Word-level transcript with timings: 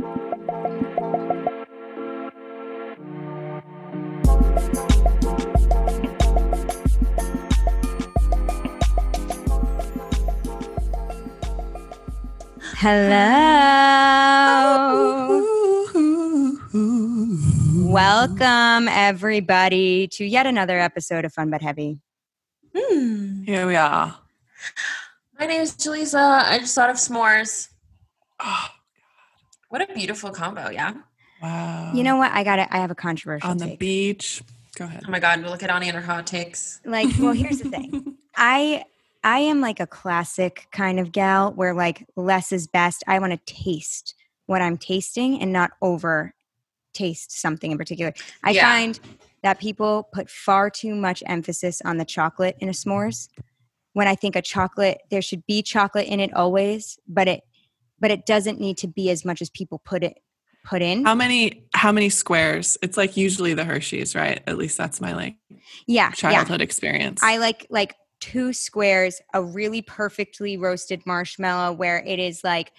Hello. 0.00 0.16
Welcome, 17.92 18.88
everybody, 18.88 20.08
to 20.12 20.24
yet 20.24 20.46
another 20.46 20.78
episode 20.78 21.26
of 21.26 21.34
Fun 21.34 21.50
But 21.50 21.60
Heavy. 21.60 21.98
Hmm. 22.74 23.42
Here 23.42 23.66
we 23.66 23.76
are. 23.76 24.16
My 25.38 25.44
name 25.44 25.60
is 25.60 25.76
Jaleesa. 25.76 26.44
I 26.46 26.58
just 26.60 26.74
thought 26.74 26.88
of 26.88 26.96
s'mores. 26.96 27.68
What 29.70 29.88
a 29.88 29.94
beautiful 29.94 30.30
combo, 30.30 30.68
yeah. 30.68 30.94
wow. 31.40 31.92
You 31.94 32.02
know 32.02 32.16
what? 32.16 32.32
I 32.32 32.42
got 32.42 32.58
it. 32.58 32.66
I 32.72 32.78
have 32.78 32.90
a 32.90 32.94
controversial 32.96 33.48
on 33.48 33.56
the 33.58 33.66
take. 33.66 33.78
beach. 33.78 34.42
Go 34.76 34.84
ahead. 34.84 35.04
Oh 35.06 35.10
my 35.10 35.20
god, 35.20 35.40
we 35.42 35.48
look 35.48 35.62
at 35.62 35.70
Ani 35.70 35.88
and 35.88 35.96
her 35.96 36.02
hot 36.02 36.26
takes. 36.26 36.80
Like, 36.84 37.08
well, 37.18 37.32
here's 37.32 37.60
the 37.60 37.70
thing. 37.70 38.16
I 38.36 38.84
I 39.22 39.38
am 39.38 39.60
like 39.60 39.78
a 39.78 39.86
classic 39.86 40.66
kind 40.72 40.98
of 40.98 41.12
gal 41.12 41.52
where 41.52 41.72
like 41.72 42.04
less 42.16 42.50
is 42.50 42.66
best. 42.66 43.04
I 43.06 43.20
want 43.20 43.32
to 43.32 43.54
taste 43.54 44.14
what 44.46 44.60
I'm 44.60 44.76
tasting 44.76 45.40
and 45.40 45.52
not 45.52 45.70
over 45.80 46.34
taste 46.92 47.30
something 47.40 47.70
in 47.70 47.78
particular. 47.78 48.12
I 48.42 48.50
Yeah. 48.50 48.62
find 48.68 48.98
that 49.44 49.60
people 49.60 50.08
put 50.12 50.28
far 50.28 50.68
too 50.68 50.96
much 50.96 51.22
emphasis 51.26 51.80
on 51.84 51.98
the 51.98 52.04
chocolate 52.04 52.56
in 52.58 52.68
a 52.68 52.72
s'mores. 52.72 53.28
When 53.92 54.08
I 54.08 54.16
think 54.16 54.34
a 54.34 54.42
chocolate, 54.42 55.02
there 55.10 55.22
should 55.22 55.46
be 55.46 55.62
chocolate 55.62 56.08
in 56.08 56.18
it 56.18 56.32
always, 56.34 56.98
but 57.06 57.28
it 57.28 57.42
but 58.00 58.10
it 58.10 58.26
doesn't 58.26 58.60
need 58.60 58.78
to 58.78 58.88
be 58.88 59.10
as 59.10 59.24
much 59.24 59.40
as 59.42 59.50
people 59.50 59.80
put 59.84 60.02
it 60.02 60.18
put 60.64 60.82
in. 60.82 61.04
How 61.04 61.14
many 61.14 61.66
how 61.74 61.92
many 61.92 62.08
squares? 62.10 62.76
It's 62.82 62.96
like 62.96 63.16
usually 63.16 63.54
the 63.54 63.64
Hershey's, 63.64 64.14
right? 64.14 64.42
At 64.46 64.58
least 64.58 64.76
that's 64.76 65.00
my 65.00 65.12
like 65.14 65.36
yeah, 65.86 66.08
yeah. 66.08 66.10
childhood 66.10 66.60
experience. 66.60 67.22
I 67.22 67.38
like 67.38 67.66
like 67.70 67.94
two 68.20 68.52
squares, 68.52 69.20
a 69.32 69.42
really 69.42 69.80
perfectly 69.82 70.56
roasted 70.58 71.02
marshmallow 71.06 71.72
where 71.72 72.02
it 72.04 72.18
is 72.18 72.44
like 72.44 72.72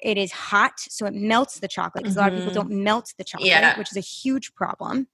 it 0.00 0.18
is 0.18 0.32
hot, 0.32 0.72
so 0.80 1.06
it 1.06 1.14
melts 1.14 1.60
the 1.60 1.68
chocolate 1.68 2.02
because 2.04 2.16
a 2.16 2.20
lot 2.20 2.32
of 2.32 2.38
people 2.38 2.50
Mhm. 2.50 2.54
don't 2.54 2.70
melt 2.70 3.12
the 3.18 3.24
chocolate, 3.24 3.48
Yeah. 3.48 3.78
which 3.78 3.90
is 3.90 3.96
a 3.96 4.00
huge 4.00 4.54
problem. 4.54 5.06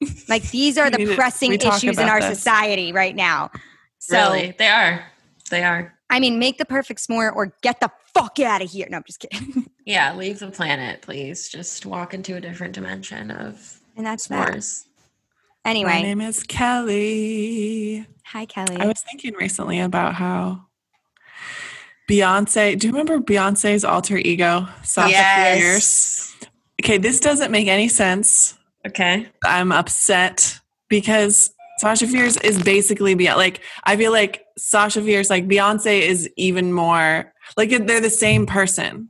Like 0.28 0.48
these 0.50 0.78
are 0.78 0.90
the 0.90 0.98
need 0.98 1.06
to- 1.06 1.14
pressing 1.16 1.54
issues 1.54 1.98
in 1.98 2.08
our 2.08 2.20
this. 2.20 2.38
society 2.38 2.92
right 2.92 3.16
now. 3.16 3.50
So 3.98 4.16
really? 4.32 4.54
They 4.56 4.68
are. 4.68 5.04
They 5.50 5.64
are. 5.64 5.97
I 6.10 6.20
mean, 6.20 6.38
make 6.38 6.58
the 6.58 6.64
perfect 6.64 7.00
s'more 7.00 7.34
or 7.34 7.52
get 7.62 7.80
the 7.80 7.90
fuck 8.14 8.40
out 8.40 8.62
of 8.62 8.70
here. 8.70 8.86
No, 8.90 8.98
I'm 8.98 9.04
just 9.06 9.20
kidding. 9.20 9.66
Yeah, 9.88 10.14
leave 10.14 10.38
the 10.38 10.50
planet, 10.50 11.00
please. 11.00 11.48
Just 11.48 11.86
walk 11.86 12.12
into 12.12 12.36
a 12.36 12.40
different 12.42 12.74
dimension 12.74 13.30
of 13.30 13.80
And 13.96 14.04
that's 14.04 14.26
that. 14.26 14.62
Anyway, 15.64 15.88
my 15.88 16.02
name 16.02 16.20
is 16.20 16.42
Kelly. 16.42 18.06
hi 18.26 18.44
Kelly. 18.44 18.76
I 18.76 18.84
was 18.86 19.00
thinking 19.00 19.32
recently 19.40 19.80
about 19.80 20.12
how 20.14 20.66
Beyonce. 22.08 22.78
Do 22.78 22.86
you 22.86 22.92
remember 22.92 23.18
Beyonce's 23.18 23.82
alter 23.82 24.18
ego, 24.18 24.68
Sasha 24.82 25.56
Fierce? 25.58 26.36
Okay, 26.82 26.98
this 26.98 27.18
doesn't 27.18 27.50
make 27.50 27.68
any 27.68 27.88
sense. 27.88 28.58
Okay. 28.86 29.26
I'm 29.44 29.72
upset 29.72 30.60
because 30.88 31.50
Sasha 31.78 32.06
Fierce 32.06 32.36
is 32.38 32.62
basically 32.62 33.14
Beyonce. 33.16 33.36
Like 33.36 33.60
I 33.84 33.96
feel 33.96 34.12
like 34.12 34.44
Sasha 34.58 35.02
Fierce, 35.02 35.30
like 35.30 35.48
Beyonce, 35.48 36.00
is 36.00 36.28
even 36.36 36.72
more 36.72 37.32
like 37.56 37.70
they're 37.70 38.00
the 38.00 38.10
same 38.10 38.46
person. 38.46 39.08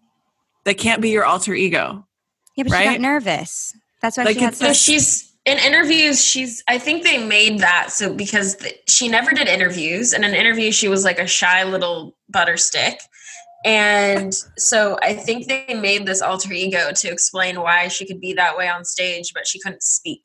They 0.65 0.75
can't 0.75 1.01
be 1.01 1.11
your 1.11 1.25
alter 1.25 1.55
ego. 1.55 2.07
yeah, 2.57 2.65
but 2.65 2.79
she 2.79 2.85
got 2.85 3.01
nervous. 3.01 3.75
That's 4.01 4.17
why 4.17 4.25
Like, 4.25 4.37
she 4.37 4.45
had 4.45 4.53
it's 4.53 4.61
So 4.61 4.73
she's 4.73 5.33
in 5.45 5.59
interviews. 5.59 6.23
She's. 6.25 6.63
I 6.69 6.79
think 6.79 7.05
they 7.05 7.25
made 7.25 7.61
that 7.61 7.91
so 7.91 8.15
because 8.15 8.57
th- 8.57 8.79
she 8.87 9.09
never 9.09 9.31
did 9.33 9.49
interviews. 9.49 10.13
In 10.13 10.25
an 10.25 10.35
interview, 10.35 10.71
she 10.71 10.89
was 10.89 11.05
like 11.05 11.19
a 11.19 11.27
shy 11.27 11.65
little 11.65 12.17
butter 12.29 12.57
stick, 12.57 13.01
and 13.65 14.35
so 14.57 14.99
I 15.03 15.15
think 15.15 15.47
they 15.47 15.75
made 15.75 16.07
this 16.07 16.23
alter 16.23 16.53
ego 16.53 16.93
to 16.93 17.09
explain 17.09 17.61
why 17.61 17.89
she 17.89 18.07
could 18.07 18.21
be 18.21 18.35
that 18.35 18.57
way 18.57 18.69
on 18.69 18.85
stage, 18.85 19.33
but 19.35 19.47
she 19.47 19.59
couldn't 19.59 19.83
speak. 19.83 20.23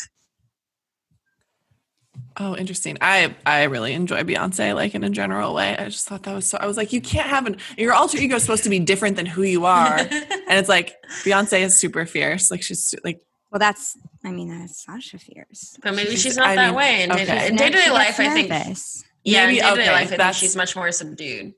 Oh, 2.37 2.55
interesting. 2.55 2.97
I 2.99 3.35
I 3.45 3.63
really 3.63 3.93
enjoy 3.93 4.23
Beyonce, 4.23 4.73
like 4.73 4.95
in 4.95 5.03
a 5.03 5.09
general 5.09 5.53
way. 5.53 5.77
I 5.77 5.85
just 5.85 6.07
thought 6.07 6.23
that 6.23 6.33
was 6.33 6.47
so. 6.47 6.57
I 6.59 6.65
was 6.65 6.77
like, 6.77 6.91
you 6.91 6.99
can't 7.01 7.29
have 7.29 7.45
an 7.45 7.57
your 7.77 7.93
alter 7.93 8.17
ego 8.17 8.35
is 8.37 8.41
supposed 8.43 8.63
to 8.63 8.69
be 8.71 8.79
different 8.79 9.17
than 9.17 9.25
who 9.27 9.43
you 9.43 9.65
are, 9.65 9.97
and 9.99 10.09
it's 10.49 10.69
like 10.69 10.95
Beyonce 11.23 11.61
is 11.61 11.77
super 11.77 12.05
fierce. 12.07 12.49
Like 12.49 12.63
she's 12.63 12.95
like 13.03 13.21
Well, 13.51 13.59
that's 13.59 13.95
I 14.23 14.31
mean 14.31 14.49
that's 14.49 14.83
Sasha 14.83 15.19
Fierce. 15.19 15.77
but 15.83 15.93
maybe 15.93 16.09
She's- 16.11 16.21
she's, 16.21 16.37
not 16.37 16.47
I 16.47 16.55
that 16.55 16.67
mean, 16.67 16.75
way 16.75 17.03
in 17.03 17.11
okay. 17.11 17.55
day 17.55 17.69
to 17.69 17.77
day 17.77 17.89
life. 17.91 18.17
gets 18.17 18.19
I 18.19 18.33
think. 18.33 18.49
nervous. 18.49 19.03
Yeah, 19.23 19.45
Maybe- 19.45 19.59
in 19.59 19.63
day 19.65 19.69
to 19.69 19.75
day 19.75 19.91
life, 19.91 19.95
I 19.95 20.05
think 20.07 20.17
that's- 20.17 20.35
she's 20.37 20.55
much 20.55 20.75
more 20.75 20.91
subdued. 20.91 21.53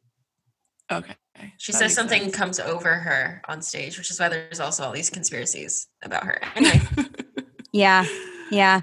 okay. 0.92 1.16
She 1.58 1.72
that 1.74 1.78
says 1.80 1.94
something 1.94 2.22
sense. 2.24 2.36
comes 2.36 2.60
over 2.62 2.96
her 2.96 3.42
on 3.50 3.62
stage, 3.62 3.98
which 3.98 4.10
is 4.10 4.20
why 4.20 4.30
there's 4.30 4.60
also 4.62 4.84
all 4.84 4.94
these 4.94 5.10
conspiracies 5.10 5.88
about 6.02 6.24
her. 6.24 6.40
Anyway, 6.56 6.82
Yeah. 7.74 8.06
Yeah. 8.52 8.82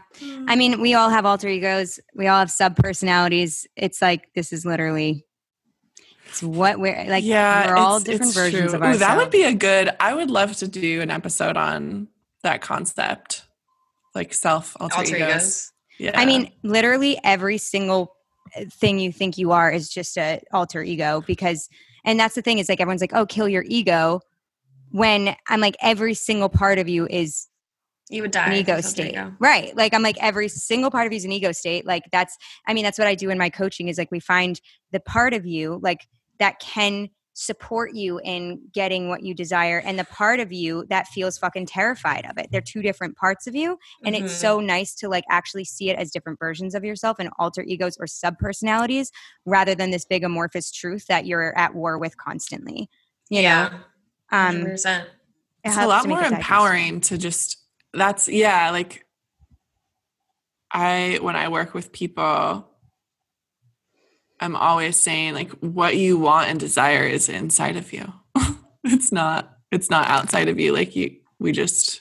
I 0.48 0.56
mean, 0.56 0.80
we 0.80 0.94
all 0.94 1.08
have 1.10 1.24
alter 1.24 1.48
egos. 1.48 2.00
We 2.14 2.26
all 2.26 2.38
have 2.40 2.50
sub 2.50 2.76
personalities. 2.76 3.66
It's 3.76 4.02
like 4.02 4.28
this 4.34 4.52
is 4.52 4.66
literally 4.66 5.24
it's 6.26 6.42
what 6.42 6.78
we're 6.80 7.04
like 7.08 7.24
yeah, 7.24 7.68
we're 7.68 7.76
all 7.76 7.96
it's- 7.96 8.04
different 8.04 8.30
it's 8.30 8.38
versions 8.38 8.70
true. 8.70 8.74
of 8.78 8.82
Ooh, 8.82 8.86
ourselves. 8.86 9.00
that 9.00 9.16
would 9.18 9.30
be 9.30 9.44
a 9.44 9.52
good. 9.54 9.90
I 10.00 10.14
would 10.14 10.30
love 10.30 10.56
to 10.56 10.68
do 10.68 11.00
an 11.00 11.10
episode 11.10 11.56
on 11.56 12.08
that 12.42 12.60
concept, 12.60 13.44
like 14.14 14.32
self 14.34 14.76
alter, 14.80 14.96
alter 14.96 15.16
egos. 15.16 15.28
egos. 15.28 15.72
Yeah, 15.98 16.18
I 16.18 16.24
mean, 16.24 16.50
literally 16.62 17.18
every 17.22 17.58
single 17.58 18.14
uh, 18.56 18.64
thing 18.72 18.98
you 18.98 19.12
think 19.12 19.38
you 19.38 19.52
are 19.52 19.70
is 19.70 19.88
just 19.88 20.16
a 20.16 20.40
alter 20.52 20.82
ego 20.82 21.22
because 21.26 21.68
and 22.04 22.18
that's 22.18 22.34
the 22.34 22.42
thing 22.42 22.58
is 22.58 22.68
like 22.68 22.80
everyone's 22.80 23.00
like, 23.02 23.14
"Oh, 23.14 23.26
kill 23.26 23.48
your 23.48 23.64
ego." 23.66 24.20
When 24.90 25.36
I'm 25.48 25.60
like 25.60 25.76
every 25.80 26.14
single 26.14 26.48
part 26.48 26.78
of 26.78 26.88
you 26.88 27.06
is 27.08 27.46
You 28.12 28.22
would 28.22 28.30
die. 28.30 28.46
an 28.46 28.52
ego 28.52 28.80
state 28.80 29.12
ego. 29.12 29.32
right 29.40 29.76
like 29.76 29.94
i'm 29.94 30.02
like 30.02 30.16
every 30.20 30.48
single 30.48 30.90
part 30.90 31.06
of 31.06 31.12
you 31.12 31.16
is 31.16 31.24
an 31.24 31.32
ego 31.32 31.52
state 31.52 31.86
like 31.86 32.04
that's 32.12 32.36
i 32.68 32.74
mean 32.74 32.84
that's 32.84 32.98
what 32.98 33.08
i 33.08 33.14
do 33.14 33.30
in 33.30 33.38
my 33.38 33.50
coaching 33.50 33.88
is 33.88 33.98
like 33.98 34.10
we 34.10 34.20
find 34.20 34.60
the 34.92 35.00
part 35.00 35.32
of 35.34 35.46
you 35.46 35.80
like 35.82 36.06
that 36.38 36.58
can 36.60 37.08
support 37.34 37.94
you 37.94 38.20
in 38.24 38.60
getting 38.74 39.08
what 39.08 39.22
you 39.22 39.32
desire 39.32 39.78
and 39.86 39.98
the 39.98 40.04
part 40.04 40.38
of 40.38 40.52
you 40.52 40.84
that 40.90 41.06
feels 41.08 41.38
fucking 41.38 41.64
terrified 41.64 42.26
of 42.28 42.36
it 42.36 42.46
they're 42.52 42.60
two 42.60 42.82
different 42.82 43.16
parts 43.16 43.46
of 43.46 43.54
you 43.54 43.78
and 44.04 44.14
it's 44.14 44.34
Mhm. 44.34 44.36
so 44.36 44.60
nice 44.60 44.94
to 44.94 45.08
like 45.08 45.24
actually 45.30 45.64
see 45.64 45.88
it 45.88 45.96
as 45.98 46.10
different 46.10 46.38
versions 46.38 46.74
of 46.74 46.84
yourself 46.84 47.16
and 47.18 47.30
alter 47.38 47.62
egos 47.62 47.96
or 47.98 48.06
sub 48.06 48.36
personalities 48.38 49.10
rather 49.46 49.74
than 49.74 49.90
this 49.90 50.04
big 50.04 50.24
amorphous 50.24 50.70
truth 50.70 51.06
that 51.06 51.24
you're 51.24 51.56
at 51.58 51.74
war 51.74 51.96
with 51.98 52.18
constantly 52.18 52.90
you 53.30 53.40
yeah, 53.40 53.70
know 53.70 53.78
um 54.38 54.56
100%. 54.66 55.04
it 55.04 55.08
it's 55.64 55.76
a 55.78 55.86
lot 55.86 56.06
more 56.06 56.22
empowering 56.22 57.00
to 57.00 57.16
just 57.16 57.61
that's 57.94 58.28
yeah 58.28 58.70
like 58.70 59.06
i 60.72 61.18
when 61.20 61.36
i 61.36 61.48
work 61.48 61.74
with 61.74 61.92
people 61.92 62.66
i'm 64.42 64.56
always 64.56 64.96
saying 64.96 65.34
like 65.34 65.50
what 65.60 65.96
you 65.96 66.18
want 66.18 66.48
and 66.48 66.58
desire 66.58 67.04
is 67.04 67.28
inside 67.28 67.76
of 67.76 67.92
you. 67.92 68.12
It's 68.84 69.12
not 69.12 69.58
it's 69.70 69.90
not 69.90 70.08
outside 70.08 70.48
of 70.48 70.58
you. 70.58 70.72
Like 70.72 70.96
you 70.96 71.16
we 71.38 71.52
just 71.52 72.00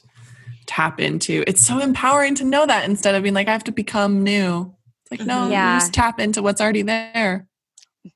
tap 0.66 1.00
into 1.00 1.44
it's 1.46 1.62
so 1.62 1.78
empowering 1.78 2.34
to 2.36 2.44
know 2.44 2.66
that 2.66 2.90
instead 2.90 3.14
of 3.14 3.22
being 3.24 3.36
like 3.36 3.48
i 3.48 3.52
have 3.52 3.64
to 3.66 3.72
become 3.72 4.24
new. 4.24 4.76
It's 5.04 5.20
like 5.20 5.28
no 5.28 5.48
Yeah. 5.48 5.50
you 5.50 5.56
mm-hmm. 5.56 5.80
just 5.80 5.94
tap 5.94 6.20
into 6.20 6.42
what's 6.42 6.60
already 6.60 6.82
there 6.82 7.48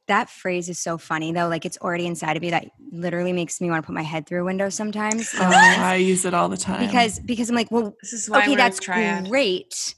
that 0.07 0.29
phrase 0.29 0.67
is 0.69 0.79
so 0.79 0.97
funny 0.97 1.31
though 1.31 1.47
like 1.47 1.65
it's 1.65 1.77
already 1.77 2.05
inside 2.07 2.35
of 2.35 2.41
me 2.41 2.49
that 2.49 2.65
literally 2.91 3.33
makes 3.33 3.61
me 3.61 3.69
want 3.69 3.83
to 3.83 3.85
put 3.85 3.93
my 3.93 4.01
head 4.01 4.25
through 4.25 4.41
a 4.41 4.45
window 4.45 4.69
sometimes 4.69 5.29
oh, 5.35 5.39
i 5.43 5.95
use 5.95 6.25
it 6.25 6.33
all 6.33 6.49
the 6.49 6.57
time 6.57 6.85
because 6.87 7.19
because 7.19 7.49
i'm 7.49 7.55
like 7.55 7.69
well 7.71 7.95
This 8.01 8.13
is 8.13 8.29
why 8.29 8.39
okay 8.43 8.55
that's 8.55 8.79
great 8.79 9.95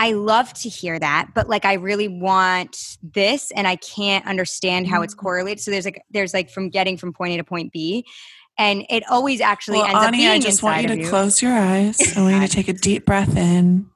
i 0.00 0.12
love 0.12 0.52
to 0.54 0.68
hear 0.68 0.98
that 0.98 1.28
but 1.34 1.48
like 1.48 1.64
i 1.64 1.74
really 1.74 2.08
want 2.08 2.96
this 3.02 3.52
and 3.52 3.68
i 3.68 3.76
can't 3.76 4.26
understand 4.26 4.88
how 4.88 5.02
it's 5.02 5.14
Mm. 5.14 5.18
correlated 5.18 5.60
so 5.62 5.70
there's 5.70 5.84
like 5.84 6.02
there's 6.10 6.34
like 6.34 6.50
from 6.50 6.68
getting 6.68 6.96
from 6.96 7.12
point 7.12 7.34
a 7.34 7.36
to 7.36 7.44
point 7.44 7.72
b 7.72 8.04
and 8.58 8.84
it 8.90 9.04
always 9.08 9.40
actually 9.40 9.78
well, 9.78 9.86
ends 9.86 10.04
up 10.04 10.10
being 10.10 10.28
I 10.28 10.38
just 10.40 10.64
want 10.64 10.82
you 10.82 10.88
to 10.88 10.98
you. 10.98 11.08
close 11.08 11.40
your 11.40 11.52
eyes. 11.52 12.16
I 12.16 12.20
want 12.22 12.34
you 12.34 12.40
to 12.40 12.48
take 12.48 12.66
a 12.66 12.72
deep 12.72 13.06
breath 13.06 13.36
in 13.36 13.88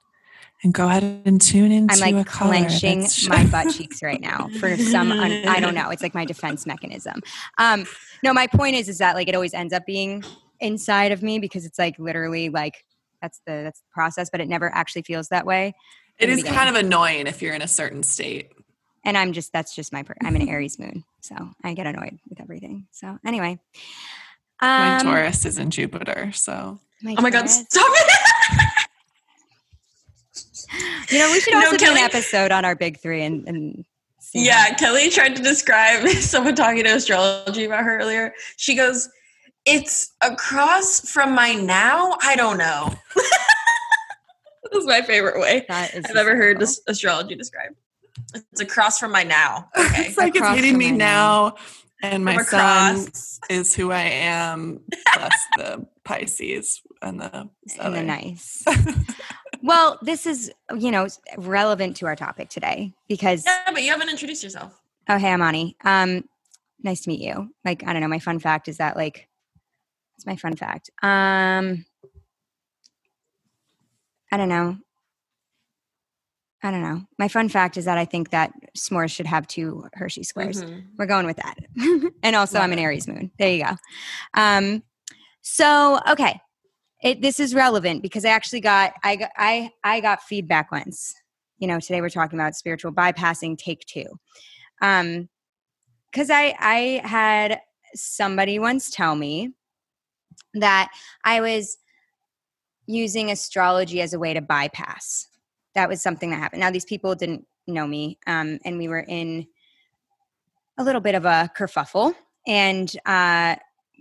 and 0.64 0.72
go 0.72 0.88
ahead 0.88 1.02
and 1.24 1.40
tune 1.40 1.72
into 1.72 1.94
I'm 1.94 2.14
like 2.14 2.26
color 2.26 2.50
clenching 2.52 3.00
that's- 3.00 3.28
my 3.28 3.44
butt 3.50 3.74
cheeks 3.74 4.02
right 4.02 4.20
now 4.20 4.48
for 4.60 4.76
some 4.76 5.10
un- 5.12 5.48
I 5.48 5.60
don't 5.60 5.74
know. 5.74 5.90
It's 5.90 6.02
like 6.02 6.14
my 6.14 6.24
defense 6.24 6.66
mechanism. 6.66 7.20
Um, 7.58 7.84
no, 8.22 8.32
my 8.32 8.46
point 8.46 8.76
is 8.76 8.88
is 8.88 8.98
that 8.98 9.14
like 9.16 9.28
it 9.28 9.34
always 9.34 9.54
ends 9.54 9.72
up 9.72 9.84
being 9.86 10.22
inside 10.60 11.10
of 11.12 11.22
me 11.22 11.38
because 11.38 11.64
it's 11.66 11.78
like 11.78 11.98
literally 11.98 12.48
like 12.48 12.84
that's 13.20 13.40
the 13.46 13.62
that's 13.64 13.80
the 13.80 13.86
process, 13.92 14.30
but 14.30 14.40
it 14.40 14.48
never 14.48 14.72
actually 14.74 15.02
feels 15.02 15.28
that 15.28 15.46
way. 15.46 15.74
It 16.18 16.28
in 16.28 16.36
the 16.36 16.46
is 16.46 16.48
kind 16.54 16.68
of 16.68 16.76
annoying 16.76 17.26
if 17.26 17.42
you're 17.42 17.54
in 17.54 17.62
a 17.62 17.68
certain 17.68 18.02
state. 18.02 18.52
And 19.04 19.18
I'm 19.18 19.32
just 19.32 19.52
that's 19.52 19.74
just 19.74 19.92
my 19.92 20.04
per- 20.04 20.14
I'm 20.22 20.36
an 20.36 20.48
Aries 20.48 20.78
moon, 20.78 21.02
so 21.20 21.34
I 21.64 21.74
get 21.74 21.86
annoyed 21.88 22.18
with 22.28 22.40
everything. 22.40 22.86
So 22.92 23.18
anyway, 23.26 23.58
My 24.60 24.98
Um, 24.98 25.02
Taurus 25.06 25.44
is 25.44 25.58
in 25.58 25.70
Jupiter, 25.72 26.30
so 26.32 26.78
Oh 27.04 27.20
my 27.20 27.30
god, 27.30 27.48
stop 27.50 27.84
it! 27.90 28.68
You 31.10 31.18
know, 31.18 31.30
we 31.30 31.40
should 31.40 31.52
No, 31.52 31.60
also 31.60 31.76
do 31.76 31.90
an 31.90 31.98
episode 31.98 32.52
on 32.52 32.64
our 32.64 32.74
big 32.74 32.98
three 32.98 33.22
and, 33.22 33.46
and 33.46 33.84
see 34.18 34.44
yeah, 34.44 34.74
Kelly 34.74 35.10
tried 35.10 35.36
to 35.36 35.42
describe 35.42 36.06
someone 36.20 36.54
talking 36.54 36.84
to 36.84 36.90
astrology 36.90 37.64
about 37.64 37.84
her 37.84 37.98
earlier. 37.98 38.32
She 38.56 38.74
goes, 38.74 39.08
It's 39.66 40.12
across 40.22 41.10
from 41.10 41.34
my 41.34 41.54
now. 41.54 42.16
I 42.22 42.36
don't 42.36 42.58
know. 42.58 42.94
this 43.14 44.82
is 44.82 44.86
my 44.86 45.02
favorite 45.02 45.40
way 45.40 45.66
I've 45.68 46.16
ever 46.16 46.36
heard 46.36 46.58
this 46.58 46.80
astrology 46.86 47.34
described. 47.34 47.76
It's 48.34 48.60
across 48.60 48.98
from 48.98 49.12
my 49.12 49.22
now. 49.22 49.68
Okay. 49.76 50.06
it's 50.06 50.16
like 50.16 50.34
it's 50.34 50.48
hitting 50.48 50.78
me 50.78 50.90
my 50.90 50.96
now. 50.96 51.54
And 52.04 52.24
my 52.24 52.42
sun 52.42 53.06
is 53.48 53.76
who 53.76 53.92
I 53.92 54.02
am, 54.02 54.80
plus 55.14 55.32
the 55.56 55.86
Pisces 56.02 56.82
and 57.00 57.20
the 57.20 57.48
and 57.78 57.94
the 57.94 58.02
nice. 58.02 58.64
Well, 59.62 59.98
this 60.02 60.26
is 60.26 60.50
you 60.78 60.90
know 60.90 61.06
relevant 61.38 61.96
to 61.98 62.06
our 62.06 62.16
topic 62.16 62.48
today 62.48 62.92
because 63.08 63.44
Yeah, 63.46 63.70
but 63.72 63.82
you 63.82 63.90
haven't 63.90 64.08
introduced 64.10 64.42
yourself. 64.42 64.80
oh 65.08 65.18
hey, 65.18 65.30
I'm 65.32 65.42
Ani. 65.42 65.76
Um, 65.84 66.24
nice 66.82 67.02
to 67.02 67.08
meet 67.10 67.20
you. 67.20 67.50
Like 67.64 67.84
I 67.86 67.92
don't 67.92 68.02
know, 68.02 68.08
my 68.08 68.18
fun 68.18 68.38
fact 68.38 68.68
is 68.68 68.78
that 68.78 68.96
like 68.96 69.28
it's 70.16 70.26
my 70.26 70.36
fun 70.36 70.56
fact. 70.56 70.90
Um, 71.02 71.84
I 74.30 74.36
don't 74.36 74.48
know. 74.48 74.76
I 76.64 76.70
don't 76.70 76.82
know. 76.82 77.02
My 77.18 77.26
fun 77.26 77.48
fact 77.48 77.76
is 77.76 77.86
that 77.86 77.98
I 77.98 78.04
think 78.04 78.30
that 78.30 78.52
s'mores 78.76 79.10
should 79.10 79.26
have 79.26 79.48
two 79.48 79.84
Hershey 79.94 80.22
squares. 80.22 80.62
Mhm. 80.62 80.84
We're 80.96 81.06
going 81.06 81.26
with 81.26 81.38
that. 81.38 81.56
and 82.22 82.36
also, 82.36 82.58
Love 82.58 82.64
I'm 82.64 82.72
an. 82.72 82.78
Aries 82.78 83.08
moon. 83.08 83.32
There 83.38 83.50
you 83.52 83.64
go. 83.64 83.72
Um, 84.34 84.82
so 85.40 85.98
okay, 86.08 86.40
it, 87.02 87.20
this 87.20 87.40
is 87.40 87.54
relevant 87.54 88.02
because 88.02 88.24
I 88.24 88.30
actually 88.30 88.60
got 88.60 88.94
I 89.02 89.16
got 89.16 89.30
I 89.36 89.70
I 89.82 90.00
got 90.00 90.22
feedback 90.22 90.70
once. 90.70 91.14
You 91.58 91.68
know, 91.68 91.80
today 91.80 92.00
we're 92.00 92.08
talking 92.08 92.38
about 92.38 92.54
spiritual 92.54 92.92
bypassing. 92.92 93.58
Take 93.58 93.84
two, 93.86 94.06
um, 94.80 95.28
because 96.10 96.30
I 96.30 96.54
I 96.58 97.02
had 97.04 97.60
somebody 97.94 98.58
once 98.58 98.90
tell 98.90 99.16
me 99.16 99.52
that 100.54 100.90
I 101.24 101.40
was 101.40 101.76
using 102.86 103.30
astrology 103.30 104.00
as 104.00 104.14
a 104.14 104.18
way 104.18 104.34
to 104.34 104.40
bypass. 104.40 105.28
That 105.74 105.88
was 105.88 106.02
something 106.02 106.30
that 106.30 106.36
happened. 106.36 106.60
Now 106.60 106.70
these 106.70 106.84
people 106.84 107.14
didn't 107.14 107.46
know 107.66 107.86
me, 107.86 108.18
um, 108.26 108.58
and 108.64 108.78
we 108.78 108.86
were 108.88 109.00
in 109.00 109.46
a 110.78 110.84
little 110.84 111.00
bit 111.00 111.16
of 111.16 111.24
a 111.24 111.50
kerfuffle, 111.56 112.14
and 112.46 112.94
uh, 113.06 113.56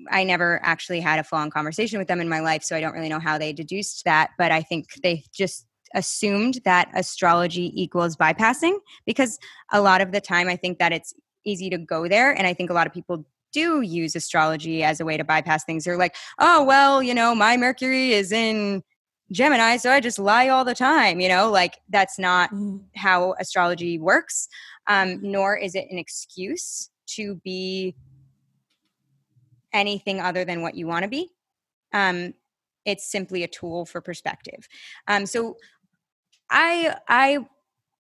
I 0.10 0.24
never 0.24 0.60
actually 0.64 1.00
had 1.00 1.20
a 1.20 1.24
full-on 1.24 1.52
conversation 1.52 2.00
with 2.00 2.08
them 2.08 2.22
in 2.22 2.30
my 2.30 2.40
life, 2.40 2.64
so 2.64 2.76
I 2.76 2.82
don't 2.82 2.94
really 2.94 3.10
know 3.10 3.20
how 3.20 3.38
they 3.38 3.54
deduced 3.54 4.06
that. 4.06 4.32
But 4.38 4.52
I 4.52 4.62
think 4.62 4.88
they 5.04 5.24
just 5.34 5.68
assumed 5.94 6.60
that 6.64 6.90
astrology 6.96 7.72
equals 7.80 8.16
bypassing 8.16 8.80
because 9.06 9.38
a 9.72 9.82
lot 9.82 10.02
of 10.02 10.12
the 10.12 10.22
time 10.22 10.48
I 10.48 10.56
think 10.56 10.80
that 10.80 10.94
it's 10.94 11.14
easy 11.46 11.70
to 11.70 11.78
go 11.78 12.08
there, 12.08 12.32
and 12.32 12.48
I 12.48 12.54
think 12.54 12.70
a 12.70 12.74
lot 12.74 12.88
of 12.88 12.94
people 12.94 13.26
do 13.54 13.82
use 13.82 14.16
astrology 14.16 14.84
as 14.84 15.02
a 15.02 15.06
way 15.06 15.18
to 15.18 15.24
bypass 15.24 15.66
things. 15.66 15.84
They're 15.84 15.98
like, 15.98 16.16
oh 16.40 16.64
well, 16.64 17.04
you 17.04 17.14
know, 17.14 17.36
my 17.36 17.58
Mercury 17.58 18.14
is 18.14 18.32
in 18.32 18.82
Gemini, 19.32 19.78
so 19.78 19.92
I 19.92 20.00
just 20.00 20.20
lie 20.20 20.50
all 20.50 20.66
the 20.66 20.76
time. 20.76 21.20
You 21.20 21.30
know, 21.30 21.52
like 21.52 21.80
that's 21.90 22.18
not 22.18 22.52
Mm. 22.52 22.84
how 22.96 23.34
astrology 23.40 24.00
works, 24.00 24.48
um, 24.88 25.20
nor 25.22 25.58
is 25.58 25.76
it 25.76 25.88
an 25.92 25.98
excuse 25.98 26.90
to 27.08 27.36
be 27.44 27.96
anything 29.74 30.20
other 30.20 30.46
than 30.46 30.62
what 30.62 30.76
you 30.76 30.88
want 30.88 31.04
to 31.04 31.10
be. 31.10 31.30
Um, 31.94 32.34
it's 32.86 33.10
simply 33.12 33.44
a 33.44 33.48
tool 33.48 33.86
for 33.86 34.02
perspective. 34.02 34.68
Um, 35.08 35.26
so 35.26 35.58
I 36.50 36.96
I 37.08 37.46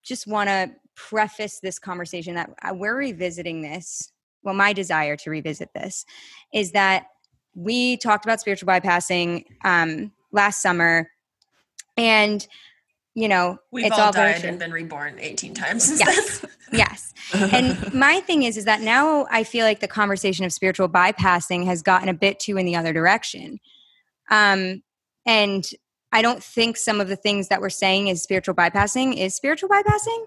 just 0.04 0.28
want 0.28 0.50
to 0.50 0.72
preface 0.96 1.60
this 1.60 1.80
conversation 1.80 2.36
that 2.36 2.50
uh, 2.64 2.74
we're 2.74 2.98
revisiting 2.98 3.62
this. 3.62 4.12
Well, 4.44 4.56
my 4.56 4.74
desire 4.74 5.16
to 5.18 5.30
revisit 5.30 5.70
this 5.74 6.06
is 6.54 6.72
that 6.72 7.06
we 7.56 7.98
talked 7.98 8.26
about 8.26 8.40
spiritual 8.40 8.68
bypassing 8.68 9.46
um, 9.64 10.12
last 10.32 10.62
summer, 10.62 11.10
and 11.98 12.48
you 13.14 13.28
know 13.28 13.58
We've 13.72 13.86
it's 13.86 13.98
all, 13.98 14.06
all, 14.06 14.12
died 14.12 14.44
and 14.46 14.60
been 14.60 14.72
reborn 14.72 15.18
18 15.20 15.54
times 15.54 16.00
Yes. 16.00 16.46
Yes. 16.74 17.14
And 17.34 17.94
my 17.94 18.22
thing 18.22 18.44
is, 18.44 18.56
is 18.56 18.66
that 18.66 18.80
now 18.80 19.28
I 19.30 19.44
feel 19.44 19.66
like 19.66 19.82
the 19.82 19.90
conversation 19.90 20.46
of 20.46 20.54
spiritual 20.54 20.88
bypassing 20.88 21.66
has 21.66 21.82
gotten 21.82 22.08
a 22.08 22.14
bit 22.14 22.40
too 22.40 22.58
in 22.58 22.66
the 22.66 22.78
other 22.78 22.94
direction. 22.94 23.60
Um, 24.30 24.82
and 25.26 25.70
I 26.12 26.22
don't 26.22 26.44
think 26.44 26.78
some 26.78 27.02
of 27.02 27.08
the 27.08 27.16
things 27.16 27.50
that 27.50 27.62
we're 27.62 27.70
saying 27.70 28.08
is 28.08 28.24
spiritual 28.24 28.56
bypassing 28.56 29.18
is 29.18 29.36
spiritual 29.36 29.70
bypassing. 29.70 30.26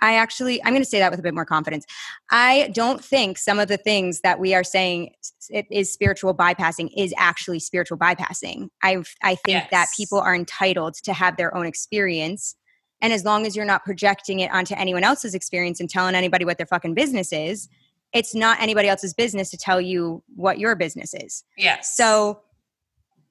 I 0.00 0.16
actually, 0.16 0.62
I'm 0.64 0.72
going 0.72 0.82
to 0.82 0.88
say 0.88 0.98
that 0.98 1.10
with 1.10 1.20
a 1.20 1.22
bit 1.22 1.34
more 1.34 1.44
confidence. 1.44 1.84
I 2.30 2.70
don't 2.74 3.04
think 3.04 3.38
some 3.38 3.58
of 3.58 3.68
the 3.68 3.76
things 3.76 4.20
that 4.22 4.40
we 4.40 4.54
are 4.54 4.64
saying 4.64 5.12
it 5.50 5.66
is 5.70 5.92
spiritual 5.92 6.34
bypassing 6.34 6.90
is 6.96 7.14
actually 7.16 7.60
spiritual 7.60 7.98
bypassing. 7.98 8.68
I, 8.82 9.02
I 9.22 9.36
think 9.36 9.70
that 9.70 9.88
people 9.96 10.18
are 10.18 10.34
entitled 10.34 10.94
to 11.04 11.12
have 11.12 11.36
their 11.36 11.54
own 11.56 11.66
experience. 11.66 12.56
And 13.00 13.12
as 13.12 13.24
long 13.24 13.46
as 13.46 13.54
you're 13.54 13.64
not 13.64 13.84
projecting 13.84 14.40
it 14.40 14.50
onto 14.52 14.74
anyone 14.76 15.04
else's 15.04 15.34
experience 15.34 15.80
and 15.80 15.88
telling 15.88 16.14
anybody 16.14 16.44
what 16.44 16.56
their 16.56 16.66
fucking 16.66 16.94
business 16.94 17.32
is, 17.32 17.68
it's 18.12 18.34
not 18.34 18.60
anybody 18.60 18.88
else's 18.88 19.14
business 19.14 19.50
to 19.50 19.56
tell 19.56 19.80
you 19.80 20.22
what 20.34 20.58
your 20.58 20.76
business 20.76 21.14
is. 21.14 21.44
yes. 21.56 21.96
So 21.96 22.40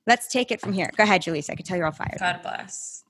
let's 0.08 0.28
take 0.28 0.52
it 0.52 0.60
from 0.60 0.74
here. 0.74 0.90
Go 0.98 1.04
ahead, 1.04 1.22
Julissa. 1.22 1.52
I 1.52 1.56
can 1.56 1.66
tell 1.66 1.78
you're 1.78 1.86
all 1.86 1.92
fired. 1.92 2.18
God 2.20 2.42
bless. 2.42 3.01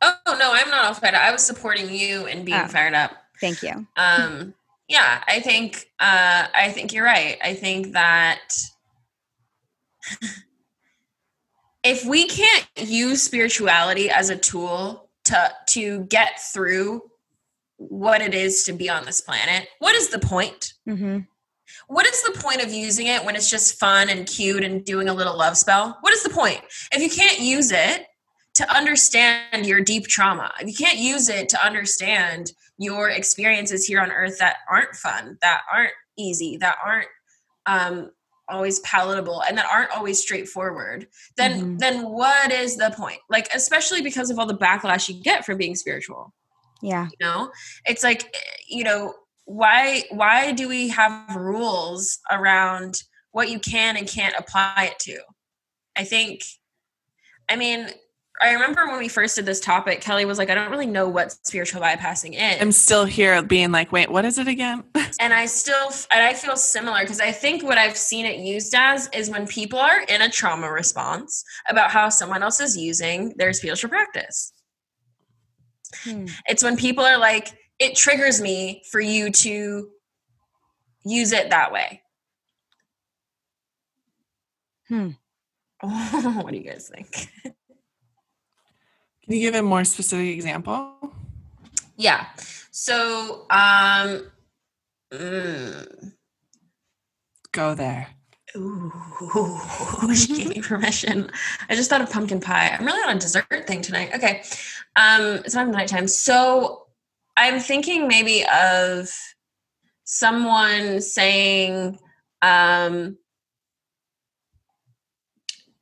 Oh 0.00 0.14
no, 0.38 0.50
I'm 0.52 0.70
not 0.70 0.84
all 0.86 0.94
fired 0.94 1.14
up. 1.14 1.22
I 1.22 1.30
was 1.32 1.44
supporting 1.44 1.92
you 1.94 2.26
and 2.26 2.44
being 2.44 2.60
Oh. 2.60 2.68
fired 2.68 2.94
up. 2.94 3.12
Thank 3.40 3.62
you. 3.62 3.86
Um, 3.96 4.54
yeah, 4.88 5.22
I 5.28 5.40
think 5.40 5.90
uh, 6.00 6.46
I 6.56 6.70
think 6.72 6.92
you're 6.92 7.04
right. 7.04 7.36
I 7.42 7.54
think 7.54 7.92
that 7.92 8.40
if 11.82 12.04
we 12.04 12.26
can't 12.26 12.66
use 12.76 13.22
spirituality 13.22 14.10
as 14.10 14.30
a 14.30 14.36
tool 14.36 15.10
to 15.26 15.50
to 15.70 16.00
get 16.04 16.40
through 16.52 17.02
what 17.76 18.20
it 18.20 18.34
is 18.34 18.64
to 18.64 18.72
be 18.72 18.88
on 18.90 19.04
this 19.04 19.20
planet, 19.20 19.68
what 19.78 19.94
is 19.94 20.08
the 20.08 20.18
point? 20.18 20.74
hmm 20.84 21.18
What 21.86 22.06
is 22.06 22.22
the 22.22 22.32
point 22.32 22.62
of 22.62 22.72
using 22.72 23.06
it 23.06 23.24
when 23.24 23.36
it's 23.36 23.50
just 23.50 23.78
fun 23.78 24.08
and 24.08 24.26
cute 24.26 24.64
and 24.64 24.84
doing 24.84 25.08
a 25.08 25.14
little 25.14 25.36
love 25.36 25.56
spell? 25.56 25.96
What 26.00 26.12
is 26.12 26.22
the 26.22 26.30
point? 26.30 26.60
If 26.92 27.02
you 27.02 27.10
can't 27.10 27.38
use 27.40 27.70
it 27.70 28.06
to 28.58 28.76
understand 28.76 29.66
your 29.66 29.80
deep 29.80 30.06
trauma, 30.08 30.52
you 30.64 30.74
can't 30.74 30.98
use 30.98 31.28
it 31.28 31.48
to 31.48 31.64
understand 31.64 32.52
your 32.76 33.08
experiences 33.08 33.86
here 33.86 34.00
on 34.00 34.10
earth 34.10 34.38
that 34.38 34.58
aren't 34.70 34.94
fun, 34.94 35.38
that 35.42 35.62
aren't 35.72 35.92
easy, 36.16 36.56
that 36.58 36.76
aren't 36.84 37.08
um, 37.66 38.10
always 38.48 38.80
palatable, 38.80 39.42
and 39.42 39.56
that 39.58 39.66
aren't 39.72 39.90
always 39.92 40.18
straightforward, 40.18 41.06
then 41.36 41.60
Mhm. 41.76 41.78
then 41.78 42.02
what 42.08 42.50
is 42.50 42.76
the 42.76 42.90
point? 42.96 43.20
Like, 43.28 43.48
especially 43.54 44.00
because 44.02 44.30
of 44.30 44.38
all 44.38 44.46
the 44.46 44.56
backlash 44.56 45.08
you 45.08 45.22
get 45.22 45.44
from 45.44 45.56
being 45.58 45.76
spiritual 45.76 46.32
Yeah. 46.82 47.06
you 47.06 47.26
know 47.26 47.50
it's 47.84 48.02
like 48.04 48.34
you 48.68 48.84
know 48.84 49.14
why 49.44 50.04
why 50.10 50.52
do 50.52 50.68
we 50.68 50.88
have 50.88 51.34
rules 51.36 52.18
around 52.30 53.02
what 53.32 53.50
you 53.50 53.58
can 53.58 53.96
and 53.96 54.06
can't 54.08 54.34
apply 54.38 54.90
it 54.92 54.98
to 55.00 55.18
i 55.96 56.04
think 56.04 56.42
i 57.48 57.56
mean 57.56 57.90
i 58.40 58.52
remember 58.52 58.86
when 58.86 58.98
we 58.98 59.08
first 59.08 59.36
did 59.36 59.46
this 59.46 59.60
topic 59.60 60.00
kelly 60.00 60.24
was 60.24 60.38
like 60.38 60.50
i 60.50 60.54
don't 60.54 60.70
really 60.70 60.86
know 60.86 61.08
what 61.08 61.32
spiritual 61.46 61.80
bypassing 61.80 62.34
is 62.34 62.60
I'm 62.60 62.72
still 62.72 63.04
here 63.04 63.42
being 63.42 63.72
like, 63.72 63.92
wait, 63.92 64.10
what 64.10 64.24
is 64.24 64.38
it 64.38 64.48
again? 64.48 64.84
and 65.20 65.32
i 65.32 65.46
still 65.46 65.90
and 66.10 66.22
i 66.24 66.34
feel 66.34 66.56
similar 66.56 67.00
because 67.00 67.20
i 67.20 67.32
think 67.32 67.62
what 67.62 67.78
i've 67.78 67.96
seen 67.96 68.26
it 68.26 68.38
used 68.38 68.74
as 68.74 69.08
is 69.12 69.30
when 69.30 69.46
people 69.46 69.78
are 69.78 70.02
in 70.02 70.22
a 70.22 70.28
trauma 70.28 70.70
response 70.70 71.44
about 71.68 71.90
how 71.90 72.08
someone 72.08 72.42
else 72.42 72.60
is 72.60 72.76
using 72.76 73.34
their 73.36 73.52
spiritual 73.52 73.90
practice 73.90 74.52
Hmm. 76.02 76.26
It's 76.46 76.62
when 76.62 76.76
people 76.76 77.04
are 77.04 77.18
like, 77.18 77.56
it 77.78 77.96
triggers 77.96 78.40
me 78.40 78.82
for 78.90 79.00
you 79.00 79.30
to 79.30 79.88
use 81.04 81.32
it 81.32 81.50
that 81.50 81.72
way. 81.72 82.02
Hmm. 84.88 85.10
what 85.80 86.50
do 86.50 86.56
you 86.56 86.68
guys 86.68 86.90
think? 86.92 87.28
Can 89.28 89.36
you 89.36 89.42
give 89.42 89.54
a 89.56 89.62
more 89.62 89.84
specific 89.84 90.28
example? 90.28 91.12
Yeah. 91.98 92.28
So, 92.70 93.44
um, 93.50 94.30
mm, 95.12 96.12
Go 97.52 97.74
there. 97.74 98.06
ooh, 98.56 98.90
she 100.14 100.34
gave 100.34 100.48
me 100.48 100.62
permission. 100.62 101.30
I 101.68 101.74
just 101.74 101.90
thought 101.90 102.00
of 102.00 102.10
pumpkin 102.10 102.40
pie. 102.40 102.68
I'm 102.70 102.86
really 102.86 103.02
on 103.06 103.18
a 103.18 103.20
dessert 103.20 103.66
thing 103.66 103.82
tonight. 103.82 104.12
Okay. 104.14 104.42
Um, 104.96 105.42
it's 105.44 105.54
not 105.54 105.68
nighttime. 105.68 106.08
So 106.08 106.86
I'm 107.36 107.60
thinking 107.60 108.08
maybe 108.08 108.46
of 108.46 109.10
someone 110.04 111.02
saying, 111.02 111.98
um, 112.40 113.18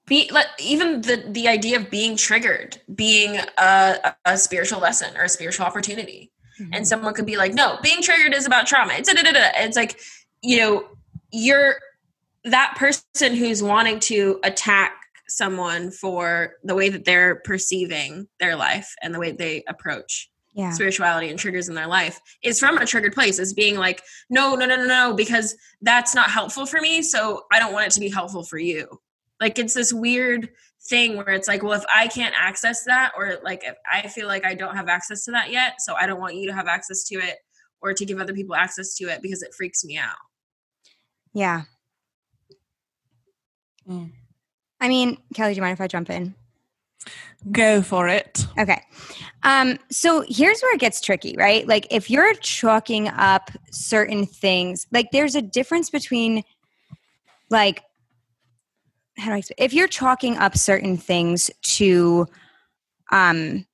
be 0.07 0.31
like 0.33 0.47
even 0.59 1.01
the 1.03 1.25
the 1.29 1.49
idea 1.49 1.77
of 1.77 1.91
being 1.91 2.17
triggered 2.17 2.81
being 2.95 3.39
a, 3.59 4.15
a 4.25 4.39
spiritual 4.39 4.81
lesson 4.81 5.17
or 5.17 5.25
a 5.25 5.29
spiritual 5.29 5.67
opportunity 5.67 6.31
mm-hmm. 6.59 6.73
and 6.73 6.87
someone 6.87 7.13
could 7.13 7.27
be 7.27 7.37
like 7.37 7.53
no 7.53 7.79
being 7.83 8.03
triggered 8.03 8.35
is 8.35 8.47
about 8.47 8.67
trauma 8.67 8.95
it's, 8.95 9.11
it's 9.13 9.77
like 9.77 10.01
you 10.43 10.57
know 10.59 10.87
you're 11.33 11.77
that 12.45 12.77
person 12.77 13.35
who's 13.35 13.63
wanting 13.63 13.99
to 13.99 14.39
attack 14.45 14.93
someone 15.29 15.91
for 15.91 16.55
the 16.63 16.75
way 16.75 16.89
that 16.89 17.05
they're 17.05 17.37
perceiving 17.37 18.29
their 18.39 18.55
life 18.55 18.95
and 19.03 19.13
the 19.13 19.19
way 19.19 19.33
they 19.33 19.65
approach 19.67 20.31
yeah. 20.55 20.71
spirituality 20.71 21.29
and 21.29 21.39
triggers 21.39 21.69
in 21.69 21.75
their 21.75 21.89
life 21.89 22.21
is 22.43 22.61
from 22.61 22.79
a 22.79 22.87
triggered 22.87 23.13
place 23.13 23.41
is 23.41 23.53
being 23.53 23.77
like 23.77 24.03
no 24.31 24.55
no 24.55 24.65
no 24.67 24.77
no 24.77 24.87
no 24.87 25.15
because 25.15 25.57
that's 25.83 26.15
not 26.15 26.31
helpful 26.31 26.65
for 26.65 26.81
me 26.81 27.03
so 27.03 27.43
i 27.53 27.59
don't 27.59 27.73
want 27.73 27.87
it 27.87 27.91
to 27.91 28.01
be 28.01 28.09
helpful 28.09 28.45
for 28.45 28.57
you 28.57 29.01
like 29.40 29.59
it's 29.59 29.75
this 29.75 29.93
weird 29.93 30.49
thing 30.88 31.16
where 31.16 31.31
it's 31.31 31.49
like 31.49 31.62
well 31.62 31.73
if 31.73 31.85
i 31.95 32.07
can't 32.07 32.35
access 32.38 32.85
that 32.85 33.12
or 33.16 33.38
like 33.43 33.62
if 33.64 33.75
i 33.90 34.07
feel 34.09 34.26
like 34.26 34.45
i 34.45 34.55
don't 34.55 34.76
have 34.76 34.88
access 34.88 35.25
to 35.25 35.31
that 35.31 35.50
yet 35.50 35.81
so 35.81 35.95
i 35.95 36.07
don't 36.07 36.21
want 36.21 36.37
you 36.37 36.47
to 36.47 36.55
have 36.55 36.69
access 36.69 37.02
to 37.05 37.16
it 37.16 37.37
or 37.81 37.93
to 37.93 38.05
give 38.05 38.19
other 38.19 38.33
people 38.33 38.55
access 38.55 38.95
to 38.95 39.05
it 39.05 39.21
because 39.23 39.43
it 39.43 39.55
freaks 39.55 39.85
me 39.85 39.97
out. 39.99 40.16
Yeah. 41.35 41.62
Mm. 43.88 44.11
i 44.81 44.88
mean 44.88 45.19
kelly 45.35 45.52
do 45.52 45.57
you 45.57 45.62
mind 45.62 45.75
if 45.75 45.81
i 45.81 45.87
jump 45.87 46.11
in? 46.11 46.35
Go 47.52 47.83
for 47.83 48.09
it. 48.09 48.45
Okay. 48.59 48.83
Um 49.45 49.78
so 49.93 50.25
here's 50.26 50.61
where 50.61 50.75
it 50.75 50.81
gets 50.81 51.00
tricky 51.00 51.37
right? 51.38 51.66
Like 51.69 51.87
if 51.90 52.11
you're 52.11 52.35
chalking 52.35 53.07
up 53.09 53.50
certain 53.71 54.26
things 54.26 54.88
like 54.90 55.12
there's 55.12 55.37
a 55.37 55.43
difference 55.43 55.88
between 55.88 56.43
like 57.49 57.83
how 59.19 59.31
do 59.31 59.37
I 59.37 59.43
if 59.59 59.73
you're 59.73 59.89
chalking 59.89 60.37
up 60.37 60.57
certain 60.57 60.97
things 60.97 61.51
to 61.63 62.27
um 63.13 63.67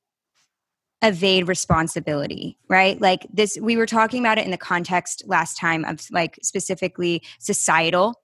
evade 1.02 1.48
responsibility, 1.48 2.56
right? 2.68 3.00
Like 3.00 3.26
this 3.32 3.58
we 3.60 3.76
were 3.76 3.86
talking 3.86 4.20
about 4.20 4.38
it 4.38 4.44
in 4.44 4.52
the 4.52 4.56
context 4.56 5.24
last 5.26 5.56
time 5.56 5.84
of 5.84 6.00
like 6.10 6.38
specifically 6.42 7.22
societal 7.40 8.14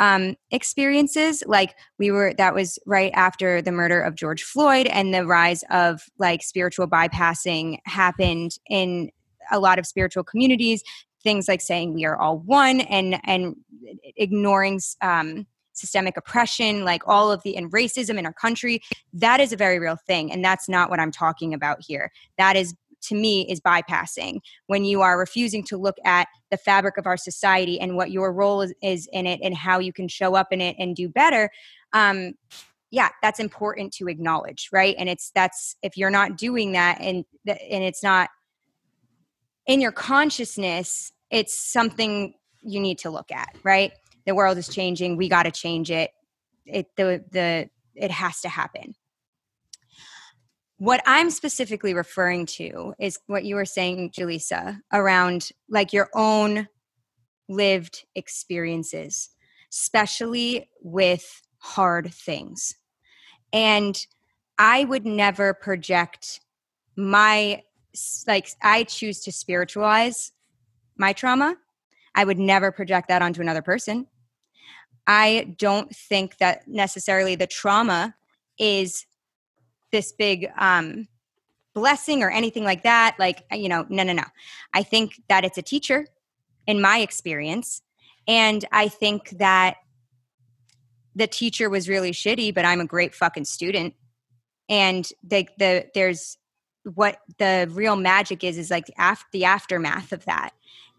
um 0.00 0.36
experiences. 0.50 1.42
Like 1.46 1.74
we 1.98 2.10
were 2.10 2.32
that 2.38 2.54
was 2.54 2.78
right 2.86 3.12
after 3.14 3.60
the 3.60 3.72
murder 3.72 4.00
of 4.00 4.14
George 4.14 4.42
Floyd 4.42 4.86
and 4.86 5.12
the 5.12 5.26
rise 5.26 5.62
of 5.70 6.02
like 6.18 6.42
spiritual 6.42 6.88
bypassing 6.88 7.78
happened 7.84 8.52
in 8.68 9.10
a 9.50 9.60
lot 9.60 9.78
of 9.78 9.86
spiritual 9.86 10.24
communities. 10.24 10.82
Things 11.22 11.48
like 11.48 11.60
saying 11.60 11.92
we 11.92 12.06
are 12.06 12.18
all 12.18 12.38
one 12.38 12.80
and 12.80 13.20
and 13.24 13.56
ignoring 14.16 14.80
um 15.02 15.46
systemic 15.82 16.16
oppression, 16.16 16.84
like 16.84 17.02
all 17.06 17.32
of 17.32 17.42
the 17.42 17.56
and 17.56 17.70
racism 17.72 18.18
in 18.18 18.24
our 18.24 18.32
country, 18.32 18.80
that 19.12 19.40
is 19.40 19.52
a 19.52 19.56
very 19.56 19.78
real 19.78 19.98
thing. 20.06 20.30
And 20.32 20.44
that's 20.44 20.68
not 20.68 20.88
what 20.88 21.00
I'm 21.00 21.10
talking 21.10 21.52
about 21.52 21.78
here. 21.86 22.12
That 22.38 22.56
is 22.56 22.74
to 23.02 23.16
me 23.16 23.50
is 23.50 23.60
bypassing 23.60 24.38
when 24.68 24.84
you 24.84 25.00
are 25.00 25.18
refusing 25.18 25.64
to 25.64 25.76
look 25.76 25.96
at 26.04 26.28
the 26.52 26.56
fabric 26.56 26.96
of 26.96 27.06
our 27.06 27.16
society 27.16 27.80
and 27.80 27.96
what 27.96 28.12
your 28.12 28.32
role 28.32 28.62
is, 28.62 28.72
is 28.80 29.08
in 29.12 29.26
it 29.26 29.40
and 29.42 29.56
how 29.56 29.80
you 29.80 29.92
can 29.92 30.06
show 30.06 30.36
up 30.36 30.52
in 30.52 30.60
it 30.60 30.76
and 30.78 30.94
do 30.94 31.08
better 31.08 31.50
um, 31.94 32.32
yeah 32.92 33.08
that's 33.20 33.40
important 33.40 33.92
to 33.92 34.06
acknowledge 34.06 34.68
right 34.72 34.94
and 34.98 35.08
it's 35.08 35.32
that's 35.34 35.74
if 35.82 35.96
you're 35.96 36.10
not 36.10 36.38
doing 36.38 36.70
that 36.72 36.96
and 37.00 37.24
and 37.46 37.82
it's 37.82 38.04
not 38.04 38.30
in 39.66 39.80
your 39.80 39.92
consciousness 39.92 41.12
it's 41.30 41.58
something 41.58 42.34
you 42.60 42.78
need 42.78 42.98
to 42.98 43.10
look 43.10 43.32
at 43.32 43.48
right 43.64 43.92
the 44.26 44.34
world 44.34 44.58
is 44.58 44.68
changing 44.68 45.16
we 45.16 45.28
got 45.28 45.44
to 45.44 45.50
change 45.50 45.90
it. 45.90 46.10
It 46.66 46.86
the 46.96 47.24
the 47.30 47.68
it 47.94 48.10
has 48.10 48.40
to 48.42 48.48
happen. 48.48 48.94
What 50.78 51.02
i'm 51.06 51.30
specifically 51.30 51.94
referring 51.94 52.46
to 52.46 52.94
is 52.98 53.18
what 53.26 53.44
you 53.44 53.54
were 53.54 53.64
saying 53.64 54.10
Jaleesa 54.10 54.80
around 54.92 55.50
like 55.68 55.92
your 55.92 56.08
own 56.14 56.68
lived 57.48 58.04
experiences 58.14 59.30
especially 59.72 60.68
with 60.82 61.42
hard 61.58 62.12
things. 62.12 62.74
And 63.52 63.96
i 64.58 64.84
would 64.84 65.06
never 65.06 65.54
project 65.54 66.40
my 66.96 67.62
like 68.26 68.48
i 68.62 68.84
choose 68.84 69.20
to 69.20 69.32
spiritualize 69.32 70.32
my 70.96 71.12
trauma 71.12 71.56
I 72.14 72.24
would 72.24 72.38
never 72.38 72.72
project 72.72 73.08
that 73.08 73.22
onto 73.22 73.40
another 73.40 73.62
person. 73.62 74.06
I 75.06 75.54
don't 75.58 75.94
think 75.94 76.38
that 76.38 76.68
necessarily 76.68 77.34
the 77.34 77.46
trauma 77.46 78.14
is 78.58 79.06
this 79.90 80.12
big 80.12 80.48
um, 80.56 81.08
blessing 81.74 82.22
or 82.22 82.30
anything 82.30 82.64
like 82.64 82.82
that. 82.82 83.16
Like, 83.18 83.42
you 83.52 83.68
know, 83.68 83.86
no, 83.88 84.02
no, 84.02 84.12
no. 84.12 84.24
I 84.74 84.82
think 84.82 85.20
that 85.28 85.44
it's 85.44 85.58
a 85.58 85.62
teacher 85.62 86.06
in 86.66 86.80
my 86.80 86.98
experience. 86.98 87.82
And 88.28 88.64
I 88.70 88.88
think 88.88 89.30
that 89.30 89.76
the 91.14 91.26
teacher 91.26 91.68
was 91.68 91.88
really 91.88 92.12
shitty, 92.12 92.54
but 92.54 92.64
I'm 92.64 92.80
a 92.80 92.86
great 92.86 93.14
fucking 93.14 93.44
student. 93.44 93.94
And 94.68 95.08
the, 95.22 95.48
the 95.58 95.86
there's 95.94 96.38
what 96.94 97.18
the 97.38 97.68
real 97.70 97.96
magic 97.96 98.42
is 98.42 98.58
is 98.58 98.70
like 98.70 98.90
after 98.98 99.26
the 99.32 99.44
aftermath 99.44 100.12
of 100.12 100.24
that 100.24 100.52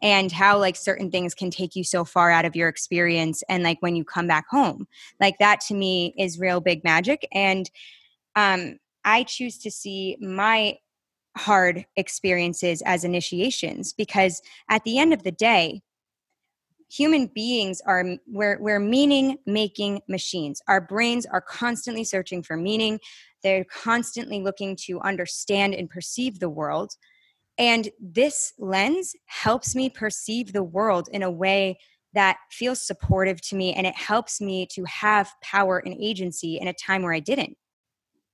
and 0.03 0.31
how 0.31 0.59
like 0.59 0.75
certain 0.75 1.09
things 1.09 1.33
can 1.33 1.49
take 1.49 1.75
you 1.75 1.83
so 1.83 2.05
far 2.05 2.29
out 2.29 2.45
of 2.45 2.55
your 2.55 2.67
experience 2.67 3.41
and 3.49 3.63
like 3.63 3.81
when 3.81 3.95
you 3.95 4.03
come 4.03 4.27
back 4.27 4.45
home. 4.49 4.85
Like 5.19 5.39
that 5.39 5.61
to 5.61 5.73
me 5.73 6.13
is 6.19 6.39
real 6.39 6.59
big 6.59 6.83
magic 6.83 7.27
and 7.31 7.71
um 8.35 8.77
i 9.05 9.23
choose 9.23 9.59
to 9.59 9.69
see 9.69 10.17
my 10.19 10.75
hard 11.37 11.85
experiences 11.95 12.81
as 12.83 13.03
initiations 13.03 13.93
because 13.93 14.41
at 14.69 14.83
the 14.83 14.97
end 14.97 15.13
of 15.13 15.23
the 15.23 15.31
day 15.31 15.81
human 16.93 17.25
beings 17.27 17.81
are 17.85 18.05
we're, 18.27 18.59
we're 18.59 18.79
meaning 18.79 19.37
making 19.47 19.99
machines. 20.07 20.61
Our 20.67 20.79
brains 20.79 21.25
are 21.25 21.41
constantly 21.41 22.03
searching 22.03 22.43
for 22.43 22.55
meaning. 22.55 22.99
They're 23.41 23.65
constantly 23.65 24.41
looking 24.41 24.75
to 24.83 24.99
understand 25.01 25.73
and 25.73 25.89
perceive 25.89 26.39
the 26.39 26.49
world 26.49 26.93
and 27.57 27.89
this 27.99 28.53
lens 28.57 29.13
helps 29.25 29.75
me 29.75 29.89
perceive 29.89 30.53
the 30.53 30.63
world 30.63 31.07
in 31.11 31.23
a 31.23 31.31
way 31.31 31.77
that 32.13 32.37
feels 32.51 32.85
supportive 32.85 33.41
to 33.41 33.55
me 33.55 33.73
and 33.73 33.87
it 33.87 33.95
helps 33.95 34.39
me 34.39 34.67
to 34.71 34.83
have 34.85 35.31
power 35.41 35.79
and 35.79 35.95
agency 35.99 36.57
in 36.59 36.67
a 36.67 36.73
time 36.73 37.01
where 37.01 37.13
I 37.13 37.19
didn't. 37.19 37.57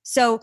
So 0.02 0.40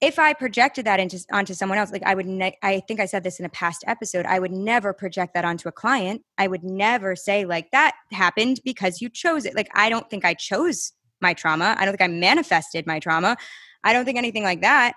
if 0.00 0.18
I 0.18 0.32
projected 0.32 0.84
that 0.84 1.00
into 1.00 1.18
onto 1.32 1.54
someone 1.54 1.78
else, 1.78 1.90
like 1.90 2.04
I 2.04 2.14
would, 2.14 2.26
ne- 2.26 2.58
I 2.62 2.80
think 2.86 3.00
I 3.00 3.06
said 3.06 3.24
this 3.24 3.40
in 3.40 3.44
a 3.44 3.50
past 3.50 3.82
episode. 3.86 4.26
I 4.26 4.38
would 4.38 4.52
never 4.52 4.92
project 4.92 5.34
that 5.34 5.44
onto 5.44 5.68
a 5.68 5.72
client. 5.72 6.22
I 6.36 6.46
would 6.46 6.62
never 6.62 7.16
say 7.16 7.44
like 7.44 7.70
that 7.72 7.96
happened 8.12 8.60
because 8.64 9.00
you 9.00 9.08
chose 9.08 9.44
it. 9.44 9.56
Like 9.56 9.68
I 9.74 9.88
don't 9.88 10.08
think 10.08 10.24
I 10.24 10.34
chose 10.34 10.92
my 11.20 11.34
trauma. 11.34 11.74
I 11.78 11.84
don't 11.84 11.96
think 11.96 12.08
I 12.08 12.14
manifested 12.14 12.86
my 12.86 13.00
trauma. 13.00 13.36
I 13.82 13.92
don't 13.92 14.04
think 14.04 14.18
anything 14.18 14.44
like 14.44 14.60
that. 14.60 14.94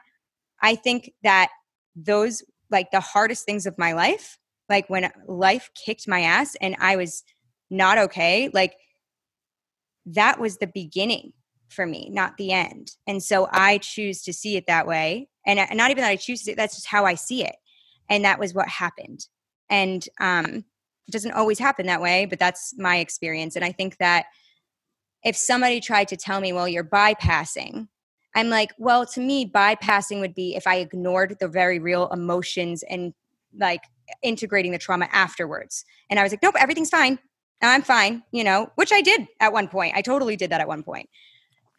I 0.62 0.76
think 0.76 1.12
that 1.24 1.50
those 1.96 2.44
like 2.72 2.92
the 2.92 3.00
hardest 3.00 3.46
things 3.46 3.66
of 3.66 3.78
my 3.78 3.94
life 3.94 4.38
like 4.70 4.90
when 4.90 5.12
life 5.28 5.70
kicked 5.76 6.08
my 6.08 6.22
ass 6.22 6.56
and 6.62 6.76
i 6.80 6.96
was 6.96 7.24
not 7.70 7.98
okay 7.98 8.50
like 8.54 8.74
that 10.06 10.40
was 10.40 10.58
the 10.58 10.68
beginning 10.68 11.34
for 11.70 11.86
me 11.86 12.10
not 12.12 12.38
the 12.38 12.52
end. 12.52 12.92
And 13.08 13.24
so 13.24 13.48
i 13.52 13.78
choose 13.78 14.22
to 14.24 14.34
see 14.34 14.58
it 14.58 14.68
that 14.68 14.88
way. 14.88 15.30
And 15.46 15.60
not 15.78 15.92
even 15.92 16.04
that 16.04 16.10
i 16.10 16.16
choose 16.16 16.40
to 16.40 16.46
see. 16.46 16.54
that's 16.54 16.76
just 16.76 16.88
how 16.88 17.06
i 17.06 17.16
see 17.16 17.44
it. 17.44 17.56
And 18.10 18.26
that 18.26 18.40
was 18.40 18.54
what 18.54 18.68
happened. 18.68 19.26
And 19.70 20.06
um 20.20 20.66
it 21.08 21.12
doesn't 21.12 21.34
always 21.34 21.60
happen 21.60 21.88
that 21.88 22.02
way 22.02 22.26
but 22.26 22.40
that's 22.40 22.74
my 22.78 22.98
experience. 22.98 23.56
And 23.56 23.66
i 23.66 23.72
think 23.72 23.98
that 23.98 24.26
if 25.24 25.36
somebody 25.36 25.80
tried 25.80 26.10
to 26.10 26.18
tell 26.18 26.42
me 26.42 26.54
well 26.54 26.68
you're 26.68 26.84
bypassing 26.84 27.88
I'm 28.36 28.50
like, 28.50 28.72
well, 28.78 29.06
to 29.08 29.20
me, 29.20 29.46
bypassing 29.46 30.20
would 30.22 30.34
be 30.34 30.56
if 30.56 30.66
I 30.68 30.78
ignored 30.78 31.38
the 31.40 31.48
very 31.48 31.80
real 31.80 32.08
emotions 32.10 32.84
and 32.84 33.14
like 33.58 33.84
integrating 34.24 34.72
the 34.72 34.78
trauma 34.78 35.08
afterwards. 35.12 35.84
And 36.10 36.20
I 36.20 36.24
was 36.24 36.32
like, 36.32 36.42
nope, 36.42 36.56
everything's 36.58 36.90
fine. 36.90 37.20
I'm 37.62 37.84
fine, 37.84 38.24
you 38.32 38.44
know, 38.44 38.72
which 38.76 38.92
I 38.92 39.02
did 39.02 39.28
at 39.40 39.54
one 39.54 39.68
point. 39.68 39.96
I 39.96 40.02
totally 40.02 40.36
did 40.36 40.50
that 40.50 40.62
at 40.62 40.68
one 40.68 40.84
point. 40.84 41.10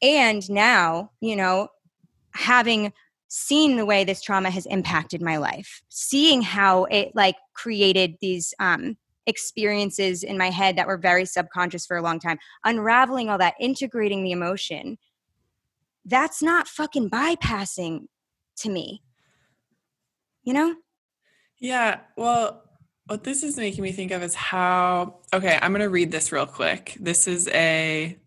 And 0.01 0.49
now, 0.49 1.11
you 1.21 1.35
know, 1.35 1.69
having 2.35 2.93
seen 3.29 3.77
the 3.77 3.87
way 3.87 4.05
this 4.05 4.21
trauma 4.21 4.51
has 4.51 4.67
impacted 4.67 5.23
my 5.23 5.39
life, 5.39 5.83
seeing 5.89 6.43
how 6.43 6.85
it 6.85 7.13
like 7.15 7.37
created 7.55 8.17
these 8.21 8.55
um 8.61 8.97
experiences 9.27 10.23
in 10.23 10.37
my 10.37 10.51
head 10.51 10.77
that 10.77 10.87
were 10.87 10.99
very 10.99 11.25
subconscious 11.25 11.87
for 11.87 11.97
a 11.97 12.03
long 12.03 12.19
time, 12.19 12.39
unraveling 12.65 13.29
all 13.29 13.39
that, 13.39 13.55
integrating 13.61 14.23
the 14.23 14.33
emotion 14.33 14.99
that's 16.05 16.43
not 16.43 16.69
fucking 16.69 17.11
bypassing 17.11 18.07
to 18.59 18.71
me. 18.71 19.03
You 20.43 20.55
know? 20.55 20.75
Yeah. 21.61 22.01
Well, 22.17 22.65
what 23.07 23.25
this 23.25 23.43
is 23.43 23.57
making 23.57 23.83
me 23.85 23.93
think 23.93 24.11
of 24.11 24.23
is 24.23 24.35
how 24.35 25.21
okay, 25.33 25.59
I'm 25.61 25.73
going 25.73 25.83
to 25.83 25.91
read 25.91 26.11
this 26.11 26.33
real 26.33 26.47
quick. 26.47 26.97
This 27.01 27.27
is 27.27 27.49
a 27.49 28.19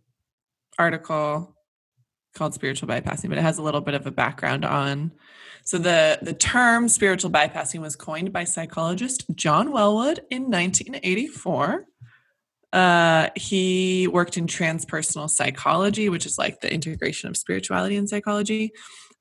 article 0.77 1.55
called 2.33 2.53
spiritual 2.53 2.87
bypassing, 2.87 3.29
but 3.29 3.37
it 3.37 3.41
has 3.41 3.57
a 3.57 3.63
little 3.63 3.81
bit 3.81 3.93
of 3.93 4.05
a 4.05 4.11
background 4.11 4.65
on. 4.65 5.11
So 5.63 5.77
the 5.77 6.19
the 6.21 6.33
term 6.33 6.87
spiritual 6.89 7.31
bypassing 7.31 7.79
was 7.79 7.95
coined 7.95 8.31
by 8.31 8.43
psychologist 8.43 9.25
John 9.33 9.69
Welwood 9.69 10.19
in 10.29 10.43
1984. 10.43 11.85
Uh, 12.75 13.29
he 13.37 14.05
worked 14.09 14.35
in 14.35 14.47
transpersonal 14.47 15.29
psychology, 15.29 16.09
which 16.09 16.25
is 16.25 16.37
like 16.37 16.59
the 16.59 16.71
integration 16.71 17.29
of 17.29 17.37
spirituality 17.37 17.95
and 17.95 18.09
psychology. 18.09 18.73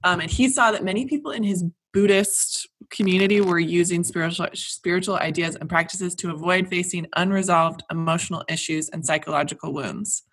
Um, 0.03 0.19
and 0.21 0.29
he 0.29 0.49
saw 0.49 0.73
that 0.73 0.83
many 0.83 1.07
people 1.07 1.31
in 1.31 1.45
his 1.45 1.65
Buddhist 1.93 2.69
community 2.91 3.41
were 3.41 3.61
using 3.61 4.03
spiritual 4.03 4.49
spiritual 4.55 5.17
ideas 5.17 5.55
and 5.55 5.69
practices 5.69 6.17
to 6.17 6.33
avoid 6.33 6.67
facing 6.67 7.07
unresolved 7.15 7.85
emotional 7.93 8.43
issues 8.49 8.89
and 8.89 9.07
psychological 9.07 9.73
wounds. 9.73 10.25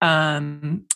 Um, 0.00 0.86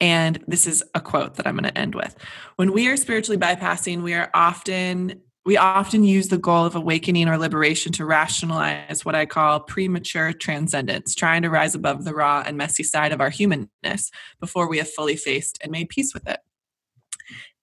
and 0.00 0.38
this 0.46 0.68
is 0.68 0.84
a 0.94 1.00
quote 1.00 1.34
that 1.34 1.48
I'm 1.48 1.56
going 1.56 1.64
to 1.64 1.76
end 1.76 1.96
with. 1.96 2.14
When 2.54 2.72
we 2.72 2.86
are 2.86 2.96
spiritually 2.96 3.38
bypassing, 3.38 4.02
we 4.02 4.14
are 4.14 4.30
often 4.32 5.20
we 5.48 5.56
often 5.56 6.04
use 6.04 6.28
the 6.28 6.36
goal 6.36 6.66
of 6.66 6.74
awakening 6.74 7.26
or 7.26 7.38
liberation 7.38 7.90
to 7.90 8.04
rationalize 8.04 9.02
what 9.02 9.14
I 9.14 9.24
call 9.24 9.60
premature 9.60 10.34
transcendence, 10.34 11.14
trying 11.14 11.40
to 11.40 11.48
rise 11.48 11.74
above 11.74 12.04
the 12.04 12.12
raw 12.12 12.44
and 12.44 12.58
messy 12.58 12.82
side 12.82 13.12
of 13.12 13.22
our 13.22 13.30
humanness 13.30 14.10
before 14.40 14.68
we 14.68 14.76
have 14.76 14.90
fully 14.90 15.16
faced 15.16 15.58
and 15.62 15.72
made 15.72 15.88
peace 15.88 16.12
with 16.12 16.28
it. 16.28 16.40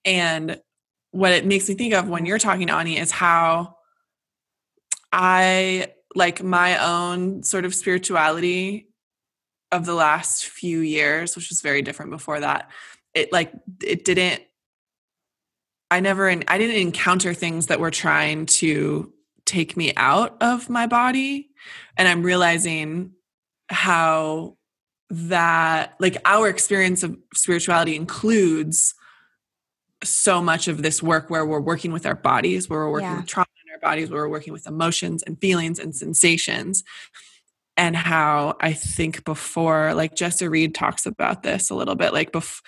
And 0.03 0.59
what 1.11 1.31
it 1.33 1.45
makes 1.45 1.69
me 1.69 1.75
think 1.75 1.93
of 1.93 2.09
when 2.09 2.25
you're 2.25 2.39
talking, 2.39 2.65
to 2.65 2.73
Ani, 2.73 2.97
is 2.97 3.11
how 3.11 3.75
I 5.11 5.89
like 6.15 6.41
my 6.41 6.83
own 6.83 7.43
sort 7.43 7.65
of 7.65 7.75
spirituality 7.75 8.87
of 9.71 9.85
the 9.85 9.93
last 9.93 10.45
few 10.45 10.79
years, 10.79 11.35
which 11.35 11.49
was 11.49 11.61
very 11.61 11.83
different 11.83 12.09
before 12.09 12.39
that. 12.39 12.71
It 13.13 13.31
like 13.31 13.53
it 13.83 14.05
didn't 14.05 14.41
I 15.91 15.99
never 15.99 16.29
I 16.29 16.57
didn't 16.57 16.81
encounter 16.81 17.33
things 17.33 17.67
that 17.67 17.79
were 17.79 17.91
trying 17.91 18.45
to 18.47 19.11
take 19.45 19.77
me 19.77 19.93
out 19.95 20.37
of 20.41 20.69
my 20.69 20.87
body 20.87 21.51
and 21.97 22.07
I'm 22.07 22.23
realizing 22.23 23.11
how 23.69 24.57
that 25.09 25.95
like 25.99 26.17
our 26.25 26.49
experience 26.49 27.03
of 27.03 27.17
spirituality 27.33 27.95
includes 27.95 28.95
so 30.03 30.41
much 30.41 30.67
of 30.67 30.81
this 30.81 31.01
work 31.01 31.29
where 31.29 31.45
we're 31.45 31.59
working 31.59 31.91
with 31.91 32.05
our 32.05 32.15
bodies, 32.15 32.69
where 32.69 32.79
we're 32.79 32.91
working 32.91 33.09
yeah. 33.09 33.17
with 33.17 33.27
trauma 33.27 33.47
in 33.65 33.73
our 33.73 33.79
bodies, 33.79 34.09
where 34.09 34.21
we're 34.21 34.29
working 34.29 34.53
with 34.53 34.67
emotions 34.67 35.23
and 35.23 35.39
feelings 35.39 35.79
and 35.79 35.95
sensations. 35.95 36.83
And 37.77 37.95
how 37.95 38.55
I 38.61 38.71
think 38.73 39.25
before, 39.25 39.93
like 39.93 40.15
Jessa 40.15 40.49
Reed 40.49 40.73
talks 40.73 41.05
about 41.05 41.43
this 41.43 41.69
a 41.69 41.75
little 41.75 41.95
bit, 41.95 42.13
like 42.13 42.31
bef- 42.31 42.61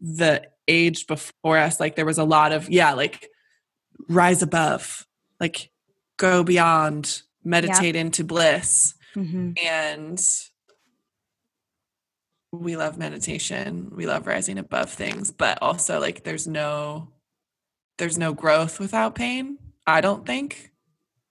the 0.00 0.44
age 0.70 1.06
before 1.08 1.58
us 1.58 1.80
like 1.80 1.96
there 1.96 2.06
was 2.06 2.18
a 2.18 2.24
lot 2.24 2.52
of 2.52 2.70
yeah 2.70 2.92
like 2.92 3.28
rise 4.08 4.40
above 4.40 5.04
like 5.40 5.70
go 6.16 6.44
beyond 6.44 7.22
meditate 7.42 7.96
yeah. 7.96 8.02
into 8.02 8.22
bliss 8.22 8.94
mm-hmm. 9.16 9.52
and 9.62 10.22
we 12.52 12.76
love 12.76 12.96
meditation 12.96 13.90
we 13.94 14.06
love 14.06 14.26
rising 14.26 14.58
above 14.58 14.90
things 14.90 15.32
but 15.32 15.58
also 15.60 16.00
like 16.00 16.22
there's 16.22 16.46
no 16.46 17.08
there's 17.98 18.18
no 18.18 18.32
growth 18.32 18.78
without 18.78 19.14
pain 19.14 19.58
i 19.86 20.00
don't 20.00 20.24
think 20.24 20.70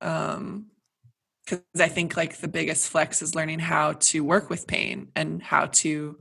um 0.01 0.65
because 1.46 1.62
i 1.79 1.88
think 1.88 2.17
like 2.17 2.38
the 2.38 2.48
biggest 2.48 2.89
flex 2.89 3.22
is 3.22 3.36
learning 3.36 3.60
how 3.60 3.93
to 3.93 4.22
work 4.22 4.50
with 4.50 4.67
pain 4.67 5.08
and 5.15 5.41
how 5.41 5.65
to 5.67 6.17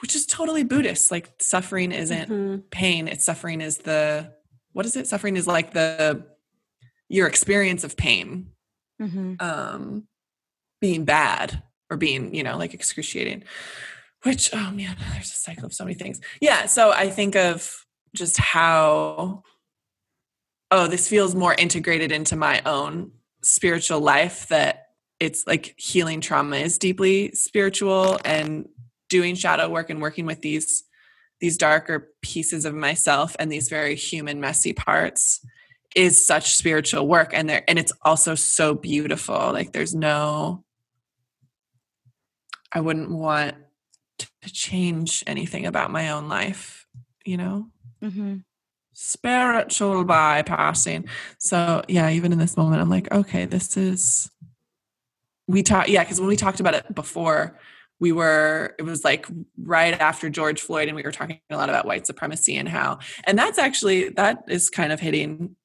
which 0.00 0.14
is 0.14 0.26
totally 0.26 0.64
Buddhist. 0.64 1.10
Like 1.10 1.30
suffering 1.40 1.92
isn't 1.92 2.28
mm-hmm. 2.28 2.56
pain. 2.70 3.08
It's 3.08 3.24
suffering 3.24 3.60
is 3.60 3.78
the 3.78 4.32
what 4.72 4.86
is 4.86 4.96
it? 4.96 5.06
Suffering 5.06 5.36
is 5.36 5.46
like 5.46 5.72
the 5.72 6.24
your 7.08 7.26
experience 7.26 7.84
of 7.84 7.96
pain. 7.96 8.50
Mm-hmm. 9.00 9.34
Um 9.40 10.04
being 10.80 11.04
bad 11.04 11.62
or 11.90 11.96
being, 11.96 12.34
you 12.34 12.42
know, 12.42 12.56
like 12.56 12.74
excruciating. 12.74 13.44
Which, 14.22 14.50
oh 14.52 14.70
man, 14.70 14.96
there's 15.12 15.30
a 15.30 15.36
cycle 15.36 15.66
of 15.66 15.72
so 15.72 15.84
many 15.84 15.94
things. 15.94 16.20
Yeah. 16.40 16.66
So 16.66 16.92
I 16.92 17.08
think 17.08 17.36
of 17.36 17.84
just 18.14 18.38
how 18.38 19.42
oh, 20.70 20.86
this 20.86 21.08
feels 21.08 21.34
more 21.34 21.54
integrated 21.54 22.12
into 22.12 22.36
my 22.36 22.60
own 22.66 23.12
spiritual 23.42 24.00
life 24.00 24.48
that 24.48 24.88
it's 25.20 25.46
like 25.46 25.74
healing 25.78 26.20
trauma 26.20 26.56
is 26.56 26.78
deeply 26.78 27.32
spiritual 27.32 28.18
and 28.24 28.68
doing 29.08 29.34
shadow 29.34 29.68
work 29.68 29.90
and 29.90 30.00
working 30.00 30.26
with 30.26 30.40
these 30.40 30.84
these 31.40 31.56
darker 31.56 32.10
pieces 32.20 32.64
of 32.64 32.74
myself 32.74 33.36
and 33.38 33.50
these 33.50 33.68
very 33.68 33.94
human 33.94 34.40
messy 34.40 34.72
parts 34.72 35.44
is 35.94 36.24
such 36.24 36.56
spiritual 36.56 37.06
work. 37.06 37.30
And 37.32 37.48
there 37.48 37.62
and 37.68 37.78
it's 37.78 37.92
also 38.02 38.34
so 38.34 38.74
beautiful. 38.74 39.52
Like 39.52 39.72
there's 39.72 39.94
no 39.94 40.64
i 42.72 42.80
wouldn't 42.80 43.10
want 43.10 43.56
to 44.18 44.28
change 44.44 45.24
anything 45.26 45.66
about 45.66 45.90
my 45.90 46.10
own 46.10 46.28
life 46.28 46.86
you 47.24 47.36
know? 47.36 47.66
Mm-hmm. 48.02 48.36
spiritual 48.92 50.04
bypassing. 50.04 51.08
So 51.38 51.82
yeah 51.88 52.10
even 52.10 52.32
in 52.32 52.38
this 52.38 52.56
moment 52.56 52.80
i'm 52.80 52.90
like 52.90 53.10
okay 53.10 53.44
this 53.44 53.76
is 53.76 54.30
we 55.48 55.62
talked 55.62 55.88
yeah 55.88 56.04
because 56.04 56.20
when 56.20 56.28
we 56.28 56.36
talked 56.36 56.60
about 56.60 56.74
it 56.74 56.94
before 56.94 57.58
we 58.00 58.12
were 58.12 58.74
it 58.78 58.82
was 58.82 59.04
like 59.04 59.26
right 59.62 60.00
after 60.00 60.30
george 60.30 60.60
floyd 60.60 60.88
and 60.88 60.96
we 60.96 61.02
were 61.02 61.12
talking 61.12 61.40
a 61.50 61.56
lot 61.56 61.68
about 61.68 61.86
white 61.86 62.06
supremacy 62.06 62.56
and 62.56 62.68
how 62.68 62.98
and 63.24 63.38
that's 63.38 63.58
actually 63.58 64.08
that 64.10 64.44
is 64.48 64.70
kind 64.70 64.92
of 64.92 65.00
hitting 65.00 65.56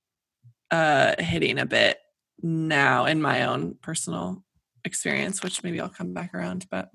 uh 0.72 1.14
hitting 1.20 1.60
a 1.60 1.66
bit 1.66 1.98
now 2.42 3.06
in 3.06 3.22
my 3.22 3.44
own 3.44 3.76
personal 3.82 4.44
experience 4.86 5.44
which 5.44 5.64
maybe 5.64 5.80
i'll 5.80 5.90
come 5.90 6.14
back 6.14 6.34
around 6.34 6.66
but 6.70 6.90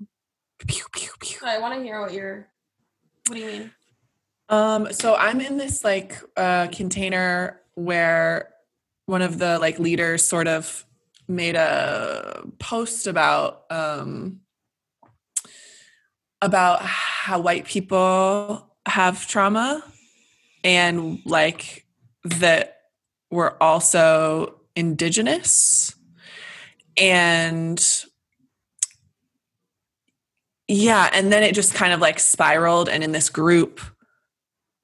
pew, 0.67 0.83
pew, 0.93 1.09
pew. 1.19 1.39
i 1.45 1.57
want 1.57 1.73
to 1.73 1.83
hear 1.83 2.01
what 2.01 2.13
you're 2.13 2.47
what 3.27 3.35
do 3.35 3.41
you 3.41 3.47
mean 3.47 3.71
um 4.49 4.91
so 4.91 5.15
i'm 5.15 5.41
in 5.41 5.57
this 5.57 5.83
like 5.83 6.17
uh 6.37 6.67
container 6.67 7.61
where 7.75 8.49
one 9.05 9.21
of 9.21 9.39
the 9.39 9.57
like 9.59 9.79
leaders 9.79 10.23
sort 10.23 10.47
of 10.47 10.85
made 11.27 11.55
a 11.55 12.43
post 12.59 13.07
about 13.07 13.63
um 13.69 14.41
about 16.41 16.81
how 16.81 17.39
white 17.39 17.65
people 17.65 18.65
have 18.85 19.27
trauma 19.27 19.83
and 20.63 21.19
like 21.25 21.85
that 22.23 22.77
we're 23.31 23.55
also 23.61 24.59
indigenous. 24.75 25.95
And 26.97 27.83
yeah 30.67 31.09
and 31.13 31.31
then 31.31 31.41
it 31.41 31.55
just 31.55 31.73
kind 31.73 31.93
of 31.93 31.99
like 31.99 32.19
spiraled 32.19 32.89
and 32.89 33.03
in 33.03 33.11
this 33.11 33.29
group 33.29 33.81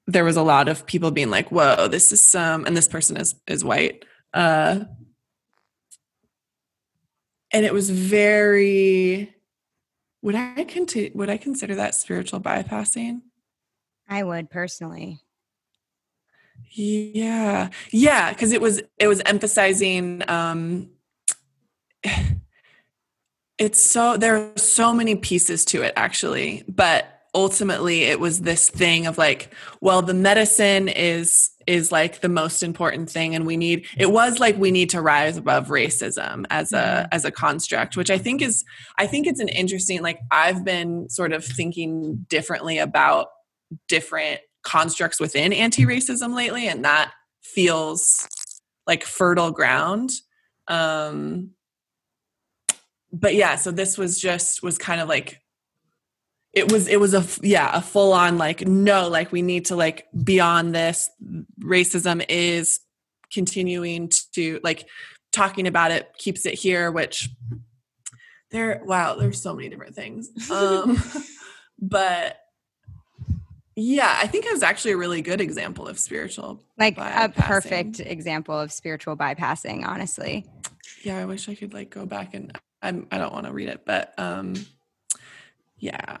there 0.08 0.24
was 0.24 0.36
a 0.36 0.42
lot 0.42 0.66
of 0.68 0.84
people 0.84 1.12
being 1.12 1.30
like 1.30 1.52
whoa 1.52 1.86
this 1.86 2.10
is 2.10 2.20
some 2.20 2.64
and 2.64 2.76
this 2.76 2.88
person 2.88 3.16
is 3.16 3.36
is 3.46 3.64
white. 3.64 4.04
Uh 4.34 4.80
and 7.52 7.64
it 7.64 7.72
was 7.72 7.88
very 7.88 9.32
would 10.26 10.34
I 10.34 10.64
conti- 10.64 11.12
would 11.14 11.30
I 11.30 11.36
consider 11.36 11.76
that 11.76 11.94
spiritual 11.94 12.40
bypassing? 12.40 13.20
I 14.08 14.24
would 14.24 14.50
personally. 14.50 15.20
Yeah. 16.72 17.68
Yeah, 17.92 18.34
cuz 18.34 18.50
it 18.50 18.60
was 18.60 18.82
it 18.98 19.06
was 19.06 19.22
emphasizing 19.24 20.28
um 20.28 20.90
it's 23.58 23.80
so 23.80 24.16
there 24.16 24.36
are 24.36 24.58
so 24.58 24.92
many 24.92 25.14
pieces 25.14 25.64
to 25.66 25.82
it 25.82 25.92
actually, 25.94 26.64
but 26.66 27.15
ultimately 27.36 28.04
it 28.04 28.18
was 28.18 28.40
this 28.40 28.70
thing 28.70 29.06
of 29.06 29.18
like 29.18 29.52
well 29.82 30.00
the 30.00 30.14
medicine 30.14 30.88
is 30.88 31.50
is 31.66 31.92
like 31.92 32.22
the 32.22 32.30
most 32.30 32.62
important 32.62 33.10
thing 33.10 33.34
and 33.34 33.44
we 33.44 33.58
need 33.58 33.84
it 33.98 34.10
was 34.10 34.38
like 34.38 34.56
we 34.56 34.70
need 34.70 34.88
to 34.88 35.02
rise 35.02 35.36
above 35.36 35.66
racism 35.66 36.46
as 36.48 36.72
a 36.72 36.76
mm-hmm. 36.76 37.06
as 37.12 37.26
a 37.26 37.30
construct 37.30 37.94
which 37.94 38.10
i 38.10 38.16
think 38.16 38.40
is 38.40 38.64
i 38.98 39.06
think 39.06 39.26
it's 39.26 39.38
an 39.38 39.48
interesting 39.48 40.02
like 40.02 40.18
i've 40.30 40.64
been 40.64 41.10
sort 41.10 41.34
of 41.34 41.44
thinking 41.44 42.24
differently 42.30 42.78
about 42.78 43.26
different 43.86 44.40
constructs 44.62 45.20
within 45.20 45.52
anti-racism 45.52 46.34
lately 46.34 46.66
and 46.66 46.86
that 46.86 47.12
feels 47.42 48.26
like 48.86 49.04
fertile 49.04 49.50
ground 49.50 50.10
um 50.68 51.50
but 53.12 53.34
yeah 53.34 53.56
so 53.56 53.70
this 53.70 53.98
was 53.98 54.18
just 54.18 54.62
was 54.62 54.78
kind 54.78 55.02
of 55.02 55.08
like 55.08 55.42
it 56.56 56.72
was 56.72 56.88
it 56.88 56.98
was 56.98 57.14
a 57.14 57.24
yeah 57.46 57.70
a 57.76 57.82
full 57.82 58.12
on 58.12 58.38
like 58.38 58.66
no 58.66 59.08
like 59.08 59.30
we 59.30 59.42
need 59.42 59.66
to 59.66 59.76
like 59.76 60.06
beyond 60.24 60.74
this 60.74 61.08
racism 61.60 62.24
is 62.28 62.80
continuing 63.30 64.10
to 64.32 64.58
like 64.64 64.88
talking 65.32 65.66
about 65.66 65.90
it 65.90 66.10
keeps 66.16 66.46
it 66.46 66.54
here 66.54 66.90
which 66.90 67.28
there 68.50 68.80
wow 68.84 69.14
there's 69.14 69.40
so 69.40 69.54
many 69.54 69.68
different 69.68 69.94
things 69.94 70.30
um 70.50 71.00
but 71.78 72.38
Yeah, 73.78 74.18
I 74.22 74.26
think 74.26 74.46
it 74.46 74.52
was 74.52 74.62
actually 74.62 74.92
a 74.92 74.96
really 74.96 75.20
good 75.20 75.42
example 75.42 75.86
of 75.86 75.98
spiritual. 75.98 76.62
Like 76.78 76.96
bypassing. 76.96 77.24
a 77.24 77.28
perfect 77.28 78.00
example 78.00 78.58
of 78.58 78.72
spiritual 78.72 79.18
bypassing, 79.18 79.86
honestly. 79.86 80.46
Yeah, 81.04 81.18
I 81.18 81.26
wish 81.26 81.46
I 81.50 81.54
could 81.54 81.74
like 81.74 81.90
go 81.90 82.06
back 82.06 82.32
and 82.32 82.58
I'm 82.80 83.06
I 83.10 83.18
don't 83.18 83.34
want 83.34 83.44
to 83.44 83.52
read 83.52 83.68
it, 83.68 83.82
but 83.84 84.14
um 84.16 84.54
yeah. 85.78 86.18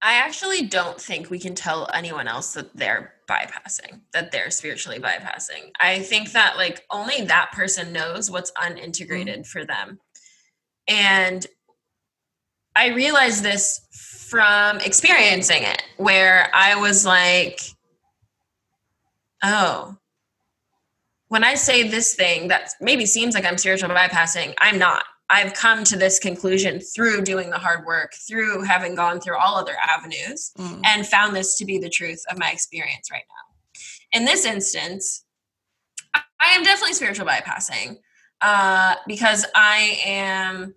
I 0.00 0.14
actually 0.14 0.66
don't 0.66 1.00
think 1.00 1.28
we 1.28 1.40
can 1.40 1.54
tell 1.56 1.90
anyone 1.92 2.28
else 2.28 2.54
that 2.54 2.76
they're 2.76 3.14
bypassing, 3.28 4.00
that 4.12 4.30
they're 4.30 4.50
spiritually 4.50 5.00
bypassing. 5.00 5.72
I 5.80 6.00
think 6.00 6.32
that 6.32 6.56
like 6.56 6.84
only 6.90 7.24
that 7.24 7.50
person 7.52 7.92
knows 7.92 8.30
what's 8.30 8.52
mm-hmm. 8.52 8.78
unintegrated 8.78 9.46
for 9.46 9.64
them. 9.64 9.98
And 10.86 11.44
I 12.76 12.88
realized 12.88 13.42
this 13.42 13.80
from 14.30 14.78
experiencing 14.78 15.64
it, 15.64 15.82
where 15.96 16.48
I 16.54 16.76
was 16.76 17.04
like, 17.04 17.60
oh, 19.42 19.96
when 21.26 21.42
I 21.44 21.54
say 21.54 21.88
this 21.88 22.14
thing 22.14 22.48
that 22.48 22.70
maybe 22.80 23.04
seems 23.04 23.34
like 23.34 23.44
I'm 23.44 23.58
spiritual 23.58 23.88
bypassing, 23.90 24.54
I'm 24.58 24.78
not. 24.78 25.04
I've 25.30 25.52
come 25.54 25.84
to 25.84 25.96
this 25.96 26.18
conclusion 26.18 26.80
through 26.80 27.22
doing 27.22 27.50
the 27.50 27.58
hard 27.58 27.84
work, 27.84 28.12
through 28.26 28.62
having 28.62 28.94
gone 28.94 29.20
through 29.20 29.36
all 29.36 29.56
other 29.56 29.76
avenues, 29.82 30.52
Mm. 30.58 30.80
and 30.86 31.06
found 31.06 31.36
this 31.36 31.56
to 31.58 31.64
be 31.66 31.78
the 31.78 31.90
truth 31.90 32.22
of 32.30 32.38
my 32.38 32.50
experience 32.50 33.10
right 33.10 33.24
now. 33.28 33.78
In 34.18 34.24
this 34.24 34.44
instance, 34.46 35.24
I 36.14 36.46
am 36.54 36.62
definitely 36.62 36.94
spiritual 36.94 37.26
bypassing 37.26 37.96
uh, 38.40 38.94
because 39.06 39.44
I 39.54 40.00
am 40.04 40.74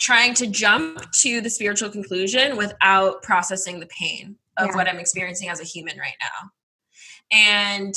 trying 0.00 0.34
to 0.34 0.46
jump 0.48 1.10
to 1.12 1.40
the 1.40 1.48
spiritual 1.48 1.88
conclusion 1.88 2.56
without 2.56 3.22
processing 3.22 3.80
the 3.80 3.86
pain 3.86 4.36
of 4.58 4.68
Yeah. 4.68 4.74
what 4.74 4.88
I'm 4.88 4.98
experiencing 4.98 5.48
as 5.48 5.60
a 5.60 5.64
human 5.64 5.96
right 5.98 6.16
now. 6.20 6.50
And 7.30 7.94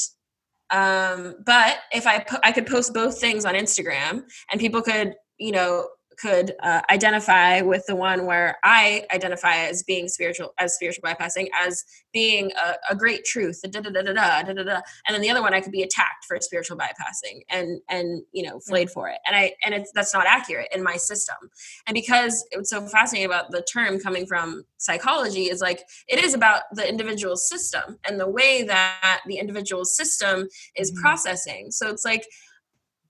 um, 0.70 1.36
but 1.46 1.80
if 1.93 2.06
I 2.06 2.20
po- 2.20 2.39
I 2.43 2.52
could 2.52 2.67
post 2.67 2.93
both 2.93 3.20
things 3.20 3.46
on 3.46 3.56
Instagram 3.56 4.24
and 4.52 4.60
people 4.60 4.82
could 4.82 5.15
you 5.38 5.52
know 5.52 5.88
could 6.17 6.53
uh, 6.63 6.82
identify 6.89 7.62
with 7.62 7.86
the 7.88 7.95
one 7.95 8.25
where 8.25 8.58
I 8.63 9.06
identify 9.13 9.58
as 9.58 9.84
being 9.84 10.08
spiritual 10.08 10.53
as 10.58 10.73
spiritual 10.75 11.03
bypassing 11.03 11.47
as 11.62 11.84
being 12.12 12.51
a, 12.53 12.73
a 12.89 12.95
great 12.95 13.23
truth 13.25 13.60
da, 13.63 13.80
da, 13.80 13.89
da, 13.89 14.01
da, 14.01 14.13
da, 14.13 14.53
da, 14.53 14.63
da, 14.63 14.82
and 15.08 15.13
then 15.13 15.21
the 15.21 15.30
other 15.30 15.41
one 15.41 15.53
I 15.53 15.62
could 15.62 15.71
be 15.71 15.84
attacked 15.84 16.25
for 16.27 16.38
spiritual 16.41 16.77
bypassing 16.77 17.41
and 17.49 17.80
and 17.89 18.23
you 18.32 18.43
know 18.43 18.60
flayed 18.60 18.89
for 18.89 19.10
it. 19.10 19.19
And 19.27 19.36
I 19.36 19.53
and 19.63 19.73
it's 19.75 19.91
that's 19.93 20.13
not 20.13 20.25
accurate 20.25 20.69
in 20.73 20.84
my 20.84 20.97
system. 20.97 21.38
And 21.86 21.93
because 21.93 22.45
it's 22.51 22.69
so 22.69 22.86
fascinating 22.88 23.27
about 23.27 23.51
the 23.51 23.62
term 23.62 23.99
coming 23.99 24.25
from 24.25 24.63
psychology 24.77 25.45
is 25.49 25.62
like 25.62 25.84
it 26.08 26.23
is 26.23 26.34
about 26.34 26.63
the 26.73 26.88
individual 26.88 27.36
system 27.38 27.97
and 28.08 28.19
the 28.19 28.30
way 28.30 28.63
that 28.63 29.21
the 29.27 29.38
individual 29.38 29.86
system 29.86 30.47
is 30.75 30.91
Mhm. 30.91 31.01
processing. 31.01 31.71
So 31.71 31.89
it's 31.89 32.06
like 32.06 32.25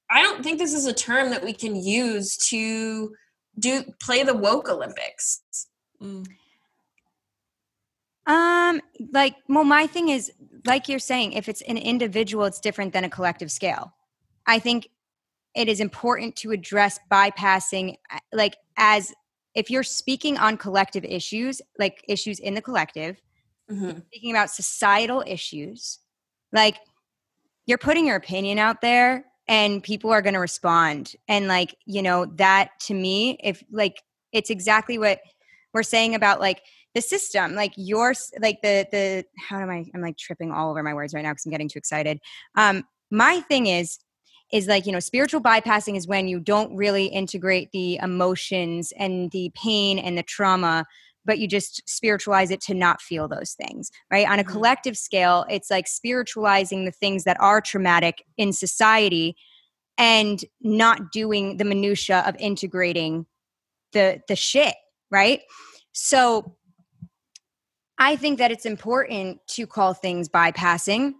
I 0.09 0.23
don't 0.23 0.43
think 0.43 0.59
this 0.59 0.73
is 0.73 0.85
a 0.85 0.93
term 0.93 1.29
that 1.31 1.43
we 1.43 1.53
can 1.53 1.75
use 1.75 2.37
to 2.49 3.13
do 3.59 3.83
play 3.99 4.23
the 4.23 4.33
woke 4.33 4.69
Olympics. 4.69 5.41
Mm. 6.01 6.27
Um, 8.25 8.81
like, 9.13 9.35
well, 9.47 9.63
my 9.63 9.87
thing 9.87 10.09
is, 10.09 10.31
like 10.65 10.89
you're 10.89 10.99
saying, 10.99 11.33
if 11.33 11.47
it's 11.49 11.61
an 11.61 11.77
individual, 11.77 12.45
it's 12.45 12.59
different 12.59 12.93
than 12.93 13.03
a 13.03 13.09
collective 13.09 13.51
scale. 13.51 13.93
I 14.45 14.59
think 14.59 14.89
it 15.55 15.67
is 15.67 15.79
important 15.79 16.35
to 16.37 16.51
address 16.51 16.99
bypassing, 17.11 17.95
uh, 18.11 18.19
like, 18.33 18.57
as 18.77 19.13
if 19.55 19.71
you're 19.71 19.83
speaking 19.83 20.37
on 20.37 20.57
collective 20.57 21.03
issues, 21.03 21.61
like 21.79 22.03
issues 22.07 22.39
in 22.39 22.53
the 22.53 22.61
collective, 22.61 23.21
Mm-hmm. 23.69 23.99
speaking 24.07 24.31
about 24.31 24.49
societal 24.49 25.21
issues, 25.27 25.99
like, 26.53 26.77
you're 27.65 27.77
putting 27.77 28.07
your 28.07 28.15
opinion 28.15 28.59
out 28.59 28.79
there 28.79 29.25
and 29.47 29.83
people 29.83 30.11
are 30.11 30.21
going 30.21 30.33
to 30.33 30.39
respond. 30.39 31.13
And, 31.27 31.47
like, 31.47 31.75
you 31.85 32.01
know, 32.01 32.25
that 32.35 32.71
to 32.81 32.93
me, 32.93 33.37
if 33.43 33.63
like, 33.71 34.01
it's 34.31 34.49
exactly 34.49 34.97
what 34.97 35.19
we're 35.73 35.83
saying 35.83 36.15
about 36.15 36.39
like 36.39 36.61
the 36.95 37.01
system 37.01 37.53
like 37.53 37.73
yours 37.75 38.31
like 38.41 38.59
the 38.63 38.87
the 38.91 39.23
how 39.37 39.59
am 39.59 39.69
i 39.69 39.85
i'm 39.93 40.01
like 40.01 40.17
tripping 40.17 40.51
all 40.51 40.71
over 40.71 40.81
my 40.81 40.93
words 40.93 41.13
right 41.13 41.21
now 41.21 41.31
because 41.31 41.45
i'm 41.45 41.51
getting 41.51 41.69
too 41.69 41.77
excited 41.77 42.19
um 42.55 42.83
my 43.11 43.39
thing 43.41 43.67
is 43.67 43.99
is 44.51 44.67
like 44.67 44.85
you 44.85 44.91
know 44.91 44.99
spiritual 44.99 45.41
bypassing 45.41 45.95
is 45.95 46.07
when 46.07 46.27
you 46.27 46.39
don't 46.39 46.75
really 46.75 47.05
integrate 47.05 47.71
the 47.71 47.97
emotions 47.97 48.91
and 48.97 49.29
the 49.31 49.51
pain 49.53 49.99
and 49.99 50.17
the 50.17 50.23
trauma 50.23 50.85
but 51.27 51.37
you 51.37 51.47
just 51.47 51.87
spiritualize 51.87 52.49
it 52.49 52.61
to 52.61 52.73
not 52.73 53.01
feel 53.01 53.27
those 53.27 53.53
things 53.53 53.91
right 54.09 54.27
on 54.27 54.39
a 54.39 54.43
Mhm. 54.43 54.47
collective 54.47 54.97
scale 54.97 55.45
it's 55.49 55.69
like 55.69 55.87
spiritualizing 55.87 56.85
the 56.85 56.91
things 56.91 57.25
that 57.25 57.39
are 57.39 57.61
traumatic 57.61 58.23
in 58.37 58.51
society 58.53 59.35
and 59.99 60.43
not 60.61 61.11
doing 61.11 61.57
the 61.57 61.65
minutia 61.65 62.23
of 62.25 62.35
integrating 62.39 63.27
the 63.91 64.21
the 64.27 64.35
shit 64.35 64.75
right 65.11 65.41
so 65.91 66.55
i 67.99 68.15
think 68.15 68.39
that 68.39 68.51
it's 68.51 68.65
important 68.65 69.39
to 69.47 69.67
call 69.67 69.93
things 69.93 70.27
bypassing 70.29 71.13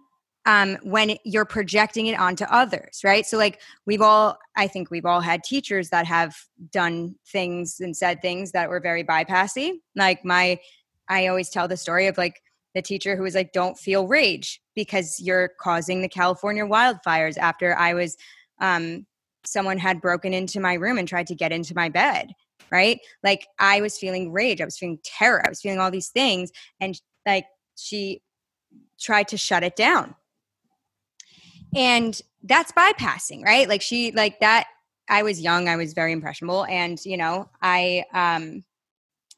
um, 0.48 0.78
when 0.82 1.18
you're 1.24 1.44
projecting 1.44 2.06
it 2.06 2.18
onto 2.18 2.44
others 2.44 3.02
right? 3.04 3.24
So 3.26 3.36
like 3.36 3.60
we've 3.86 4.00
all 4.00 4.38
i 4.56 4.66
think 4.66 4.90
we've 4.90 5.06
all 5.06 5.20
had 5.20 5.44
teachers 5.44 5.90
that 5.90 6.06
have 6.06 6.34
done 6.72 7.14
things 7.26 7.78
and 7.80 7.96
said 7.96 8.20
things 8.20 8.50
that 8.52 8.68
were 8.68 8.80
very 8.80 9.04
bypassy. 9.04 9.74
Like 9.94 10.24
my 10.24 10.58
i 11.08 11.28
always 11.28 11.50
tell 11.50 11.68
the 11.68 11.76
story 11.76 12.06
of 12.08 12.18
like 12.18 12.42
the 12.74 12.82
teacher 12.82 13.14
who 13.16 13.22
was 13.22 13.34
like 13.34 13.52
don't 13.52 13.78
feel 13.78 14.06
rage 14.06 14.60
because 14.74 15.20
you're 15.20 15.50
causing 15.60 16.02
the 16.02 16.08
california 16.08 16.64
wildfires 16.64 17.38
after 17.38 17.74
i 17.76 17.94
was 17.94 18.16
um, 18.60 19.06
someone 19.44 19.78
had 19.78 20.00
broken 20.00 20.34
into 20.34 20.60
my 20.60 20.74
room 20.74 20.98
and 20.98 21.08
tried 21.08 21.26
to 21.26 21.34
get 21.34 21.52
into 21.52 21.74
my 21.74 21.88
bed 21.88 22.32
right? 22.70 23.00
Like 23.22 23.46
i 23.58 23.80
was 23.80 23.98
feeling 23.98 24.32
rage. 24.32 24.60
I 24.60 24.64
was 24.64 24.78
feeling 24.78 24.98
terror. 25.04 25.42
I 25.44 25.48
was 25.48 25.60
feeling 25.60 25.78
all 25.78 25.90
these 25.90 26.08
things. 26.08 26.50
And 26.80 27.00
like 27.26 27.46
she 27.76 28.20
tried 29.00 29.28
to 29.28 29.36
shut 29.36 29.62
it 29.62 29.76
down 29.76 30.14
and 31.74 32.20
that's 32.44 32.72
bypassing 32.72 33.42
right? 33.44 33.68
Like 33.68 33.82
she 33.82 34.12
like 34.12 34.40
that 34.40 34.66
i 35.10 35.22
was 35.22 35.40
young 35.40 35.70
i 35.70 35.76
was 35.76 35.94
very 35.94 36.12
impressionable 36.12 36.66
and 36.66 37.02
you 37.06 37.16
know 37.16 37.48
i 37.62 38.04
um 38.12 38.62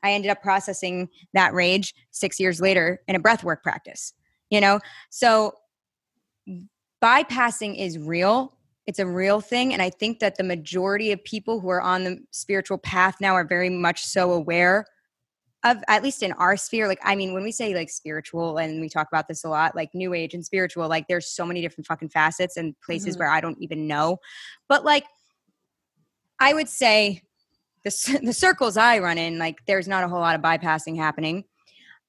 i 0.03 0.11
ended 0.11 0.29
up 0.29 0.43
processing 0.43 1.09
that 1.33 1.55
rage 1.55 1.95
six 2.11 2.41
years 2.41 2.61
later 2.61 3.01
in 3.07 3.15
a 3.15 3.21
breath 3.21 3.45
work 3.45 3.63
practice 3.63 4.13
you 4.51 4.61
know? 4.61 4.81
So 5.09 5.55
bypassing 7.03 7.79
is 7.79 7.99
real. 7.99 8.57
It's 8.87 8.99
a 8.99 9.07
real 9.07 9.41
thing 9.41 9.73
and 9.73 9.81
i 9.81 9.89
think 9.89 10.19
that 10.19 10.35
the 10.35 10.43
majority 10.43 11.13
of 11.13 11.23
people 11.23 11.61
who 11.61 11.69
are 11.69 11.81
on 11.81 12.03
the 12.03 12.19
spiritual 12.33 12.77
path 12.77 13.15
now 13.21 13.35
are 13.35 13.45
very 13.45 13.71
much 13.71 14.03
so 14.05 14.33
aware 14.33 14.85
of 15.65 15.77
at 15.89 16.03
least 16.03 16.23
in 16.23 16.33
our 16.33 16.57
sphere 16.57 16.89
like 16.89 16.99
i 17.05 17.15
mean 17.15 17.35
when 17.35 17.43
we 17.43 17.53
say 17.53 17.75
like 17.75 17.91
spiritual 17.91 18.59
and 18.59 18.81
we 18.81 18.89
talk 18.89 19.07
about 19.09 19.29
this 19.29 19.45
a 19.45 19.49
lot 19.49 19.77
like 19.77 19.91
new 19.95 20.15
age 20.15 20.33
and 20.35 20.45
spiritual 20.45 20.89
like 20.89 21.07
there's 21.09 21.27
so 21.29 21.45
many 21.45 21.61
different 21.61 21.87
fucking 21.87 22.09
facets 22.09 22.57
and 22.57 22.75
places 22.81 23.17
Mhm. 23.17 23.21
where 23.21 23.31
i 23.31 23.41
don't 23.41 23.59
even 23.61 23.87
know 23.87 24.19
but 24.69 24.85
like 24.85 25.05
i 26.39 26.55
would 26.55 26.69
say 26.69 27.23
the, 27.85 28.21
the 28.25 28.33
circles 28.33 28.77
i 28.77 28.99
run 28.99 29.19
in 29.19 29.39
like 29.39 29.59
there's 29.67 29.89
not 29.89 30.05
a 30.05 30.09
whole 30.09 30.21
lot 30.21 30.35
of 30.35 30.41
bypassing 30.41 30.97
happening 30.97 31.45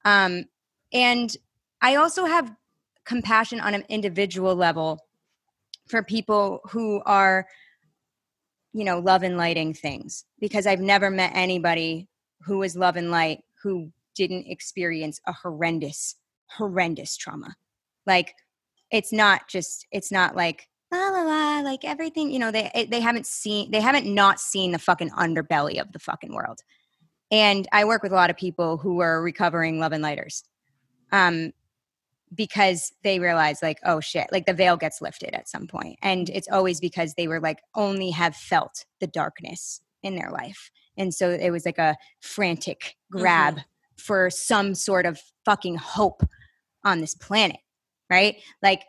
um 0.06 0.46
and 0.94 1.36
i 1.82 1.96
also 1.96 2.26
have 2.26 2.56
compassion 3.06 3.60
on 3.60 3.74
an 3.74 3.84
individual 3.90 4.56
level 4.56 5.00
for 5.88 6.04
people 6.04 6.62
who 6.70 7.02
are 7.06 7.46
you 8.74 8.86
know 8.86 9.00
love 9.00 9.24
and 9.24 9.36
lighting 9.36 9.74
things 9.74 10.24
because 10.40 10.66
i've 10.66 10.80
never 10.80 11.10
met 11.10 11.32
anybody 11.36 12.08
who 12.46 12.58
was 12.60 12.76
love 12.76 12.96
and 12.96 13.12
light 13.12 13.40
who 13.64 13.92
didn't 14.16 14.48
experience 14.48 15.20
a 15.28 15.34
horrendous 15.34 16.16
horrendous 16.58 17.16
trauma. 17.16 17.56
Like 18.06 18.34
it's 18.92 19.14
not 19.14 19.48
just 19.48 19.88
it's 19.92 20.12
not 20.12 20.36
like 20.36 20.68
la 20.92 21.10
la 21.10 21.22
la 21.22 21.60
like 21.62 21.86
everything 21.86 22.30
you 22.32 22.40
know 22.40 22.52
they 22.52 22.88
they 22.90 23.00
haven't 23.00 23.26
seen 23.26 23.72
they 23.72 23.80
haven't 23.80 24.06
not 24.06 24.40
seen 24.40 24.72
the 24.72 24.80
fucking 24.80 25.10
underbelly 25.12 25.80
of 25.80 25.92
the 25.92 26.00
fucking 26.00 26.34
world. 26.34 26.60
And 27.30 27.68
i 27.72 27.86
work 27.86 28.04
with 28.04 28.12
a 28.12 28.16
lot 28.16 28.30
of 28.30 28.38
people 28.38 28.78
who 28.78 29.00
are 29.00 29.22
recovering 29.22 29.80
love 29.80 29.94
and 29.94 30.04
lighters 30.04 30.44
um 31.12 31.54
because 32.34 32.94
they 33.04 33.20
realize 33.20 33.62
like 33.62 33.80
oh 33.86 34.00
shit 34.00 34.28
like 34.32 34.46
the 34.46 34.54
veil 34.54 34.78
gets 34.78 35.02
lifted 35.02 35.34
at 35.34 35.50
some 35.50 35.68
point. 35.68 35.98
And 36.02 36.30
it's 36.30 36.50
always 36.50 36.80
because 36.80 37.14
they 37.14 37.28
were 37.28 37.40
like 37.40 37.60
only 37.76 38.12
have 38.12 38.36
felt 38.36 38.86
the 39.00 39.08
darkness 39.08 39.82
in 40.04 40.16
their 40.16 40.32
life 40.32 40.72
and 40.98 41.14
so 41.14 41.30
it 41.30 41.50
was 41.50 41.66
like 41.66 41.78
a 41.78 41.96
frantic 42.22 42.80
mm-hmm. 43.14 43.20
grab 43.20 43.60
for 43.98 44.30
some 44.30 44.74
sort 44.74 45.06
of 45.06 45.20
fucking 45.46 45.76
hope 45.76 46.24
on 46.84 47.02
this 47.02 47.16
planet 47.16 47.58
right 48.10 48.38
like 48.64 48.84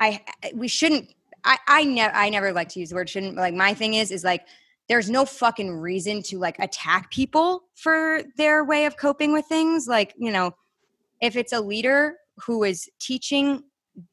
i 0.00 0.22
I- 0.42 0.52
we 0.54 0.68
shouldn't 0.68 1.12
i 1.44 1.58
i 1.68 1.84
never 1.84 2.14
i 2.14 2.28
never 2.28 2.52
like 2.52 2.68
to 2.70 2.80
use 2.80 2.90
the 2.90 2.96
word 2.96 3.08
shouldn't 3.08 3.36
like 3.36 3.54
my 3.54 3.74
thing 3.74 3.94
is 3.94 4.10
is 4.10 4.24
like 4.24 4.46
there's 4.88 5.10
no 5.10 5.24
fucking 5.24 5.72
reason 5.72 6.22
to 6.22 6.38
like 6.38 6.58
attack 6.58 7.10
people 7.10 7.64
for 7.74 8.22
their 8.36 8.64
way 8.64 8.86
of 8.86 8.96
coping 8.96 9.32
with 9.32 9.46
things. 9.46 9.88
Like, 9.88 10.14
you 10.16 10.30
know, 10.30 10.52
if 11.20 11.36
it's 11.36 11.52
a 11.52 11.60
leader 11.60 12.16
who 12.44 12.64
is 12.64 12.88
teaching 13.00 13.62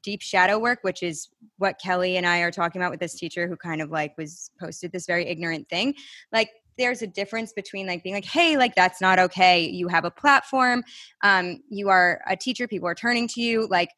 deep 0.02 0.22
shadow 0.22 0.58
work, 0.58 0.80
which 0.82 1.04
is 1.04 1.28
what 1.58 1.80
Kelly 1.80 2.18
and 2.18 2.26
I 2.26 2.40
are 2.40 2.52
talking 2.52 2.82
about 2.82 2.92
with 2.92 3.02
this 3.02 3.16
teacher 3.16 3.48
who 3.48 3.58
kind 3.58 3.82
of 3.82 3.92
like 3.92 4.18
was 4.18 4.50
posted 4.60 4.92
this 4.92 5.06
very 5.06 5.28
ignorant 5.28 5.70
thing, 5.70 5.94
like 6.32 6.50
there's 6.78 7.02
a 7.02 7.08
difference 7.08 7.54
between 7.54 7.88
like 7.88 8.04
being 8.04 8.16
like 8.16 8.26
hey 8.26 8.58
like 8.58 8.76
that's 8.76 9.02
not 9.02 9.20
okay. 9.20 9.66
You 9.68 9.88
have 9.88 10.06
a 10.06 10.12
platform. 10.12 10.84
Um 11.22 11.62
you 11.70 11.90
are 11.90 12.22
a 12.28 12.36
teacher. 12.36 12.68
People 12.68 12.88
are 12.88 12.96
turning 12.96 13.28
to 13.30 13.42
you. 13.42 13.68
Like 13.68 13.90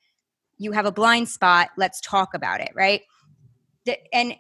you 0.58 0.72
have 0.72 0.86
a 0.86 0.92
blind 0.92 1.30
spot. 1.30 1.70
Let's 1.78 2.02
talk 2.02 2.34
about 2.34 2.62
it 2.62 2.72
right? 2.76 3.02
And 4.14 4.36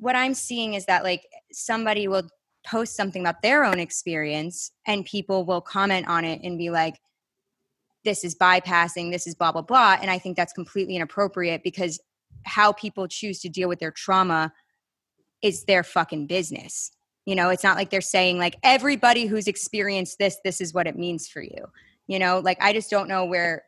what 0.00 0.14
i'm 0.14 0.34
seeing 0.34 0.74
is 0.74 0.86
that 0.86 1.02
like 1.02 1.26
somebody 1.52 2.06
will 2.08 2.28
post 2.66 2.96
something 2.96 3.22
about 3.22 3.42
their 3.42 3.64
own 3.64 3.78
experience 3.78 4.70
and 4.86 5.04
people 5.04 5.44
will 5.44 5.60
comment 5.60 6.06
on 6.08 6.24
it 6.24 6.40
and 6.42 6.58
be 6.58 6.70
like 6.70 7.00
this 8.04 8.24
is 8.24 8.36
bypassing. 8.36 9.10
This 9.10 9.26
is 9.26 9.34
blah 9.34 9.52
blah 9.52 9.62
blah. 9.62 9.98
And 10.00 10.10
i 10.10 10.18
think 10.18 10.36
that's 10.36 10.52
completely 10.52 10.96
inappropriate 10.96 11.62
because 11.62 12.00
how 12.44 12.72
people 12.72 13.08
choose 13.08 13.40
to 13.40 13.48
deal 13.48 13.68
with 13.68 13.80
their 13.80 13.90
trauma 13.90 14.52
is 15.42 15.64
their 15.64 15.82
fucking 15.82 16.26
business 16.26 16.90
you 17.28 17.34
know 17.34 17.50
it's 17.50 17.64
not 17.64 17.76
like 17.76 17.90
they're 17.90 18.00
saying 18.00 18.38
like 18.38 18.56
everybody 18.62 19.26
who's 19.26 19.46
experienced 19.46 20.18
this 20.18 20.38
this 20.44 20.60
is 20.60 20.72
what 20.72 20.86
it 20.86 20.96
means 20.96 21.28
for 21.28 21.42
you 21.42 21.66
you 22.06 22.18
know 22.18 22.38
like 22.38 22.56
i 22.60 22.72
just 22.72 22.90
don't 22.90 23.08
know 23.08 23.24
where 23.24 23.64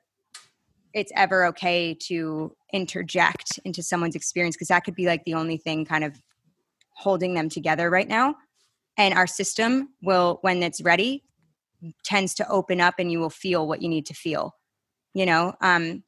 it's 0.93 1.13
ever 1.15 1.45
okay 1.47 1.95
to 1.95 2.55
interject 2.73 3.59
into 3.65 3.83
someone's 3.83 4.17
experience 4.17 4.57
because 4.57 4.69
that 4.69 4.85
could 4.85 4.95
be 4.95 5.07
like 5.07 5.25
the 5.25 5.35
only 5.35 5.57
thing 5.57 5.85
kind 5.85 6.05
of 6.05 6.21
holding 6.95 7.35
them 7.35 7.49
together 7.49 7.89
right 7.91 8.09
now. 8.09 8.35
And 8.97 9.15
our 9.15 9.27
system 9.27 9.91
will, 10.03 10.39
when 10.43 10.63
it's 10.63 10.83
ready, 10.83 11.25
tends 12.05 12.35
to 12.35 12.49
open 12.49 12.81
up 12.81 12.95
and 12.99 13.11
you 13.11 13.21
will 13.21 13.31
feel 13.31 13.67
what 13.67 13.81
you 13.81 13.89
need 13.89 14.07
to 14.07 14.15
feel, 14.15 14.55
you 15.15 15.25
know? 15.25 15.55
Um, 15.63 16.03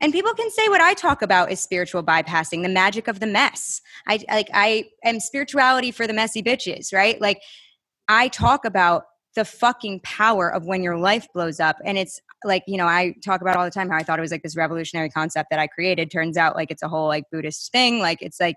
and 0.00 0.12
people 0.12 0.32
can 0.34 0.50
say 0.50 0.68
what 0.68 0.80
I 0.80 0.94
talk 0.94 1.22
about 1.22 1.50
is 1.50 1.60
spiritual 1.60 2.02
bypassing, 2.02 2.62
the 2.62 2.68
magic 2.68 3.08
of 3.08 3.20
the 3.20 3.26
mess. 3.26 3.80
I 4.06 4.20
like 4.28 4.48
I 4.52 4.88
am 5.04 5.20
spirituality 5.20 5.90
for 5.90 6.06
the 6.06 6.12
messy 6.12 6.42
bitches, 6.42 6.92
right? 6.92 7.20
Like 7.20 7.40
I 8.08 8.28
talk 8.28 8.64
about 8.64 9.04
the 9.34 9.44
fucking 9.44 10.00
power 10.00 10.52
of 10.52 10.66
when 10.66 10.82
your 10.82 10.96
life 10.96 11.26
blows 11.34 11.60
up. 11.60 11.76
And 11.84 11.98
it's 11.98 12.20
like 12.44 12.62
you 12.68 12.76
know 12.76 12.86
i 12.86 13.14
talk 13.24 13.40
about 13.40 13.56
all 13.56 13.64
the 13.64 13.70
time 13.70 13.88
how 13.88 13.96
i 13.96 14.02
thought 14.04 14.16
it 14.16 14.22
was 14.22 14.30
like 14.30 14.44
this 14.44 14.56
revolutionary 14.56 15.10
concept 15.10 15.50
that 15.50 15.58
i 15.58 15.66
created. 15.66 16.10
Turns 16.10 16.36
out 16.36 16.54
like 16.54 16.70
it's 16.70 16.82
a 16.82 16.88
whole 16.88 17.08
like 17.08 17.24
buddhist 17.32 17.72
thing. 17.72 17.98
Like 17.98 18.18
it's 18.22 18.40
like 18.40 18.56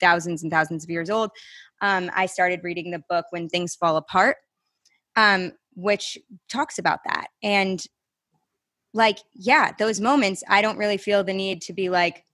thousands 0.00 0.42
and 0.42 0.50
thousands 0.50 0.84
of 0.84 0.90
years 0.90 1.10
old. 1.10 1.30
Um, 1.80 2.10
i 2.14 2.26
started 2.26 2.60
reading 2.62 2.90
the 2.90 3.02
book 3.10 3.26
when 3.30 3.48
things 3.48 3.74
fall 3.74 3.96
apart 3.96 4.36
um, 5.16 5.52
which 5.74 6.18
talks 6.48 6.78
about 6.78 7.00
that. 7.06 7.28
And 7.42 7.82
like 8.92 9.18
yeah 9.34 9.72
those 9.78 10.00
moments 10.00 10.42
i 10.48 10.60
don't 10.60 10.78
really 10.78 10.98
feel 10.98 11.24
the 11.24 11.32
need 11.32 11.62
to 11.62 11.72
be 11.72 11.88
like 11.88 12.24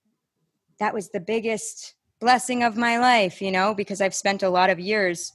that 0.79 0.95
was 0.95 1.11
the 1.11 1.21
biggest 1.21 1.95
blessing 2.21 2.63
of 2.63 2.77
my 2.77 2.99
life 2.99 3.41
you 3.41 3.51
know 3.51 3.75
because 3.75 4.01
i've 4.01 4.15
spent 4.15 4.43
a 4.43 4.51
lot 4.51 4.71
of 4.71 4.81
years 4.81 5.33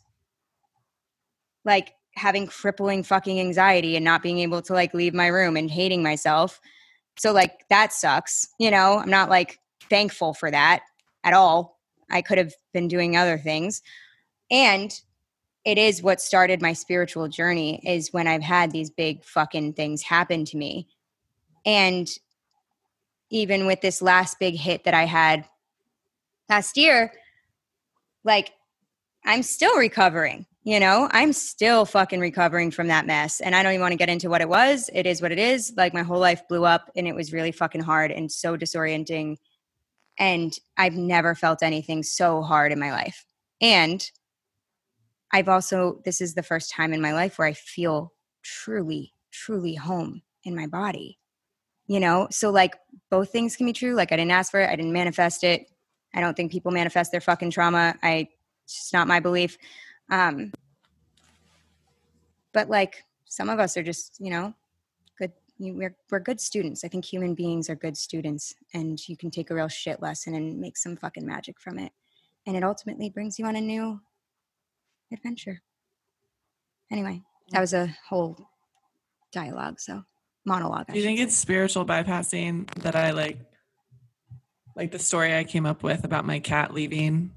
like 1.65 1.93
having 2.15 2.47
crippling 2.47 3.03
fucking 3.03 3.39
anxiety 3.39 3.95
and 3.95 4.05
not 4.05 4.21
being 4.21 4.39
able 4.39 4.61
to 4.61 4.73
like 4.73 4.93
leave 4.93 5.13
my 5.13 5.27
room 5.27 5.57
and 5.57 5.69
hating 5.69 6.03
myself. 6.03 6.59
So 7.17 7.31
like 7.31 7.67
that 7.69 7.93
sucks, 7.93 8.47
you 8.59 8.71
know. 8.71 8.99
I'm 8.99 9.09
not 9.09 9.29
like 9.29 9.59
thankful 9.89 10.33
for 10.33 10.51
that 10.51 10.83
at 11.23 11.33
all. 11.33 11.79
I 12.09 12.21
could 12.21 12.37
have 12.37 12.53
been 12.73 12.87
doing 12.87 13.17
other 13.17 13.37
things. 13.37 13.81
And 14.51 14.93
it 15.65 15.77
is 15.77 16.03
what 16.03 16.21
started 16.21 16.61
my 16.61 16.73
spiritual 16.73 17.29
journey 17.29 17.81
is 17.87 18.11
when 18.11 18.27
I've 18.27 18.43
had 18.43 18.71
these 18.71 18.89
big 18.89 19.23
fucking 19.23 19.73
things 19.73 20.03
happen 20.03 20.45
to 20.45 20.57
me. 20.57 20.87
And 21.65 22.09
even 23.29 23.65
with 23.65 23.81
this 23.81 24.01
last 24.01 24.39
big 24.39 24.55
hit 24.55 24.83
that 24.83 24.93
I 24.93 25.05
had 25.05 25.45
last 26.49 26.77
year, 26.77 27.13
like 28.23 28.51
I'm 29.25 29.43
still 29.43 29.77
recovering 29.77 30.45
you 30.63 30.79
know? 30.79 31.09
I'm 31.11 31.33
still 31.33 31.85
fucking 31.85 32.19
recovering 32.19 32.71
from 32.71 32.87
that 32.87 33.05
mess 33.05 33.41
and 33.41 33.55
i 33.55 33.61
don't 33.61 33.73
even 33.73 33.81
want 33.81 33.91
to 33.91 33.97
get 33.97 34.09
into 34.09 34.29
what 34.29 34.41
it 34.41 34.49
was. 34.49 34.89
It 34.93 35.05
is 35.05 35.21
what 35.21 35.31
it 35.31 35.39
is. 35.39 35.73
Like 35.75 35.93
my 35.93 36.03
whole 36.03 36.19
life 36.19 36.47
blew 36.47 36.65
up 36.65 36.89
and 36.95 37.07
it 37.07 37.15
was 37.15 37.33
really 37.33 37.51
fucking 37.51 37.81
hard 37.81 38.11
and 38.11 38.31
so 38.31 38.57
disorienting 38.57 39.37
and 40.17 40.57
i've 40.77 40.93
never 40.93 41.35
felt 41.35 41.63
anything 41.63 42.03
so 42.03 42.41
hard 42.41 42.71
in 42.71 42.79
my 42.79 42.91
life. 42.91 43.25
And 43.61 44.09
i've 45.31 45.49
also 45.49 46.01
this 46.05 46.21
is 46.21 46.33
the 46.33 46.43
first 46.43 46.71
time 46.71 46.93
in 46.93 47.01
my 47.01 47.13
life 47.13 47.37
where 47.37 47.47
i 47.47 47.53
feel 47.53 48.13
truly 48.43 49.11
truly 49.31 49.75
home 49.75 50.21
in 50.43 50.55
my 50.55 50.67
body 50.67 51.17
you 51.87 51.99
know 51.99 52.27
so 52.31 52.49
like 52.49 52.75
both 53.09 53.31
things 53.31 53.55
can 53.55 53.65
be 53.65 53.73
true 53.73 53.93
like 53.93 54.11
i 54.11 54.15
didn't 54.15 54.31
ask 54.31 54.51
for 54.51 54.61
it 54.61 54.69
i 54.69 54.75
didn't 54.75 54.93
manifest 54.93 55.43
it 55.43 55.67
i 56.13 56.21
don't 56.21 56.35
think 56.35 56.51
people 56.51 56.71
manifest 56.71 57.11
their 57.11 57.21
fucking 57.21 57.51
trauma 57.51 57.95
i 58.03 58.27
it's 58.65 58.75
just 58.75 58.93
not 58.93 59.07
my 59.07 59.19
belief 59.19 59.57
um, 60.09 60.51
but 62.53 62.69
like 62.69 63.03
some 63.25 63.49
of 63.49 63.59
us 63.59 63.77
are 63.77 63.83
just, 63.83 64.17
you 64.19 64.29
know, 64.29 64.53
good. 65.17 65.31
We're 65.59 65.95
we're 66.11 66.19
good 66.19 66.39
students. 66.39 66.83
I 66.83 66.87
think 66.87 67.05
human 67.05 67.33
beings 67.35 67.69
are 67.69 67.75
good 67.75 67.97
students, 67.97 68.53
and 68.73 68.99
you 69.07 69.17
can 69.17 69.31
take 69.31 69.49
a 69.49 69.55
real 69.55 69.67
shit 69.67 70.01
lesson 70.01 70.35
and 70.35 70.59
make 70.59 70.77
some 70.77 70.95
fucking 70.95 71.25
magic 71.25 71.59
from 71.59 71.79
it, 71.79 71.91
and 72.45 72.55
it 72.55 72.63
ultimately 72.63 73.09
brings 73.09 73.39
you 73.39 73.45
on 73.45 73.55
a 73.55 73.61
new 73.61 73.99
adventure. 75.11 75.61
Anyway, 76.91 77.21
that 77.51 77.61
was 77.61 77.73
a 77.73 77.95
whole 78.07 78.37
dialogue. 79.31 79.79
So 79.79 80.03
monologue. 80.45 80.87
Do 80.87 80.97
you 80.97 81.03
think 81.03 81.19
it's 81.19 81.35
spiritual 81.35 81.85
bypassing 81.85 82.69
that 82.81 82.95
I 82.95 83.11
like? 83.11 83.39
Like 84.75 84.91
the 84.91 84.99
story 84.99 85.37
I 85.37 85.43
came 85.43 85.65
up 85.65 85.83
with 85.83 86.03
about 86.03 86.25
my 86.25 86.39
cat 86.39 86.73
leaving 86.73 87.31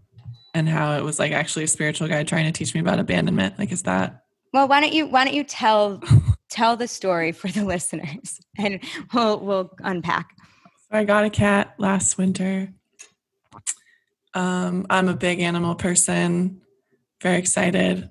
and 0.54 0.66
how 0.66 0.96
it 0.96 1.04
was 1.04 1.18
like 1.18 1.32
actually 1.32 1.64
a 1.64 1.68
spiritual 1.68 2.08
guide 2.08 2.26
trying 2.26 2.46
to 2.46 2.52
teach 2.52 2.74
me 2.74 2.80
about 2.80 2.98
abandonment. 2.98 3.58
Like, 3.58 3.72
is 3.72 3.82
that? 3.82 4.22
Well, 4.54 4.68
why 4.68 4.80
don't 4.80 4.94
you 4.94 5.06
why 5.06 5.24
don't 5.24 5.34
you 5.34 5.44
tell 5.44 6.02
tell 6.50 6.76
the 6.76 6.88
story 6.88 7.32
for 7.32 7.48
the 7.48 7.64
listeners, 7.66 8.40
and 8.56 8.82
we'll 9.12 9.38
we'll 9.40 9.70
unpack. 9.80 10.30
So 10.90 10.98
I 10.98 11.04
got 11.04 11.24
a 11.24 11.30
cat 11.30 11.74
last 11.78 12.16
winter. 12.16 12.72
Um, 14.32 14.86
I'm 14.88 15.08
a 15.08 15.16
big 15.16 15.40
animal 15.40 15.74
person. 15.74 16.62
Very 17.22 17.38
excited. 17.38 17.98
It 17.98 18.10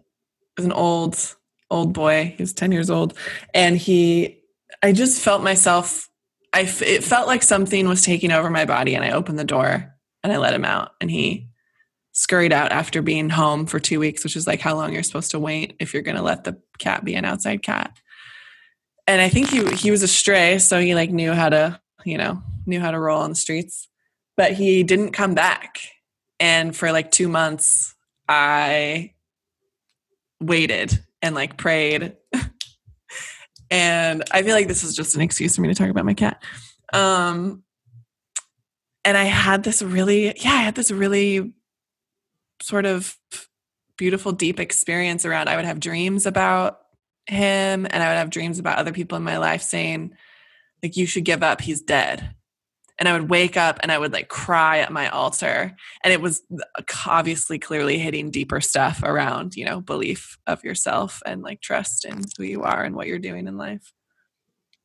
was 0.57 0.65
an 0.65 0.71
old 0.71 1.35
old 1.71 1.93
boy. 1.93 2.35
He 2.37 2.43
was 2.43 2.53
ten 2.53 2.71
years 2.71 2.91
old, 2.91 3.17
and 3.53 3.75
he. 3.75 4.41
I 4.85 4.91
just 4.91 5.19
felt 5.19 5.41
myself. 5.41 6.11
I 6.53 6.61
it 6.61 7.03
felt 7.03 7.25
like 7.25 7.41
something 7.41 7.87
was 7.87 8.03
taking 8.03 8.31
over 8.31 8.51
my 8.51 8.65
body, 8.65 8.93
and 8.93 9.03
I 9.03 9.11
opened 9.11 9.39
the 9.39 9.43
door 9.43 9.91
and 10.23 10.31
I 10.31 10.37
let 10.37 10.53
him 10.53 10.63
out, 10.63 10.91
and 11.01 11.09
he 11.09 11.49
scurried 12.11 12.53
out 12.53 12.71
after 12.71 13.01
being 13.01 13.31
home 13.31 13.65
for 13.65 13.79
two 13.79 13.99
weeks, 13.99 14.23
which 14.23 14.35
is 14.35 14.45
like 14.45 14.61
how 14.61 14.75
long 14.75 14.93
you're 14.93 15.01
supposed 15.01 15.31
to 15.31 15.39
wait 15.39 15.75
if 15.79 15.91
you're 15.91 16.03
going 16.03 16.17
to 16.17 16.21
let 16.21 16.43
the 16.43 16.61
cat 16.77 17.03
be 17.03 17.15
an 17.15 17.25
outside 17.25 17.63
cat. 17.63 17.97
And 19.07 19.21
I 19.21 19.27
think 19.27 19.49
he 19.49 19.67
he 19.73 19.89
was 19.89 20.03
a 20.03 20.07
stray, 20.07 20.59
so 20.59 20.79
he 20.79 20.93
like 20.93 21.09
knew 21.09 21.33
how 21.33 21.49
to 21.49 21.81
you 22.05 22.19
know 22.19 22.43
knew 22.67 22.79
how 22.79 22.91
to 22.91 22.99
roll 22.99 23.21
on 23.21 23.31
the 23.31 23.35
streets, 23.35 23.89
but 24.37 24.51
he 24.51 24.83
didn't 24.83 25.13
come 25.13 25.33
back. 25.33 25.79
And 26.39 26.75
for 26.75 26.91
like 26.91 27.09
two 27.09 27.27
months, 27.27 27.95
I 28.29 29.15
waited 30.39 31.03
and 31.23 31.33
like 31.33 31.57
prayed. 31.57 32.17
and 33.71 34.23
I 34.31 34.43
feel 34.43 34.53
like 34.53 34.67
this 34.67 34.83
is 34.83 34.95
just 34.95 35.15
an 35.15 35.21
excuse 35.21 35.55
for 35.55 35.61
me 35.61 35.67
to 35.67 35.75
talk 35.75 35.89
about 35.89 36.05
my 36.05 36.13
cat. 36.13 36.41
Um, 36.93 37.63
and 39.03 39.17
I 39.17 39.23
had 39.23 39.63
this 39.63 39.81
really, 39.81 40.25
yeah, 40.37 40.53
I 40.53 40.61
had 40.61 40.75
this 40.75 40.91
really 40.91 41.53
sort 42.61 42.85
of 42.85 43.17
beautiful, 43.97 44.31
deep 44.31 44.59
experience 44.59 45.25
around. 45.25 45.49
I 45.49 45.55
would 45.55 45.65
have 45.65 45.79
dreams 45.79 46.25
about 46.25 46.79
him 47.27 47.87
and 47.89 48.03
I 48.03 48.07
would 48.09 48.17
have 48.17 48.29
dreams 48.29 48.59
about 48.59 48.77
other 48.77 48.91
people 48.91 49.17
in 49.17 49.23
my 49.23 49.37
life 49.37 49.61
saying, 49.61 50.15
like, 50.83 50.97
you 50.97 51.05
should 51.05 51.25
give 51.25 51.43
up, 51.43 51.61
he's 51.61 51.81
dead. 51.81 52.34
And 52.97 53.09
I 53.09 53.13
would 53.13 53.29
wake 53.29 53.57
up 53.57 53.79
and 53.83 53.91
I 53.91 53.97
would 53.97 54.13
like 54.13 54.29
cry 54.29 54.79
at 54.79 54.91
my 54.91 55.09
altar. 55.09 55.75
And 56.03 56.13
it 56.13 56.21
was 56.21 56.41
uh, 56.53 56.81
obviously 57.07 57.59
clearly 57.59 57.97
hitting 57.99 58.31
deeper 58.31 58.61
stuff 58.61 59.03
around, 59.03 59.55
you 59.55 59.65
know, 59.65 59.81
belief 59.81 60.37
of 60.47 60.63
yourself 60.63 61.21
and 61.25 61.41
like 61.41 61.61
trust 61.61 62.05
in 62.05 62.21
who 62.37 62.43
you 62.43 62.63
are 62.63 62.83
and 62.83 62.95
what 62.95 63.07
you're 63.07 63.19
doing 63.19 63.47
in 63.47 63.57
life. 63.57 63.91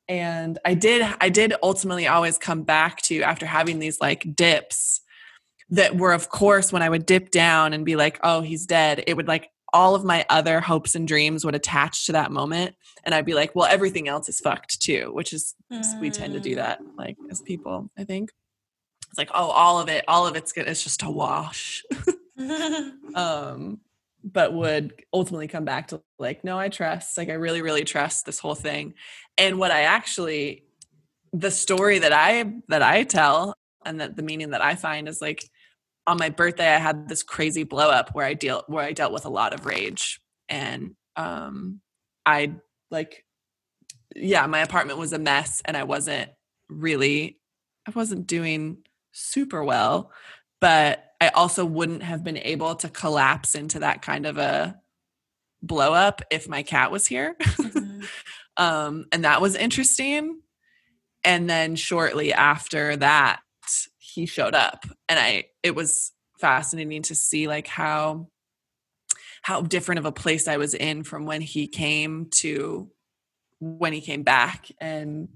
And 0.09 0.59
I 0.65 0.75
did, 0.75 1.07
I 1.21 1.29
did 1.29 1.55
ultimately 1.63 2.09
always 2.09 2.37
come 2.37 2.65
back 2.65 3.01
to 3.03 3.23
after 3.23 3.47
having 3.47 3.79
these 3.79 4.01
like 4.01 4.35
dips 4.35 5.03
that 5.71 5.97
were 5.97 6.13
of 6.13 6.29
course 6.29 6.73
when 6.73 6.83
i 6.83 6.89
would 6.89 7.07
dip 7.07 7.31
down 7.31 7.73
and 7.73 7.85
be 7.85 7.97
like 7.97 8.19
oh 8.23 8.41
he's 8.41 8.67
dead 8.67 9.03
it 9.07 9.17
would 9.17 9.29
like 9.29 9.51
all 9.73 9.95
of 9.95 10.05
my 10.05 10.25
other 10.29 10.61
hopes 10.61 10.95
and 10.95 11.07
dreams 11.07 11.45
would 11.45 11.55
attach 11.55 12.07
to 12.07 12.13
that 12.13 12.31
moment 12.31 12.75
and 13.05 13.15
i'd 13.15 13.27
be 13.27 13.35
like 13.35 13.55
well 13.55 13.69
everything 13.71 14.09
else 14.09 14.29
is 14.29 14.41
fucked 14.41 14.81
too 14.81 15.11
which 15.13 15.33
is 15.33 15.55
mm. 15.73 16.01
we 16.01 16.11
tend 16.11 16.35
to 16.35 16.41
do 16.41 16.55
that 16.55 16.83
mm. 16.83 16.87
like 16.97 17.17
as 17.31 17.41
people 17.41 17.91
i 17.99 18.05
think 18.05 18.31
it's 19.09 19.19
like 19.19 19.31
oh 19.35 19.51
all 19.51 19.81
of 19.81 19.89
it 19.89 20.05
all 20.09 20.27
of 20.27 20.37
it's 20.37 20.53
good 20.53 20.67
it's 20.67 20.83
just 20.83 21.03
a 21.03 21.11
wash 21.11 21.85
um 23.15 23.81
but 24.23 24.53
would 24.53 24.93
ultimately 25.13 25.49
come 25.49 25.65
back 25.65 25.89
to 25.89 26.03
like, 26.19 26.45
no, 26.45 26.59
I 26.59 26.69
trust. 26.69 27.17
Like, 27.17 27.29
I 27.29 27.35
really, 27.35 27.63
really 27.63 27.85
trust 27.85 28.27
this 28.27 28.39
whole 28.39 28.55
thing. 28.55 28.95
And 29.39 29.59
what 29.59 29.71
I 29.71 29.83
actually, 29.83 30.65
the 31.33 31.51
story 31.51 32.01
that 32.01 32.13
I 32.13 32.53
that 32.69 32.83
I 32.83 33.05
tell 33.05 33.55
and 33.85 34.01
that 34.01 34.17
the 34.17 34.23
meaning 34.23 34.51
that 34.51 34.63
I 34.63 34.75
find 34.75 35.09
is 35.09 35.21
like 35.21 35.49
on 36.11 36.19
my 36.19 36.29
birthday 36.29 36.75
I 36.75 36.79
had 36.79 37.09
this 37.09 37.23
crazy 37.23 37.63
blow 37.63 37.89
up 37.89 38.11
where 38.15 38.27
I 38.27 38.35
deal 38.35 38.65
where 38.67 38.85
I 38.85 38.93
dealt 38.93 39.13
with 39.13 39.27
a 39.27 39.31
lot 39.31 39.55
of 39.55 39.65
rage 39.65 40.21
and 40.49 40.97
um 41.15 41.81
I 42.27 42.57
like 42.91 43.25
yeah, 44.17 44.45
my 44.47 44.59
apartment 44.59 44.99
was 44.99 45.13
a 45.13 45.21
mess 45.21 45.63
and 45.65 45.77
I 45.77 45.85
wasn't 45.85 46.31
really 46.69 47.39
I 47.87 47.93
wasn't 47.93 48.27
doing 48.27 48.79
super 49.13 49.63
well, 49.63 50.11
but 50.61 51.05
I 51.21 51.29
also 51.29 51.65
wouldn't 51.65 52.03
have 52.03 52.25
been 52.25 52.39
able 52.39 52.75
to 52.77 52.89
collapse 52.89 53.55
into 53.55 53.79
that 53.79 54.03
kind 54.03 54.27
of 54.27 54.37
a 54.37 54.81
blow 55.63 55.93
up 55.93 56.23
if 56.31 56.49
my 56.49 56.65
cat 56.65 56.91
was 56.91 57.07
here. 57.07 57.37
Mm-hmm. 57.41 58.01
um, 58.57 59.07
and 59.13 59.25
that 59.25 59.41
was 59.41 59.55
interesting. 59.55 60.41
And 61.23 61.49
then 61.49 61.77
shortly 61.77 62.33
after 62.33 62.97
that, 62.97 63.43
he 64.15 64.27
showed 64.27 64.55
up 64.55 64.85
and 65.09 65.19
I 65.19 65.45
it 65.63 65.75
was 65.75 66.13
fascinating 66.39 67.03
to 67.03 67.15
see 67.15 67.49
like 67.49 67.67
how 67.67 68.29
how 69.43 69.63
different 69.63 69.99
of 69.99 70.07
a 70.07 70.13
place 70.13 70.49
I 70.49 70.57
was 70.57 70.75
in 70.75 71.03
from 71.03 71.27
when 71.27 71.41
he 71.41 71.67
came 71.67 72.27
to 72.37 72.91
when 73.61 73.93
he 73.93 74.01
came 74.01 74.23
back 74.23 74.71
and 74.81 75.29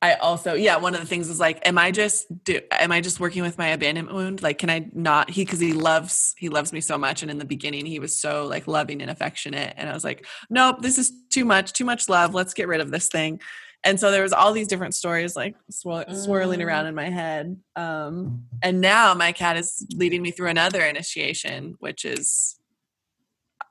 I 0.00 0.14
also 0.14 0.54
yeah 0.54 0.78
one 0.78 0.94
of 0.94 1.00
the 1.00 1.06
things 1.06 1.28
was 1.28 1.38
like 1.38 1.66
am 1.66 1.78
I 1.78 1.92
just 1.92 2.26
do 2.44 2.60
am 2.72 2.90
I 2.90 3.00
just 3.00 3.20
working 3.20 3.42
with 3.42 3.56
my 3.56 3.68
abandonment 3.68 4.16
wound? 4.16 4.42
Like 4.42 4.58
can 4.58 4.68
I 4.68 4.90
not 4.92 5.30
he 5.30 5.44
cuz 5.44 5.60
he 5.60 5.72
loves 5.72 6.34
he 6.36 6.48
loves 6.48 6.72
me 6.72 6.80
so 6.80 6.98
much 6.98 7.22
and 7.22 7.30
in 7.30 7.38
the 7.38 7.44
beginning 7.44 7.86
he 7.86 8.00
was 8.00 8.16
so 8.16 8.46
like 8.46 8.66
loving 8.66 9.00
and 9.00 9.10
affectionate 9.10 9.74
and 9.76 9.88
I 9.88 9.94
was 9.94 10.04
like 10.04 10.26
nope 10.50 10.82
this 10.82 10.98
is 10.98 11.12
too 11.30 11.44
much 11.44 11.72
too 11.72 11.84
much 11.84 12.08
love 12.08 12.34
let's 12.34 12.54
get 12.54 12.66
rid 12.66 12.80
of 12.80 12.90
this 12.90 13.08
thing 13.08 13.40
and 13.84 13.98
so 13.98 14.10
there 14.10 14.22
was 14.22 14.32
all 14.32 14.52
these 14.52 14.68
different 14.68 14.94
stories 14.94 15.34
like 15.36 15.54
swir- 15.70 16.14
swirling 16.14 16.60
mm. 16.60 16.66
around 16.66 16.86
in 16.86 16.94
my 16.94 17.10
head 17.10 17.56
um 17.76 18.44
and 18.62 18.80
now 18.80 19.14
my 19.14 19.32
cat 19.32 19.56
is 19.56 19.86
leading 19.94 20.22
me 20.22 20.30
through 20.30 20.48
another 20.48 20.82
initiation 20.84 21.74
which 21.80 22.04
is 22.04 22.58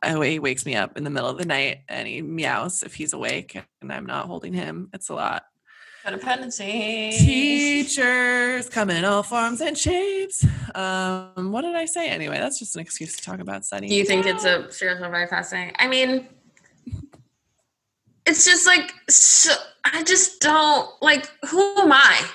oh, 0.04 0.22
he 0.22 0.40
wakes 0.40 0.66
me 0.66 0.76
up 0.76 0.98
in 0.98 1.04
the 1.04 1.10
middle 1.10 1.30
of 1.30 1.38
the 1.38 1.46
night 1.46 1.82
and 1.88 2.08
he 2.08 2.22
meows 2.22 2.84
if 2.84 2.94
he's 2.94 3.14
awake 3.14 3.62
and 3.82 3.92
I'm 3.92 4.06
not 4.06 4.26
holding 4.26 4.54
him. 4.54 4.90
It's 4.94 5.10
a 5.10 5.16
lot. 5.16 5.44
Codependency. 6.04 7.12
Teachers 7.12 8.68
coming 8.70 8.98
in 8.98 9.06
all 9.06 9.22
forms 9.22 9.62
and 9.62 9.78
shapes. 9.78 10.44
Um, 10.74 11.52
what 11.52 11.62
did 11.62 11.76
I 11.76 11.86
say? 11.86 12.10
Anyway, 12.10 12.40
that's 12.40 12.58
just 12.58 12.76
an 12.76 12.82
excuse 12.82 13.16
to 13.18 13.24
talk 13.24 13.40
about 13.40 13.66
studying. 13.66 13.92
Do 13.92 13.96
you 13.96 14.06
think 14.06 14.26
it's 14.26 14.44
a 14.44 14.72
spiritual 14.72 15.10
bypassing? 15.10 15.74
I 15.78 15.88
mean, 15.88 16.28
it's 18.26 18.46
just 18.46 18.66
like 18.66 18.94
so, 19.10 19.54
I 19.86 20.04
just 20.04 20.40
don't 20.42 20.90
like. 21.02 21.30
Who 21.50 21.62
am 21.80 21.92
I? 21.92 22.26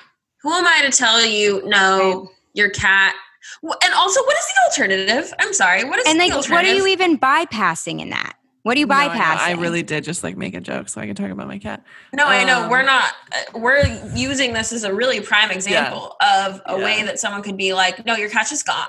Who 0.43 0.53
am 0.53 0.67
I 0.67 0.83
to 0.89 0.97
tell 0.97 1.25
you 1.25 1.63
no? 1.67 2.31
Your 2.55 2.71
cat. 2.71 3.15
And 3.63 3.95
also, 3.95 4.21
what 4.23 4.37
is 4.37 4.47
the 4.47 4.83
alternative? 4.83 5.35
I'm 5.39 5.53
sorry. 5.53 5.85
What 5.85 5.99
is 5.99 6.05
the 6.05 6.11
alternative? 6.11 6.35
and 6.35 6.43
like, 6.43 6.51
what 6.51 6.65
are 6.65 6.75
you 6.75 6.87
even 6.87 7.19
bypassing 7.19 8.01
in 8.01 8.11
that? 8.11 8.37
What 8.67 8.75
do 8.75 8.81
you 8.81 8.89
bypass? 8.89 9.39
No, 9.39 9.45
I, 9.45 9.51
I, 9.51 9.53
really 9.53 9.85
did 9.85 10.03
just 10.03 10.25
like 10.25 10.37
make 10.37 10.55
a 10.55 10.61
joke 10.61 10.89
so 10.89 11.01
I 11.01 11.07
can 11.07 11.15
talk 11.15 11.31
about 11.31 11.47
my 11.47 11.57
cat. 11.57 11.85
No, 12.13 12.25
um, 12.25 12.31
I 12.31 12.43
know 12.43 12.69
we're 12.69 12.81
um, 12.81 12.87
not. 12.87 13.13
Uh, 13.31 13.59
we're 13.61 13.87
using 14.13 14.55
this 14.55 14.73
as 14.73 14.83
a 14.83 14.93
really 14.93 15.21
prime 15.21 15.53
example 15.53 16.17
yeah. 16.21 16.49
of 16.49 16.61
a 16.67 16.77
yeah. 16.77 16.85
way 16.85 17.03
that 17.05 17.21
someone 17.21 17.45
could 17.45 17.57
be 17.57 17.75
like, 17.75 18.05
"No, 18.05 18.17
your 18.17 18.29
cat's 18.29 18.51
just 18.51 18.67
gone." 18.67 18.89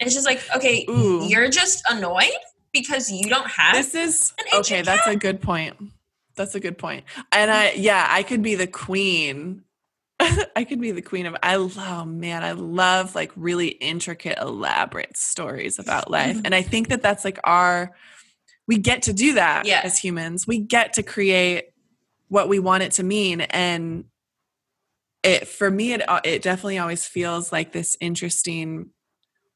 And 0.00 0.06
it's 0.06 0.14
just 0.14 0.26
like, 0.26 0.40
okay, 0.56 0.86
Ooh. 0.88 1.26
you're 1.28 1.50
just 1.50 1.84
annoyed 1.90 2.30
because 2.72 3.10
you 3.10 3.28
don't 3.28 3.50
have. 3.50 3.74
This 3.74 3.94
is 3.94 4.32
okay. 4.54 4.76
Cat? 4.76 4.86
That's 4.86 5.06
a 5.06 5.16
good 5.16 5.42
point. 5.42 5.76
That's 6.38 6.54
a 6.54 6.60
good 6.60 6.78
point. 6.78 7.04
And 7.30 7.50
I, 7.50 7.72
yeah, 7.72 8.06
I 8.08 8.22
could 8.22 8.42
be 8.42 8.54
the 8.54 8.66
queen. 8.66 9.64
I 10.20 10.64
could 10.64 10.80
be 10.80 10.92
the 10.92 11.02
queen 11.02 11.26
of. 11.26 11.36
I 11.42 11.56
love, 11.56 11.76
oh 11.78 12.04
man, 12.06 12.42
I 12.42 12.52
love 12.52 13.14
like 13.14 13.30
really 13.36 13.68
intricate, 13.68 14.38
elaborate 14.38 15.16
stories 15.16 15.78
about 15.78 16.10
life, 16.10 16.40
and 16.44 16.54
I 16.54 16.62
think 16.62 16.88
that 16.88 17.02
that's 17.02 17.24
like 17.24 17.38
our 17.44 17.94
we 18.66 18.78
get 18.78 19.02
to 19.02 19.12
do 19.12 19.34
that 19.34 19.66
yeah. 19.66 19.80
as 19.84 19.98
humans. 19.98 20.46
We 20.46 20.58
get 20.58 20.94
to 20.94 21.02
create 21.02 21.70
what 22.28 22.48
we 22.48 22.58
want 22.58 22.82
it 22.82 22.92
to 22.92 23.02
mean 23.02 23.40
and 23.40 24.04
it 25.22 25.48
for 25.48 25.70
me 25.70 25.94
it 25.94 26.08
uh, 26.08 26.20
it 26.24 26.42
definitely 26.42 26.78
always 26.78 27.06
feels 27.06 27.50
like 27.50 27.72
this 27.72 27.96
interesting 28.00 28.90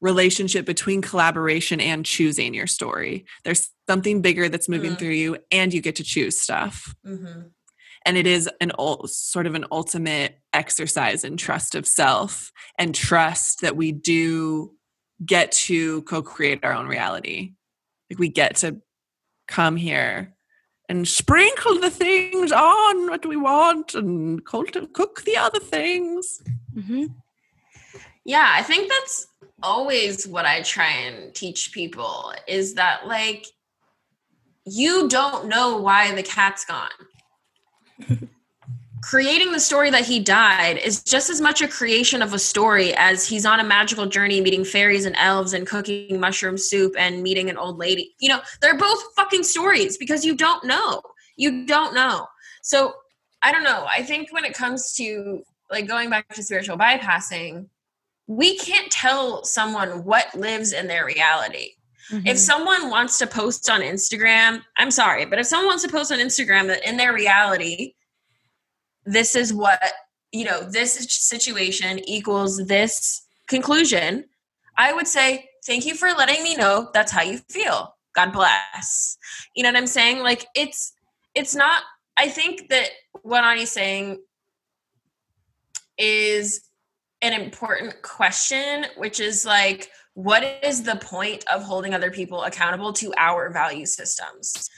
relationship 0.03 0.65
between 0.65 1.01
collaboration 1.01 1.79
and 1.79 2.05
choosing 2.05 2.53
your 2.53 2.67
story. 2.67 3.25
There's 3.45 3.71
something 3.89 4.21
bigger 4.21 4.49
that's 4.49 4.67
moving 4.67 4.91
mm-hmm. 4.91 4.99
through 4.99 5.11
you 5.11 5.37
and 5.49 5.73
you 5.73 5.81
get 5.81 5.95
to 5.95 6.03
choose 6.03 6.39
stuff. 6.39 6.93
Mm-hmm. 7.07 7.47
And 8.05 8.17
it 8.17 8.27
is 8.27 8.49
an 8.59 8.73
sort 9.05 9.47
of 9.47 9.55
an 9.55 9.65
ultimate 9.71 10.39
exercise 10.51 11.23
in 11.23 11.37
trust 11.37 11.73
of 11.73 11.87
self 11.87 12.51
and 12.77 12.93
trust 12.93 13.61
that 13.61 13.77
we 13.77 13.93
do 13.93 14.73
get 15.25 15.53
to 15.53 16.01
co-create 16.01 16.65
our 16.65 16.73
own 16.73 16.87
reality. 16.87 17.53
Like 18.09 18.19
we 18.19 18.27
get 18.27 18.57
to 18.57 18.81
come 19.47 19.77
here 19.77 20.35
and 20.89 21.07
sprinkle 21.07 21.79
the 21.79 21.89
things 21.89 22.51
on 22.51 23.09
what 23.09 23.25
we 23.25 23.37
want 23.37 23.95
and 23.95 24.43
cook 24.43 25.23
the 25.23 25.37
other 25.37 25.59
things. 25.59 26.41
Mm-hmm. 26.75 27.05
Yeah, 28.25 28.49
I 28.53 28.63
think 28.63 28.89
that's 28.89 29.27
always 29.63 30.27
what 30.27 30.45
I 30.45 30.61
try 30.61 30.89
and 30.89 31.33
teach 31.33 31.71
people 31.71 32.33
is 32.47 32.75
that, 32.75 33.07
like, 33.07 33.47
you 34.65 35.09
don't 35.09 35.47
know 35.47 35.77
why 35.77 36.13
the 36.13 36.23
cat's 36.23 36.65
gone. 36.65 36.89
creating 39.03 39.51
the 39.51 39.59
story 39.59 39.89
that 39.89 40.05
he 40.05 40.19
died 40.19 40.77
is 40.77 41.03
just 41.03 41.29
as 41.29 41.41
much 41.41 41.61
a 41.61 41.67
creation 41.67 42.21
of 42.21 42.33
a 42.33 42.39
story 42.39 42.93
as 42.95 43.27
he's 43.27 43.45
on 43.45 43.59
a 43.59 43.63
magical 43.63 44.05
journey 44.05 44.39
meeting 44.39 44.63
fairies 44.63 45.05
and 45.05 45.15
elves 45.17 45.53
and 45.53 45.67
cooking 45.67 46.19
mushroom 46.19 46.57
soup 46.57 46.95
and 46.97 47.21
meeting 47.21 47.49
an 47.49 47.57
old 47.57 47.77
lady. 47.77 48.15
You 48.19 48.29
know, 48.29 48.39
they're 48.61 48.77
both 48.77 49.03
fucking 49.15 49.43
stories 49.43 49.97
because 49.97 50.23
you 50.23 50.35
don't 50.35 50.63
know. 50.63 51.01
You 51.35 51.65
don't 51.65 51.93
know. 51.93 52.27
So 52.61 52.93
I 53.41 53.51
don't 53.51 53.63
know. 53.63 53.85
I 53.93 54.03
think 54.03 54.31
when 54.31 54.45
it 54.45 54.53
comes 54.53 54.93
to 54.93 55.43
like 55.69 55.85
going 55.85 56.09
back 56.09 56.33
to 56.35 56.41
spiritual 56.43 56.77
bypassing, 56.77 57.67
we 58.27 58.57
can't 58.57 58.91
tell 58.91 59.43
someone 59.43 60.03
what 60.03 60.33
lives 60.35 60.73
in 60.73 60.87
their 60.87 61.05
reality. 61.05 61.71
Mm-hmm. 62.11 62.27
If 62.27 62.37
someone 62.37 62.89
wants 62.89 63.17
to 63.19 63.27
post 63.27 63.69
on 63.69 63.81
Instagram, 63.81 64.61
I'm 64.77 64.91
sorry, 64.91 65.25
but 65.25 65.39
if 65.39 65.47
someone 65.47 65.67
wants 65.67 65.83
to 65.83 65.89
post 65.89 66.11
on 66.11 66.19
Instagram 66.19 66.67
that 66.67 66.87
in 66.87 66.97
their 66.97 67.13
reality, 67.13 67.93
this 69.05 69.35
is 69.35 69.53
what 69.53 69.79
you 70.31 70.43
know 70.43 70.61
this 70.69 70.93
situation 71.09 71.99
equals 72.07 72.65
this 72.67 73.25
conclusion 73.47 74.25
i 74.77 74.91
would 74.91 75.07
say 75.07 75.47
thank 75.65 75.85
you 75.85 75.95
for 75.95 76.09
letting 76.09 76.43
me 76.43 76.55
know 76.55 76.89
that's 76.93 77.11
how 77.11 77.21
you 77.21 77.37
feel 77.49 77.95
god 78.15 78.31
bless 78.31 79.17
you 79.55 79.63
know 79.63 79.69
what 79.69 79.77
i'm 79.77 79.87
saying 79.87 80.19
like 80.19 80.47
it's 80.55 80.93
it's 81.35 81.55
not 81.55 81.83
i 82.17 82.27
think 82.27 82.69
that 82.69 82.89
what 83.21 83.43
ani's 83.43 83.71
saying 83.71 84.19
is 85.97 86.61
an 87.23 87.33
important 87.33 88.01
question 88.01 88.85
which 88.97 89.19
is 89.19 89.45
like 89.45 89.89
what 90.15 90.43
is 90.61 90.83
the 90.83 90.95
point 90.97 91.43
of 91.51 91.63
holding 91.63 91.93
other 91.93 92.11
people 92.11 92.43
accountable 92.43 92.93
to 92.93 93.11
our 93.17 93.51
value 93.51 93.85
systems 93.85 94.69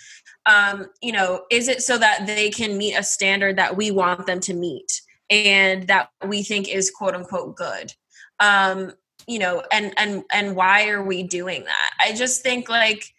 um, 0.46 0.88
you 1.02 1.12
know, 1.12 1.44
is 1.50 1.68
it 1.68 1.82
so 1.82 1.98
that 1.98 2.26
they 2.28 2.50
can 2.50 2.78
meet 2.78 2.96
a 2.96 3.04
standard 3.04 3.58
that 3.58 3.76
we 3.76 3.92
want 3.92 4.28
them 4.28 4.40
to 4.42 4.54
meet 4.54 5.02
and 5.30 5.88
that 5.88 6.10
we 6.28 6.44
think 6.44 6.70
is 6.70 6.92
quote 6.92 7.16
unquote 7.16 7.56
good? 7.56 7.94
Um, 8.40 8.92
you 9.28 9.40
know, 9.40 9.64
and 9.72 9.94
and 9.98 10.24
and 10.32 10.56
why 10.56 10.90
are 10.90 11.04
we 11.04 11.24
doing 11.24 11.64
that? 11.64 11.92
I 12.00 12.14
just 12.14 12.44
think 12.44 12.70
like 12.70 13.15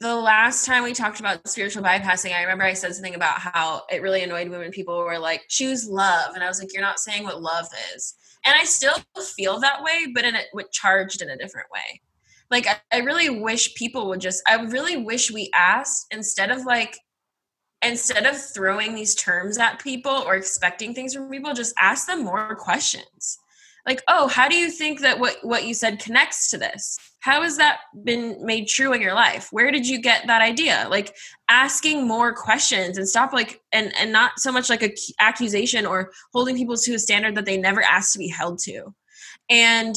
the 0.00 0.14
last 0.14 0.66
time 0.66 0.82
we 0.82 0.92
talked 0.92 1.20
about 1.20 1.46
spiritual 1.48 1.82
bypassing, 1.82 2.34
I 2.34 2.42
remember 2.42 2.64
I 2.64 2.74
said 2.74 2.94
something 2.94 3.14
about 3.14 3.38
how 3.38 3.82
it 3.90 4.02
really 4.02 4.22
annoyed 4.22 4.48
me 4.48 4.58
when 4.58 4.70
people 4.70 4.98
were 4.98 5.18
like, 5.18 5.44
choose 5.48 5.88
love. 5.88 6.34
And 6.34 6.42
I 6.42 6.48
was 6.48 6.60
like, 6.60 6.72
you're 6.72 6.82
not 6.82 6.98
saying 6.98 7.24
what 7.24 7.42
love 7.42 7.66
is. 7.94 8.14
And 8.44 8.54
I 8.54 8.64
still 8.64 8.96
feel 9.36 9.60
that 9.60 9.82
way, 9.82 10.06
but 10.14 10.24
in 10.24 10.34
it 10.34 10.48
charged 10.72 11.22
in 11.22 11.30
a 11.30 11.36
different 11.36 11.68
way 11.72 12.00
like 12.50 12.66
I, 12.66 12.76
I 12.92 12.98
really 13.00 13.30
wish 13.30 13.74
people 13.74 14.08
would 14.08 14.20
just 14.20 14.42
i 14.48 14.54
really 14.54 14.96
wish 14.96 15.30
we 15.30 15.50
asked 15.54 16.06
instead 16.10 16.50
of 16.50 16.64
like 16.64 16.98
instead 17.84 18.26
of 18.26 18.40
throwing 18.40 18.94
these 18.94 19.14
terms 19.14 19.58
at 19.58 19.82
people 19.82 20.12
or 20.26 20.36
expecting 20.36 20.94
things 20.94 21.14
from 21.14 21.30
people 21.30 21.52
just 21.52 21.74
ask 21.78 22.06
them 22.06 22.24
more 22.24 22.54
questions 22.56 23.38
like 23.86 24.02
oh 24.08 24.28
how 24.28 24.48
do 24.48 24.56
you 24.56 24.70
think 24.70 25.00
that 25.00 25.18
what 25.18 25.36
what 25.42 25.64
you 25.64 25.74
said 25.74 25.98
connects 25.98 26.50
to 26.50 26.58
this 26.58 26.98
how 27.20 27.42
has 27.42 27.56
that 27.56 27.78
been 28.04 28.36
made 28.44 28.66
true 28.66 28.92
in 28.92 29.00
your 29.00 29.14
life 29.14 29.48
where 29.50 29.70
did 29.70 29.86
you 29.86 30.00
get 30.00 30.26
that 30.26 30.42
idea 30.42 30.86
like 30.90 31.14
asking 31.48 32.06
more 32.06 32.32
questions 32.32 32.98
and 32.98 33.08
stop 33.08 33.32
like 33.32 33.60
and 33.72 33.92
and 33.98 34.12
not 34.12 34.32
so 34.38 34.50
much 34.50 34.68
like 34.68 34.82
a 34.82 34.94
accusation 35.20 35.86
or 35.86 36.10
holding 36.32 36.56
people 36.56 36.76
to 36.76 36.94
a 36.94 36.98
standard 36.98 37.34
that 37.34 37.44
they 37.44 37.56
never 37.56 37.82
asked 37.82 38.12
to 38.12 38.18
be 38.18 38.28
held 38.28 38.58
to 38.58 38.94
and 39.50 39.96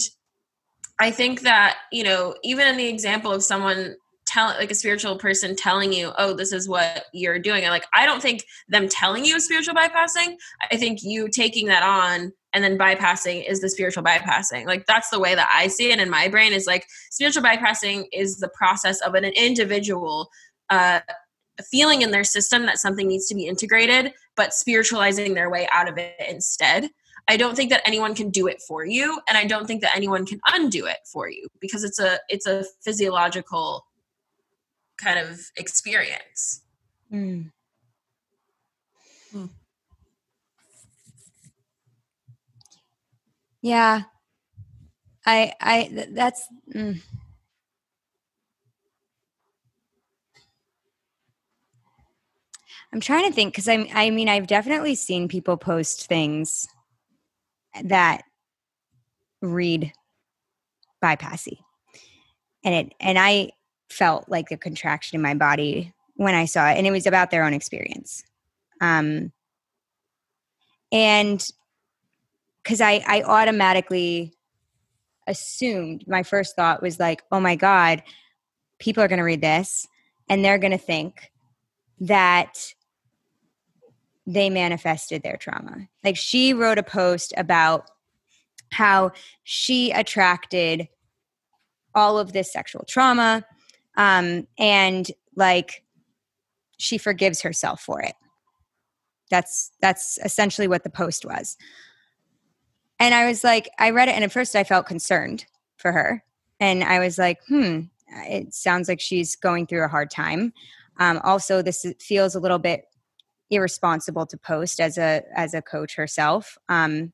I 0.99 1.11
think 1.11 1.41
that, 1.41 1.77
you 1.91 2.03
know, 2.03 2.35
even 2.43 2.67
in 2.67 2.77
the 2.77 2.87
example 2.87 3.31
of 3.31 3.43
someone 3.43 3.95
tell 4.25 4.47
like 4.49 4.71
a 4.71 4.75
spiritual 4.75 5.17
person 5.17 5.55
telling 5.55 5.93
you, 5.93 6.11
oh, 6.17 6.33
this 6.33 6.51
is 6.51 6.67
what 6.67 7.05
you're 7.13 7.39
doing. 7.39 7.63
And 7.63 7.71
like 7.71 7.85
I 7.93 8.05
don't 8.05 8.21
think 8.21 8.43
them 8.67 8.89
telling 8.89 9.23
you 9.23 9.35
is 9.35 9.45
spiritual 9.45 9.75
bypassing. 9.75 10.35
I 10.71 10.77
think 10.77 10.99
you 11.01 11.29
taking 11.29 11.67
that 11.67 11.83
on 11.83 12.33
and 12.57 12.63
then 12.63 12.75
bypassing 12.75 13.47
is 13.47 13.61
the 13.61 13.69
spiritual 13.69 14.01
bypassing. 14.01 14.65
Like 14.65 14.87
that's 14.87 15.11
the 15.11 15.19
way 15.19 15.35
that 15.35 15.47
I 15.53 15.67
see 15.67 15.91
it 15.91 15.99
in 15.99 16.09
my 16.09 16.27
brain 16.27 16.53
is 16.53 16.65
like 16.65 16.87
spiritual 17.11 17.43
bypassing 17.43 18.05
is 18.11 18.37
the 18.37 18.49
process 18.49 18.99
of 19.01 19.13
an 19.13 19.25
individual 19.25 20.31
uh 20.71 21.01
feeling 21.69 22.01
in 22.01 22.09
their 22.09 22.23
system 22.23 22.65
that 22.65 22.79
something 22.79 23.07
needs 23.07 23.27
to 23.27 23.35
be 23.35 23.45
integrated, 23.45 24.13
but 24.35 24.53
spiritualizing 24.53 25.35
their 25.35 25.49
way 25.51 25.67
out 25.71 25.87
of 25.87 25.97
it 25.97 26.15
instead. 26.27 26.89
I 27.27 27.37
don't 27.37 27.55
think 27.55 27.69
that 27.69 27.81
anyone 27.85 28.15
can 28.15 28.31
do 28.31 28.47
it 28.47 28.59
for 28.67 28.85
you 28.85 29.21
and 29.29 29.37
I 29.37 29.45
don't 29.45 29.67
think 29.67 29.81
that 29.81 29.95
anyone 29.95 30.25
can 30.25 30.39
undo 30.47 30.87
it 30.87 30.97
for 31.05 31.29
you 31.29 31.47
because 31.61 31.83
it's 31.83 31.99
a 31.99 32.19
it's 32.27 32.47
a 32.47 32.65
physiological 32.83 33.85
kind 34.97 35.19
of 35.19 35.39
experience. 35.57 36.63
Mm. 37.13 37.51
Hmm. 39.31 39.45
Yeah. 43.67 44.03
I 45.25 45.51
I 45.59 46.07
that's 46.13 46.47
mm. 46.73 47.01
I'm 52.93 53.01
trying 53.01 53.27
to 53.27 53.35
think 53.35 53.51
because 53.51 53.67
I'm 53.67 53.87
I 53.93 54.09
mean 54.09 54.29
I've 54.29 54.47
definitely 54.47 54.95
seen 54.95 55.27
people 55.27 55.57
post 55.57 56.07
things 56.07 56.65
that 57.83 58.21
read 59.41 59.91
bypassy. 61.03 61.57
And 62.63 62.73
it 62.73 62.93
and 63.01 63.19
I 63.19 63.51
felt 63.89 64.29
like 64.29 64.49
a 64.51 64.57
contraction 64.57 65.17
in 65.17 65.21
my 65.21 65.33
body 65.33 65.93
when 66.15 66.35
I 66.35 66.45
saw 66.45 66.69
it 66.69 66.77
and 66.77 66.87
it 66.87 66.91
was 66.91 67.05
about 67.05 67.31
their 67.31 67.43
own 67.43 67.53
experience. 67.53 68.23
Um 68.79 69.33
and 70.89 71.45
cuz 72.67 72.81
I 72.81 73.03
I 73.07 73.21
automatically 73.23 74.33
assumed 75.27 76.05
my 76.07 76.23
first 76.23 76.55
thought 76.55 76.81
was 76.81 76.99
like, 76.99 77.23
"Oh 77.31 77.39
my 77.39 77.55
god, 77.55 78.03
people 78.79 79.03
are 79.03 79.07
going 79.07 79.17
to 79.17 79.23
read 79.23 79.41
this 79.41 79.87
and 80.29 80.43
they're 80.43 80.57
going 80.57 80.71
to 80.71 80.77
think 80.77 81.31
that 81.99 82.73
they 84.25 84.49
manifested 84.49 85.23
their 85.23 85.37
trauma. 85.37 85.87
Like 86.03 86.17
she 86.17 86.53
wrote 86.53 86.77
a 86.77 86.83
post 86.83 87.33
about 87.37 87.89
how 88.71 89.11
she 89.43 89.91
attracted 89.91 90.89
all 91.95 92.19
of 92.19 92.33
this 92.33 92.51
sexual 92.51 92.83
trauma 92.87 93.45
um, 93.95 94.45
and 94.59 95.09
like 95.35 95.83
she 96.77 96.97
forgives 96.97 97.41
herself 97.41 97.81
for 97.81 98.01
it 98.01 98.13
that's 99.29 99.71
that's 99.81 100.19
essentially 100.23 100.67
what 100.67 100.83
the 100.83 100.89
post 100.89 101.25
was 101.25 101.57
and 102.99 103.13
i 103.13 103.27
was 103.27 103.43
like 103.43 103.69
i 103.79 103.89
read 103.89 104.07
it 104.07 104.15
and 104.15 104.23
at 104.23 104.31
first 104.31 104.55
i 104.55 104.63
felt 104.63 104.85
concerned 104.85 105.45
for 105.77 105.91
her. 105.91 106.23
And 106.59 106.83
i 106.83 106.99
was 106.99 107.17
like 107.17 107.39
hmm 107.47 107.81
it 108.09 108.53
sounds 108.53 108.87
like 108.87 109.01
she's 109.01 109.35
going 109.35 109.67
through 109.67 109.83
a 109.83 109.89
hard 109.89 110.09
time. 110.09 110.53
Um, 110.97 111.19
also 111.23 111.61
this 111.61 111.85
feels 111.99 112.35
a 112.35 112.39
little 112.39 112.57
bit 112.57 112.85
irresponsible 113.49 114.25
to 114.25 114.37
post 114.37 114.79
as 114.79 114.97
a 114.97 115.23
as 115.35 115.53
a 115.53 115.61
coach 115.61 115.95
herself 115.95 116.57
um 116.67 117.13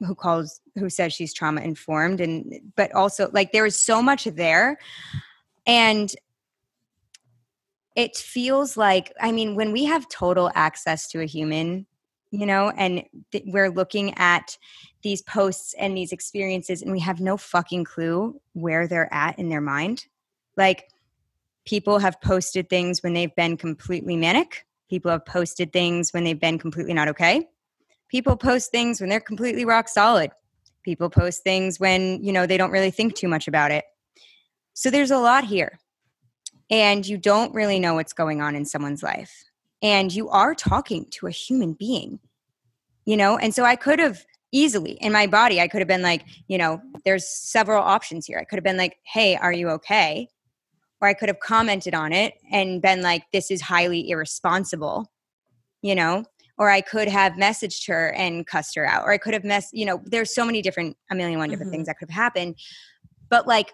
who 0.00 0.14
calls 0.14 0.60
who 0.76 0.90
says 0.90 1.12
she's 1.12 1.32
trauma 1.32 1.60
informed 1.60 2.20
and 2.20 2.54
but 2.76 2.92
also 2.94 3.30
like 3.32 3.52
there 3.52 3.66
is 3.66 3.78
so 3.78 4.02
much 4.02 4.24
there. 4.24 4.78
And 5.66 6.14
it 7.96 8.16
feels 8.16 8.76
like 8.76 9.12
i 9.20 9.32
mean 9.32 9.56
when 9.56 9.72
we 9.72 9.84
have 9.84 10.08
total 10.08 10.50
access 10.54 11.08
to 11.08 11.20
a 11.20 11.26
human 11.26 11.86
you 12.30 12.46
know 12.46 12.70
and 12.70 13.04
th- 13.32 13.44
we're 13.46 13.70
looking 13.70 14.14
at 14.16 14.56
these 15.02 15.22
posts 15.22 15.74
and 15.78 15.96
these 15.96 16.12
experiences 16.12 16.82
and 16.82 16.92
we 16.92 17.00
have 17.00 17.20
no 17.20 17.36
fucking 17.36 17.84
clue 17.84 18.40
where 18.52 18.86
they're 18.86 19.12
at 19.12 19.38
in 19.38 19.48
their 19.48 19.60
mind 19.60 20.06
like 20.56 20.88
people 21.66 21.98
have 21.98 22.20
posted 22.20 22.68
things 22.68 23.02
when 23.02 23.12
they've 23.12 23.34
been 23.36 23.56
completely 23.56 24.16
manic 24.16 24.64
People 24.90 25.12
have 25.12 25.24
posted 25.24 25.72
things 25.72 26.12
when 26.12 26.24
they've 26.24 26.40
been 26.40 26.58
completely 26.58 26.92
not 26.92 27.06
okay. 27.08 27.48
People 28.08 28.36
post 28.36 28.72
things 28.72 29.00
when 29.00 29.08
they're 29.08 29.20
completely 29.20 29.64
rock 29.64 29.88
solid. 29.88 30.32
People 30.82 31.08
post 31.08 31.44
things 31.44 31.78
when, 31.78 32.22
you 32.24 32.32
know, 32.32 32.44
they 32.44 32.56
don't 32.56 32.72
really 32.72 32.90
think 32.90 33.14
too 33.14 33.28
much 33.28 33.46
about 33.46 33.70
it. 33.70 33.84
So 34.74 34.90
there's 34.90 35.12
a 35.12 35.18
lot 35.18 35.44
here. 35.44 35.78
And 36.70 37.06
you 37.06 37.18
don't 37.18 37.54
really 37.54 37.78
know 37.78 37.94
what's 37.94 38.12
going 38.12 38.40
on 38.40 38.56
in 38.56 38.64
someone's 38.64 39.02
life. 39.02 39.44
And 39.82 40.12
you 40.12 40.28
are 40.28 40.54
talking 40.54 41.06
to 41.12 41.26
a 41.26 41.30
human 41.30 41.72
being, 41.72 42.20
you 43.06 43.16
know? 43.16 43.38
And 43.38 43.54
so 43.54 43.64
I 43.64 43.76
could 43.76 43.98
have 43.98 44.24
easily 44.52 44.92
in 44.92 45.12
my 45.12 45.26
body, 45.26 45.60
I 45.60 45.68
could 45.68 45.80
have 45.80 45.88
been 45.88 46.02
like, 46.02 46.24
you 46.48 46.58
know, 46.58 46.80
there's 47.04 47.28
several 47.28 47.82
options 47.82 48.26
here. 48.26 48.38
I 48.38 48.44
could 48.44 48.56
have 48.56 48.64
been 48.64 48.76
like, 48.76 48.98
hey, 49.04 49.36
are 49.36 49.52
you 49.52 49.68
okay? 49.70 50.28
or 51.00 51.08
I 51.08 51.14
could 51.14 51.28
have 51.28 51.40
commented 51.40 51.94
on 51.94 52.12
it 52.12 52.34
and 52.50 52.82
been 52.82 53.02
like, 53.02 53.24
this 53.32 53.50
is 53.50 53.62
highly 53.62 54.10
irresponsible, 54.10 55.10
you 55.82 55.94
know, 55.94 56.24
or 56.58 56.70
I 56.70 56.82
could 56.82 57.08
have 57.08 57.34
messaged 57.34 57.88
her 57.88 58.12
and 58.12 58.46
cussed 58.46 58.74
her 58.74 58.86
out, 58.86 59.04
or 59.04 59.12
I 59.12 59.18
could 59.18 59.32
have 59.32 59.44
mess, 59.44 59.70
you 59.72 59.86
know, 59.86 60.02
there's 60.04 60.34
so 60.34 60.44
many 60.44 60.60
different, 60.60 60.96
a 61.10 61.14
million 61.14 61.38
one 61.38 61.48
different 61.48 61.68
mm-hmm. 61.68 61.76
things 61.76 61.86
that 61.86 61.98
could 61.98 62.10
have 62.10 62.22
happened. 62.22 62.56
But 63.30 63.46
like 63.46 63.72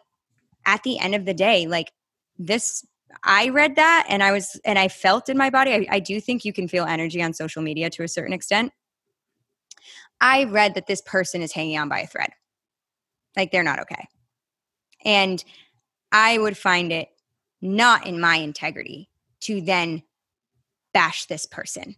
at 0.66 0.84
the 0.84 0.98
end 0.98 1.14
of 1.14 1.24
the 1.24 1.34
day, 1.34 1.66
like 1.66 1.92
this, 2.38 2.86
I 3.22 3.48
read 3.48 3.76
that 3.76 4.06
and 4.08 4.22
I 4.22 4.32
was, 4.32 4.60
and 4.64 4.78
I 4.78 4.88
felt 4.88 5.28
in 5.28 5.36
my 5.36 5.50
body, 5.50 5.72
I, 5.72 5.86
I 5.90 6.00
do 6.00 6.20
think 6.20 6.44
you 6.44 6.52
can 6.52 6.68
feel 6.68 6.84
energy 6.84 7.22
on 7.22 7.32
social 7.32 7.62
media 7.62 7.90
to 7.90 8.02
a 8.02 8.08
certain 8.08 8.32
extent. 8.32 8.72
I 10.20 10.44
read 10.44 10.74
that 10.74 10.86
this 10.86 11.02
person 11.02 11.42
is 11.42 11.52
hanging 11.52 11.78
on 11.78 11.88
by 11.88 12.00
a 12.00 12.06
thread. 12.06 12.30
Like 13.36 13.52
they're 13.52 13.62
not 13.62 13.80
okay. 13.80 14.08
And 15.04 15.42
I 16.10 16.38
would 16.38 16.56
find 16.56 16.92
it 16.92 17.08
not 17.60 18.06
in 18.06 18.20
my 18.20 18.36
integrity 18.36 19.08
to 19.42 19.60
then 19.60 20.02
bash 20.92 21.26
this 21.26 21.46
person, 21.46 21.96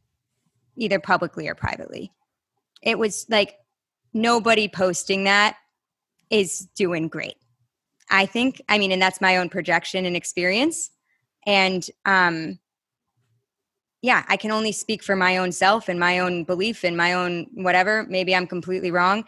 either 0.76 0.98
publicly 0.98 1.48
or 1.48 1.54
privately. 1.54 2.12
It 2.82 2.98
was 2.98 3.26
like 3.28 3.54
nobody 4.12 4.68
posting 4.68 5.24
that 5.24 5.56
is 6.30 6.68
doing 6.74 7.08
great. 7.08 7.36
I 8.10 8.26
think, 8.26 8.60
I 8.68 8.78
mean, 8.78 8.92
and 8.92 9.00
that's 9.00 9.20
my 9.20 9.36
own 9.36 9.48
projection 9.48 10.04
and 10.04 10.16
experience. 10.16 10.90
And 11.48 11.84
um, 12.04 12.58
yeah, 14.02 14.24
I 14.28 14.36
can 14.36 14.50
only 14.50 14.70
speak 14.70 15.02
for 15.02 15.16
my 15.16 15.38
own 15.38 15.50
self 15.50 15.88
and 15.88 15.98
my 15.98 16.18
own 16.18 16.44
belief 16.44 16.84
and 16.84 16.96
my 16.96 17.14
own 17.14 17.46
whatever. 17.54 18.06
Maybe 18.08 18.36
I'm 18.36 18.46
completely 18.46 18.90
wrong. 18.90 19.24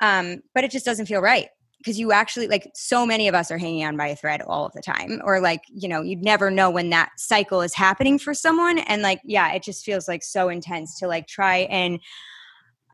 Um, 0.00 0.42
but 0.54 0.62
it 0.62 0.70
just 0.70 0.86
doesn't 0.86 1.06
feel 1.06 1.20
right 1.20 1.48
because 1.78 1.98
you 1.98 2.12
actually 2.12 2.46
like 2.46 2.70
so 2.74 3.04
many 3.04 3.26
of 3.26 3.34
us 3.34 3.50
are 3.50 3.58
hanging 3.58 3.84
on 3.84 3.96
by 3.96 4.06
a 4.06 4.16
thread 4.16 4.40
all 4.42 4.66
of 4.66 4.72
the 4.72 4.80
time 4.80 5.20
or 5.24 5.40
like 5.40 5.62
you 5.68 5.88
know 5.88 6.02
you'd 6.02 6.22
never 6.22 6.50
know 6.50 6.70
when 6.70 6.90
that 6.90 7.10
cycle 7.16 7.60
is 7.60 7.74
happening 7.74 8.18
for 8.18 8.34
someone 8.34 8.78
and 8.78 9.02
like 9.02 9.20
yeah 9.24 9.52
it 9.52 9.62
just 9.62 9.84
feels 9.84 10.08
like 10.08 10.22
so 10.22 10.48
intense 10.48 10.98
to 10.98 11.06
like 11.06 11.26
try 11.26 11.58
and 11.70 12.00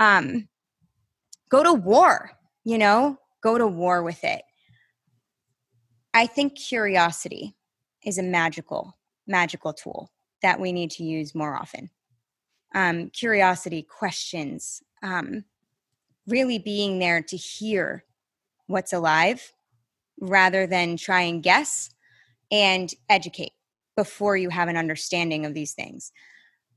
um 0.01 0.49
go 1.49 1.63
to 1.63 1.73
war 1.73 2.33
you 2.65 2.77
know 2.77 3.19
go 3.43 3.57
to 3.57 3.67
war 3.67 4.03
with 4.03 4.23
it 4.23 4.43
i 6.13 6.27
think 6.27 6.55
curiosity 6.55 7.55
is 8.05 8.19
a 8.19 8.23
magical 8.23 8.97
magical 9.27 9.73
tool 9.73 10.11
that 10.43 10.61
we 10.61 10.73
need 10.73 10.91
to 10.91 11.05
use 11.05 11.35
more 11.35 11.57
often 11.57 11.91
um 12.75 13.11
curiosity 13.11 13.83
questions 13.83 14.83
um 15.03 15.45
really 16.27 16.59
being 16.59 16.99
there 16.99 17.23
to 17.23 17.37
hear 17.37 18.05
what's 18.67 18.93
alive 18.93 19.53
rather 20.21 20.67
than 20.67 20.97
try 20.97 21.23
and 21.23 21.43
guess 21.43 21.91
and 22.51 22.93
educate 23.09 23.53
before 23.97 24.37
you 24.37 24.49
have 24.51 24.69
an 24.69 24.77
understanding 24.77 25.47
of 25.47 25.55
these 25.55 25.73
things. 25.73 26.13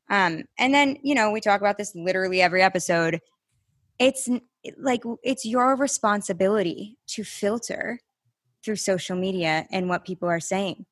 Um, 0.09 0.43
and 0.57 0.73
then, 0.73 0.97
you 1.03 1.15
know, 1.15 1.31
we 1.31 1.41
talk 1.41 1.61
about 1.61 1.77
this 1.77 1.95
literally 1.95 2.41
every 2.41 2.61
episode. 2.61 3.19
It's 3.99 4.29
like 4.77 5.01
it's 5.23 5.45
your 5.45 5.75
responsibility 5.75 6.97
to 7.07 7.23
filter 7.23 7.99
through 8.63 8.75
social 8.75 9.15
media 9.15 9.65
and 9.71 9.89
what 9.89 10.05
people 10.05 10.29
are 10.29 10.39
saying. 10.39 10.85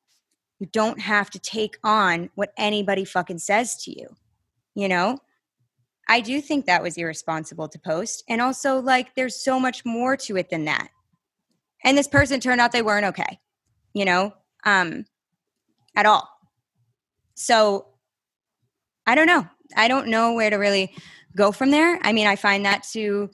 You 0.58 0.66
don't 0.72 1.00
have 1.00 1.30
to 1.30 1.38
take 1.38 1.76
on 1.84 2.30
what 2.34 2.52
anybody 2.56 3.04
fucking 3.04 3.38
says 3.38 3.76
to 3.84 3.90
you, 3.90 4.08
you 4.74 4.88
know? 4.88 5.18
I 6.08 6.20
do 6.20 6.40
think 6.40 6.66
that 6.66 6.82
was 6.82 6.96
irresponsible 6.96 7.68
to 7.68 7.78
post. 7.78 8.22
And 8.28 8.40
also, 8.40 8.80
like, 8.80 9.14
there's 9.14 9.42
so 9.42 9.58
much 9.58 9.84
more 9.84 10.16
to 10.18 10.36
it 10.36 10.50
than 10.50 10.64
that. 10.66 10.88
And 11.84 11.98
this 11.98 12.08
person 12.08 12.40
turned 12.40 12.60
out 12.60 12.72
they 12.72 12.82
weren't 12.82 13.06
okay, 13.06 13.40
you 13.92 14.04
know, 14.04 14.32
um, 14.64 15.04
at 15.94 16.06
all. 16.06 16.28
So 17.34 17.88
I 19.06 19.14
don't 19.14 19.26
know. 19.26 19.46
I 19.76 19.88
don't 19.88 20.08
know 20.08 20.32
where 20.32 20.50
to 20.50 20.56
really 20.56 20.94
go 21.36 21.52
from 21.52 21.70
there. 21.70 21.98
I 22.02 22.12
mean, 22.12 22.26
I 22.26 22.36
find 22.36 22.64
that 22.64 22.84
to 22.92 23.30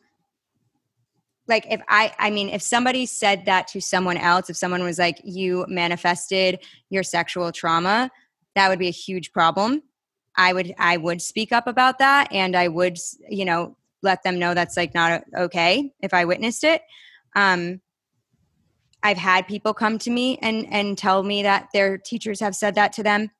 like 1.48 1.66
if 1.70 1.80
I 1.88 2.12
I 2.18 2.30
mean 2.30 2.48
if 2.48 2.62
somebody 2.62 3.06
said 3.06 3.44
that 3.46 3.66
to 3.68 3.80
someone 3.80 4.16
else, 4.16 4.48
if 4.50 4.56
someone 4.56 4.82
was 4.82 4.98
like 4.98 5.20
you 5.24 5.64
manifested 5.68 6.60
your 6.90 7.02
sexual 7.02 7.52
trauma, 7.52 8.10
that 8.54 8.68
would 8.68 8.78
be 8.78 8.88
a 8.88 8.92
huge 8.92 9.32
problem. 9.32 9.82
I 10.36 10.52
would 10.52 10.74
I 10.78 10.96
would 10.96 11.20
speak 11.20 11.52
up 11.52 11.66
about 11.66 11.98
that 11.98 12.32
and 12.32 12.56
I 12.56 12.68
would 12.68 12.98
you 13.28 13.44
know 13.44 13.76
let 14.02 14.22
them 14.22 14.38
know 14.38 14.54
that's 14.54 14.76
like 14.76 14.94
not 14.94 15.22
okay 15.36 15.92
if 16.00 16.14
I 16.14 16.24
witnessed 16.24 16.64
it. 16.64 16.82
Um 17.34 17.80
I've 19.02 19.18
had 19.18 19.48
people 19.48 19.74
come 19.74 19.98
to 19.98 20.10
me 20.10 20.38
and 20.40 20.66
and 20.72 20.96
tell 20.96 21.22
me 21.22 21.42
that 21.42 21.68
their 21.72 21.98
teachers 21.98 22.40
have 22.40 22.54
said 22.54 22.76
that 22.76 22.92
to 22.94 23.02
them. 23.02 23.30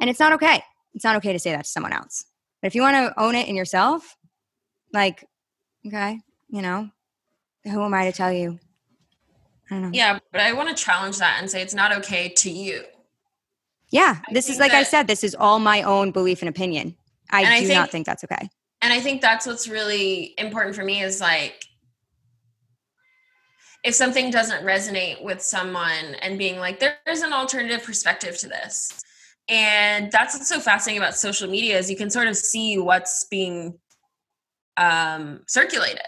And 0.00 0.10
it's 0.10 0.20
not 0.20 0.32
okay. 0.32 0.62
It's 0.94 1.04
not 1.04 1.16
okay 1.16 1.32
to 1.32 1.38
say 1.38 1.52
that 1.52 1.64
to 1.64 1.70
someone 1.70 1.92
else. 1.92 2.24
But 2.60 2.68
if 2.68 2.74
you 2.74 2.82
want 2.82 2.96
to 2.96 3.22
own 3.22 3.34
it 3.34 3.48
in 3.48 3.54
yourself, 3.54 4.16
like 4.92 5.24
okay, 5.86 6.20
you 6.48 6.62
know, 6.62 6.90
who 7.64 7.82
am 7.82 7.94
I 7.94 8.04
to 8.04 8.12
tell 8.12 8.32
you? 8.32 8.58
I 9.70 9.74
don't 9.74 9.82
know. 9.82 9.90
Yeah, 9.92 10.18
but 10.32 10.40
I 10.40 10.52
want 10.52 10.68
to 10.68 10.74
challenge 10.74 11.18
that 11.18 11.38
and 11.40 11.50
say 11.50 11.62
it's 11.62 11.74
not 11.74 11.92
okay 11.98 12.28
to 12.28 12.50
you. 12.50 12.84
Yeah, 13.90 14.16
this 14.32 14.50
is 14.50 14.58
like 14.58 14.72
that, 14.72 14.80
I 14.80 14.82
said, 14.82 15.06
this 15.06 15.24
is 15.24 15.34
all 15.34 15.58
my 15.58 15.82
own 15.82 16.10
belief 16.10 16.42
and 16.42 16.48
opinion. 16.48 16.96
I 17.30 17.42
do 17.42 17.50
I 17.50 17.60
think, 17.60 17.74
not 17.74 17.90
think 17.90 18.06
that's 18.06 18.24
okay. 18.24 18.48
And 18.82 18.92
I 18.92 19.00
think 19.00 19.20
that's 19.20 19.46
what's 19.46 19.68
really 19.68 20.34
important 20.38 20.76
for 20.76 20.84
me 20.84 21.02
is 21.02 21.20
like 21.20 21.64
if 23.84 23.94
something 23.94 24.30
doesn't 24.30 24.64
resonate 24.64 25.22
with 25.22 25.40
someone 25.40 26.16
and 26.20 26.38
being 26.38 26.58
like 26.58 26.80
there's 26.80 27.22
an 27.22 27.32
alternative 27.32 27.84
perspective 27.84 28.36
to 28.38 28.48
this. 28.48 29.00
And 29.48 30.10
that's 30.10 30.34
what's 30.34 30.48
so 30.48 30.58
fascinating 30.58 31.00
about 31.00 31.14
social 31.14 31.48
media 31.48 31.78
is 31.78 31.88
you 31.88 31.96
can 31.96 32.10
sort 32.10 32.26
of 32.26 32.36
see 32.36 32.78
what's 32.78 33.24
being 33.30 33.78
um, 34.76 35.42
circulated. 35.46 36.00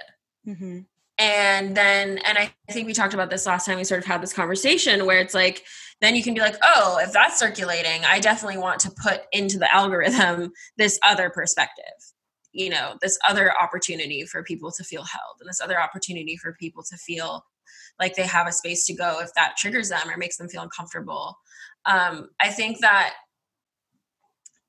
Mm-hmm. 0.49 0.81
And 1.19 1.77
then, 1.77 2.19
and 2.19 2.39
I 2.39 2.53
think 2.71 2.87
we 2.87 2.93
talked 2.93 3.13
about 3.13 3.29
this 3.29 3.45
last 3.45 3.67
time 3.67 3.77
we 3.77 3.85
sort 3.85 4.01
of 4.01 4.07
had 4.07 4.23
this 4.23 4.33
conversation 4.33 5.05
where 5.05 5.19
it's 5.19 5.35
like, 5.35 5.65
then 6.01 6.15
you 6.15 6.23
can 6.23 6.33
be 6.33 6.41
like, 6.41 6.57
oh, 6.63 6.99
if 7.03 7.13
that's 7.13 7.39
circulating, 7.39 8.05
I 8.05 8.21
definitely 8.21 8.59
want 8.59 8.79
to 8.81 8.93
put 9.03 9.23
into 9.33 9.59
the 9.59 9.73
algorithm 9.75 10.53
this 10.77 10.99
other 11.05 11.29
perspective, 11.29 11.85
you 12.53 12.71
know, 12.71 12.95
this 13.03 13.19
other 13.29 13.53
opportunity 13.61 14.25
for 14.27 14.45
people 14.45 14.71
to 14.71 14.85
feel 14.85 15.03
held 15.03 15.37
and 15.41 15.49
this 15.49 15.61
other 15.61 15.81
opportunity 15.81 16.37
for 16.37 16.53
people 16.53 16.85
to 16.85 16.97
feel 16.97 17.45
like 17.99 18.15
they 18.15 18.27
have 18.27 18.47
a 18.47 18.53
space 18.53 18.87
to 18.87 18.95
go 18.95 19.19
if 19.21 19.35
that 19.35 19.57
triggers 19.57 19.89
them 19.89 20.09
or 20.09 20.17
makes 20.17 20.37
them 20.37 20.49
feel 20.49 20.63
uncomfortable. 20.63 21.37
Um, 21.87 22.29
I 22.41 22.51
think 22.51 22.79
that 22.81 23.15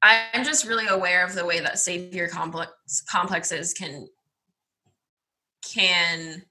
I'm 0.01 0.43
just 0.43 0.65
really 0.65 0.87
aware 0.87 1.23
of 1.23 1.35
the 1.35 1.45
way 1.45 1.59
that 1.59 1.77
savior 1.77 2.27
complex 2.27 2.71
complexes 3.09 3.73
can 3.73 4.07
can 5.61 6.43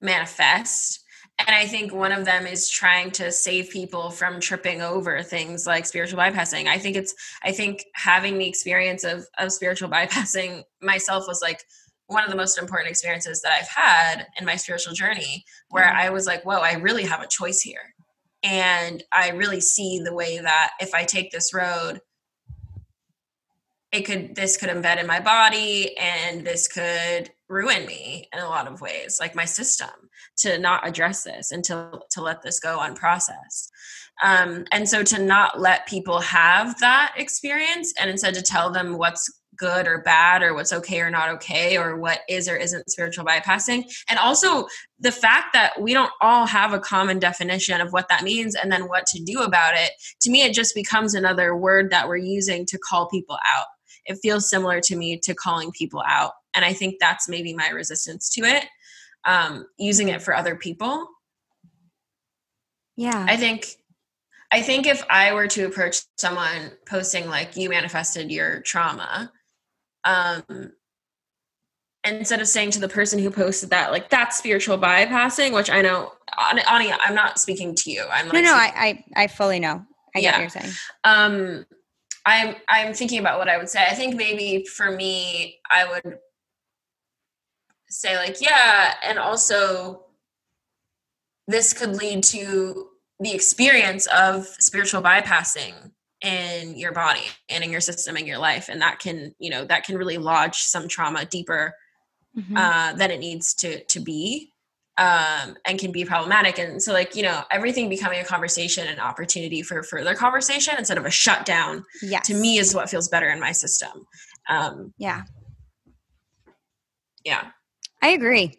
manifest. 0.00 1.00
And 1.38 1.50
i 1.50 1.66
think 1.66 1.92
one 1.92 2.12
of 2.12 2.24
them 2.24 2.46
is 2.46 2.70
trying 2.70 3.10
to 3.12 3.32
save 3.32 3.70
people 3.70 4.10
from 4.10 4.38
tripping 4.38 4.82
over 4.82 5.22
things 5.22 5.66
like 5.66 5.84
spiritual 5.86 6.18
bypassing. 6.18 6.66
I 6.66 6.78
think 6.78 6.96
it's 6.96 7.14
i 7.42 7.50
think 7.50 7.84
having 7.94 8.38
the 8.38 8.48
experience 8.48 9.04
of 9.04 9.26
of 9.38 9.52
spiritual 9.52 9.88
bypassing 9.96 10.62
myself 10.80 11.24
was 11.26 11.40
like 11.42 11.64
one 12.06 12.22
of 12.22 12.30
the 12.30 12.36
most 12.36 12.58
important 12.58 12.90
experiences 12.90 13.40
that 13.42 13.52
i've 13.58 13.68
had 13.68 14.26
in 14.38 14.44
my 14.44 14.56
spiritual 14.56 14.92
journey 14.92 15.44
where 15.70 15.86
mm-hmm. 15.86 16.06
i 16.06 16.10
was 16.10 16.26
like 16.26 16.44
whoa 16.44 16.58
i 16.58 16.74
really 16.74 17.04
have 17.04 17.22
a 17.22 17.26
choice 17.26 17.60
here. 17.60 17.94
And 18.42 19.02
i 19.10 19.30
really 19.30 19.60
see 19.60 20.00
the 20.04 20.14
way 20.14 20.38
that 20.38 20.72
if 20.80 20.94
i 20.94 21.04
take 21.04 21.32
this 21.32 21.52
road 21.52 22.00
it 23.94 24.02
could 24.02 24.34
this 24.34 24.56
could 24.56 24.68
embed 24.68 25.00
in 25.00 25.06
my 25.06 25.20
body 25.20 25.96
and 25.96 26.44
this 26.44 26.68
could 26.68 27.30
ruin 27.48 27.86
me 27.86 28.28
in 28.32 28.40
a 28.40 28.48
lot 28.48 28.66
of 28.66 28.80
ways 28.80 29.18
like 29.20 29.34
my 29.34 29.44
system 29.44 29.90
to 30.38 30.58
not 30.58 30.86
address 30.86 31.22
this 31.22 31.52
and 31.52 31.62
to, 31.64 32.00
to 32.10 32.22
let 32.22 32.42
this 32.42 32.58
go 32.60 32.78
unprocessed. 32.78 33.68
Um, 34.22 34.64
and 34.72 34.88
so 34.88 35.02
to 35.02 35.18
not 35.18 35.60
let 35.60 35.86
people 35.86 36.20
have 36.20 36.78
that 36.80 37.14
experience 37.16 37.92
and 38.00 38.08
instead 38.08 38.34
to 38.34 38.42
tell 38.42 38.70
them 38.70 38.96
what's 38.96 39.28
good 39.56 39.86
or 39.86 39.98
bad 40.02 40.42
or 40.42 40.54
what's 40.54 40.72
okay 40.72 41.00
or 41.00 41.10
not 41.10 41.28
okay 41.28 41.76
or 41.76 41.96
what 41.96 42.20
is 42.28 42.48
or 42.48 42.56
isn't 42.56 42.90
spiritual 42.90 43.24
bypassing. 43.24 43.84
And 44.08 44.18
also 44.18 44.66
the 44.98 45.12
fact 45.12 45.52
that 45.52 45.80
we 45.80 45.92
don't 45.92 46.10
all 46.20 46.46
have 46.46 46.72
a 46.72 46.80
common 46.80 47.18
definition 47.18 47.80
of 47.80 47.92
what 47.92 48.08
that 48.08 48.24
means 48.24 48.54
and 48.54 48.70
then 48.70 48.88
what 48.88 49.06
to 49.06 49.22
do 49.22 49.42
about 49.42 49.74
it 49.76 49.92
to 50.22 50.30
me 50.30 50.42
it 50.42 50.54
just 50.54 50.74
becomes 50.74 51.14
another 51.14 51.56
word 51.56 51.90
that 51.90 52.08
we're 52.08 52.16
using 52.16 52.66
to 52.66 52.78
call 52.78 53.08
people 53.08 53.38
out. 53.46 53.66
It 54.06 54.18
feels 54.22 54.50
similar 54.50 54.80
to 54.80 54.96
me 54.96 55.18
to 55.20 55.34
calling 55.34 55.70
people 55.72 56.02
out 56.06 56.32
and 56.54 56.64
i 56.64 56.72
think 56.72 56.96
that's 57.00 57.28
maybe 57.28 57.54
my 57.54 57.68
resistance 57.68 58.30
to 58.30 58.42
it 58.42 58.64
um, 59.26 59.66
using 59.78 60.08
it 60.08 60.20
for 60.20 60.36
other 60.36 60.54
people. 60.54 61.08
Yeah. 62.96 63.26
I 63.28 63.36
think 63.36 63.66
i 64.52 64.62
think 64.62 64.86
if 64.86 65.02
i 65.10 65.32
were 65.32 65.48
to 65.48 65.64
approach 65.64 66.02
someone 66.16 66.70
posting 66.86 67.28
like 67.28 67.56
you 67.56 67.68
manifested 67.68 68.30
your 68.30 68.60
trauma 68.60 69.32
um 70.04 70.44
instead 72.04 72.40
of 72.40 72.46
saying 72.46 72.70
to 72.70 72.78
the 72.78 72.88
person 72.88 73.18
who 73.18 73.30
posted 73.30 73.70
that 73.70 73.90
like 73.90 74.10
that's 74.10 74.38
spiritual 74.38 74.78
bypassing 74.78 75.52
which 75.52 75.70
i 75.70 75.80
know 75.80 76.12
ani 76.70 76.92
i'm 77.04 77.14
not 77.14 77.40
speaking 77.40 77.74
to 77.74 77.90
you. 77.90 78.04
I'm 78.12 78.28
no 78.28 78.40
no 78.40 78.54
I, 78.54 79.04
I 79.16 79.24
i 79.24 79.26
fully 79.26 79.58
know. 79.58 79.84
I 80.14 80.20
yeah. 80.20 80.30
get 80.30 80.34
what 80.34 80.40
you're 80.40 80.62
saying. 80.62 80.74
Um 81.02 81.66
I'm 82.26 82.54
I'm 82.68 82.94
thinking 82.94 83.18
about 83.18 83.38
what 83.38 83.48
I 83.48 83.58
would 83.58 83.68
say. 83.68 83.84
I 83.84 83.94
think 83.94 84.14
maybe 84.14 84.64
for 84.64 84.90
me, 84.90 85.60
I 85.70 85.84
would 85.90 86.18
say 87.94 88.16
like, 88.16 88.40
yeah, 88.40 88.94
and 89.04 89.18
also 89.18 90.04
this 91.46 91.72
could 91.72 91.96
lead 91.96 92.24
to 92.24 92.88
the 93.20 93.32
experience 93.32 94.06
of 94.08 94.46
spiritual 94.46 95.02
bypassing 95.02 95.92
in 96.22 96.76
your 96.76 96.92
body 96.92 97.24
and 97.48 97.62
in 97.62 97.70
your 97.70 97.80
system 97.80 98.16
in 98.16 98.26
your 98.26 98.38
life 98.38 98.70
and 98.70 98.80
that 98.80 98.98
can 98.98 99.34
you 99.38 99.50
know 99.50 99.66
that 99.66 99.84
can 99.84 99.98
really 99.98 100.16
lodge 100.16 100.56
some 100.56 100.88
trauma 100.88 101.26
deeper 101.26 101.74
mm-hmm. 102.36 102.56
uh, 102.56 102.94
than 102.94 103.10
it 103.10 103.18
needs 103.18 103.52
to 103.52 103.84
to 103.84 104.00
be 104.00 104.50
um, 104.96 105.56
and 105.66 105.78
can 105.78 105.90
be 105.90 106.04
problematic. 106.04 106.58
And 106.58 106.80
so, 106.80 106.92
like, 106.92 107.16
you 107.16 107.22
know, 107.22 107.42
everything 107.50 107.88
becoming 107.88 108.20
a 108.20 108.24
conversation 108.24 108.86
and 108.86 109.00
opportunity 109.00 109.62
for 109.62 109.82
further 109.82 110.14
conversation 110.14 110.74
instead 110.78 110.98
of 110.98 111.04
a 111.04 111.10
shutdown, 111.10 111.84
yes. 112.00 112.26
to 112.28 112.34
me 112.34 112.58
is 112.58 112.74
what 112.74 112.88
feels 112.88 113.08
better 113.08 113.28
in 113.28 113.40
my 113.40 113.52
system. 113.52 114.06
Um, 114.48 114.94
yeah. 114.98 115.22
Yeah. 117.24 117.46
I 118.04 118.08
agree 118.08 118.58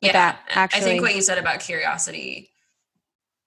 yeah. 0.00 0.12
that, 0.12 0.40
actually. 0.48 0.80
I 0.80 0.84
think 0.84 1.02
what 1.02 1.14
you 1.14 1.22
said 1.22 1.38
about 1.38 1.60
curiosity 1.60 2.50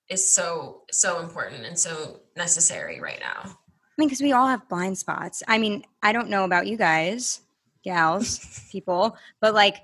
is 0.09 0.33
so, 0.33 0.83
so 0.89 1.19
important 1.19 1.65
and 1.65 1.77
so 1.77 2.21
necessary 2.37 3.01
right 3.01 3.19
now. 3.19 3.41
I 3.43 3.51
mean, 3.97 4.07
because 4.07 4.21
we 4.21 4.31
all 4.31 4.47
have 4.47 4.67
blind 4.69 4.97
spots. 4.97 5.43
I 5.47 5.57
mean, 5.57 5.83
I 6.01 6.13
don't 6.13 6.29
know 6.29 6.45
about 6.45 6.67
you 6.67 6.77
guys, 6.77 7.41
gals, 7.83 8.61
people, 8.71 9.17
but 9.41 9.53
like, 9.53 9.77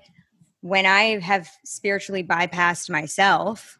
when 0.62 0.86
I 0.86 1.18
have 1.20 1.50
spiritually 1.64 2.24
bypassed 2.24 2.88
myself, 2.88 3.78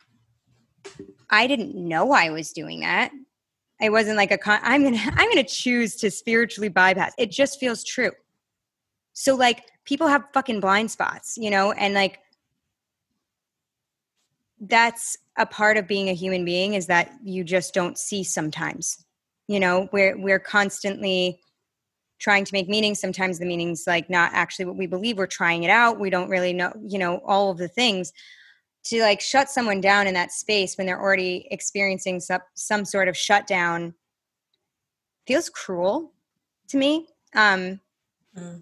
I 1.31 1.47
didn't 1.47 1.75
know 1.75 2.13
I 2.13 2.31
was 2.31 2.53
doing 2.53 2.81
that. 2.81 3.11
It 3.81 3.91
wasn't 3.91 4.17
like 4.19 4.33
a 4.33 4.39
con- 4.39 4.61
I'm 4.63 4.83
to 4.83 4.99
I'm 5.17 5.31
going 5.31 5.37
to 5.37 5.45
choose 5.45 5.97
to 5.97 6.11
spiritually 6.11 6.69
bypass. 6.69 7.13
It 7.19 7.31
just 7.31 7.59
feels 7.59 7.85
true. 7.85 8.13
So 9.21 9.35
like 9.35 9.67
people 9.85 10.07
have 10.07 10.25
fucking 10.33 10.61
blind 10.61 10.91
spots, 10.91 11.37
you 11.37 11.51
know, 11.51 11.73
and 11.73 11.93
like 11.93 12.21
that's 14.59 15.15
a 15.37 15.45
part 15.45 15.77
of 15.77 15.87
being 15.87 16.09
a 16.09 16.15
human 16.15 16.43
being 16.43 16.73
is 16.73 16.87
that 16.87 17.13
you 17.23 17.45
just 17.45 17.75
don't 17.75 17.99
see 17.99 18.25
sometimes. 18.25 19.05
You 19.47 19.61
know, 19.61 19.91
we're 19.93 20.17
we're 20.17 20.39
constantly 20.39 21.39
trying 22.19 22.47
to 22.47 22.55
make 22.55 22.67
meaning 22.67 22.95
sometimes 22.95 23.39
the 23.39 23.45
meaning's 23.45 23.87
like 23.87 24.09
not 24.09 24.33
actually 24.33 24.65
what 24.65 24.79
we 24.79 24.87
believe 24.87 25.19
we're 25.19 25.27
trying 25.27 25.65
it 25.65 25.71
out 25.71 25.99
we 25.99 26.11
don't 26.11 26.29
really 26.29 26.53
know 26.53 26.71
you 26.83 26.99
know 26.99 27.23
all 27.25 27.51
of 27.51 27.57
the 27.57 27.67
things 27.67 28.13
to 28.85 29.01
like 29.01 29.23
shut 29.23 29.49
someone 29.49 29.81
down 29.81 30.07
in 30.07 30.13
that 30.13 30.31
space 30.31 30.77
when 30.77 30.87
they're 30.87 31.01
already 31.01 31.49
experiencing 31.51 32.21
some, 32.21 32.43
some 32.53 32.85
sort 32.85 33.09
of 33.09 33.17
shutdown 33.17 33.95
feels 35.27 35.49
cruel 35.49 36.13
to 36.69 36.77
me 36.77 37.07
um 37.35 37.81
mm. 38.37 38.61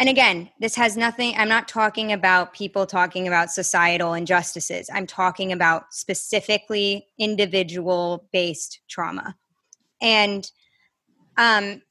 And 0.00 0.08
again 0.08 0.50
this 0.58 0.74
has 0.74 0.96
nothing 0.96 1.34
i'm 1.36 1.48
not 1.48 1.68
talking 1.68 2.10
about 2.10 2.52
people 2.52 2.86
talking 2.86 3.28
about 3.28 3.52
societal 3.52 4.14
injustices. 4.14 4.90
I'm 4.92 5.06
talking 5.06 5.52
about 5.52 5.94
specifically 5.94 7.06
individual 7.18 8.28
based 8.32 8.80
trauma. 8.88 9.36
And 10.02 10.50
um 11.36 11.82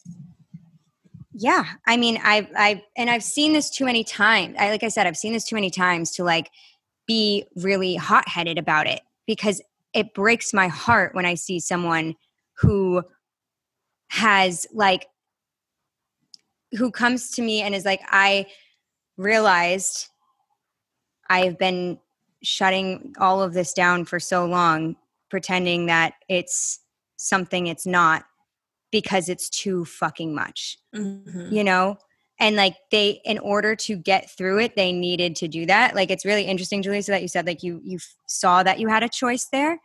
yeah 1.34 1.66
i 1.88 1.96
mean 1.96 2.20
i've 2.24 2.48
i've 2.58 2.82
and 2.98 3.10
i've 3.10 3.24
seen 3.24 3.54
this 3.54 3.70
too 3.70 3.86
many 3.86 4.04
times 4.04 4.56
i 4.60 4.70
like 4.70 4.84
i 4.84 4.90
said 4.90 5.08
i've 5.08 5.16
seen 5.16 5.32
this 5.32 5.46
too 5.46 5.56
many 5.56 5.70
times 5.70 6.12
to 6.12 6.24
like 6.24 6.50
be 7.08 7.46
really 7.56 7.96
hot-headed 7.96 8.58
about 8.58 8.88
it 8.88 9.02
because 9.26 9.62
it 9.94 10.14
breaks 10.14 10.54
my 10.54 10.68
heart 10.68 11.16
when 11.16 11.26
i 11.26 11.36
see 11.36 11.60
someone 11.60 12.14
who 12.56 13.02
has 14.10 14.68
like 14.74 15.08
who 16.78 16.92
comes 16.92 17.32
to 17.32 17.42
me 17.42 17.62
and 17.62 17.74
is 17.74 17.86
like 17.86 18.02
i 18.10 18.46
realized 19.18 20.10
I've 21.30 21.58
been 21.58 22.00
shutting 22.42 23.14
all 23.20 23.44
of 23.44 23.54
this 23.54 23.74
down 23.74 24.06
for 24.06 24.20
so 24.20 24.46
long, 24.46 24.96
pretending 25.30 25.86
that 25.86 26.14
it's 26.28 26.80
something 27.18 27.68
it's 27.68 27.86
not 27.86 28.24
because 28.92 29.30
it's 29.30 29.50
too 29.50 29.86
fucking 29.86 30.34
much. 30.34 30.78
Mm-hmm. 30.96 31.54
You 31.54 31.64
know? 31.64 31.98
And 32.40 32.56
like 32.56 32.76
they 32.90 33.20
in 33.26 33.38
order 33.38 33.76
to 33.76 33.98
get 33.98 34.32
through 34.32 34.60
it, 34.60 34.76
they 34.76 34.94
needed 34.94 35.36
to 35.38 35.48
do 35.48 35.66
that. 35.66 35.94
Like 35.94 36.10
it's 36.10 36.26
really 36.26 36.44
interesting, 36.44 36.82
Julie, 36.82 37.02
so 37.02 37.12
that 37.12 37.22
you 37.22 37.28
said 37.28 37.46
like 37.46 37.62
you 37.62 37.82
you 37.84 38.00
saw 38.28 38.64
that 38.64 38.80
you 38.80 38.88
had 38.88 39.04
a 39.04 39.10
choice 39.10 39.48
there. 39.52 39.78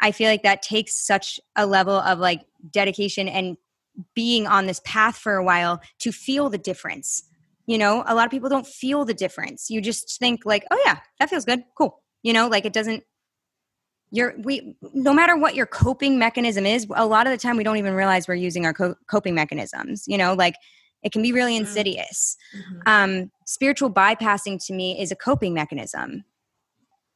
I 0.00 0.12
feel 0.12 0.30
like 0.30 0.42
that 0.42 0.62
takes 0.62 1.06
such 1.06 1.38
a 1.56 1.66
level 1.66 1.94
of 1.94 2.18
like 2.18 2.40
dedication 2.70 3.28
and 3.28 3.58
being 4.14 4.46
on 4.46 4.66
this 4.66 4.80
path 4.84 5.16
for 5.16 5.36
a 5.36 5.44
while 5.44 5.80
to 6.00 6.12
feel 6.12 6.48
the 6.48 6.58
difference. 6.58 7.24
You 7.66 7.78
know, 7.78 8.02
a 8.06 8.14
lot 8.14 8.24
of 8.24 8.30
people 8.30 8.48
don't 8.48 8.66
feel 8.66 9.04
the 9.04 9.14
difference. 9.14 9.70
You 9.70 9.80
just 9.80 10.18
think 10.18 10.44
like, 10.44 10.64
"Oh 10.70 10.82
yeah, 10.84 10.98
that 11.18 11.30
feels 11.30 11.44
good. 11.44 11.62
Cool." 11.76 12.02
You 12.22 12.32
know, 12.32 12.48
like 12.48 12.64
it 12.64 12.72
doesn't 12.72 13.04
you're 14.10 14.34
we 14.42 14.76
no 14.92 15.12
matter 15.12 15.36
what 15.36 15.54
your 15.54 15.66
coping 15.66 16.18
mechanism 16.18 16.66
is 16.66 16.86
a 16.94 17.06
lot 17.06 17.26
of 17.26 17.30
the 17.30 17.38
time 17.38 17.56
we 17.56 17.64
don't 17.64 17.76
even 17.76 17.94
realize 17.94 18.26
we're 18.26 18.34
using 18.34 18.66
our 18.66 18.74
co- 18.74 18.96
coping 19.08 19.34
mechanisms 19.34 20.04
you 20.06 20.18
know 20.18 20.34
like 20.34 20.54
it 21.02 21.12
can 21.12 21.22
be 21.22 21.32
really 21.32 21.54
mm-hmm. 21.54 21.66
insidious 21.66 22.36
mm-hmm. 22.54 22.80
um, 22.86 23.30
spiritual 23.46 23.90
bypassing 23.90 24.64
to 24.64 24.74
me 24.74 25.00
is 25.00 25.10
a 25.10 25.16
coping 25.16 25.54
mechanism 25.54 26.24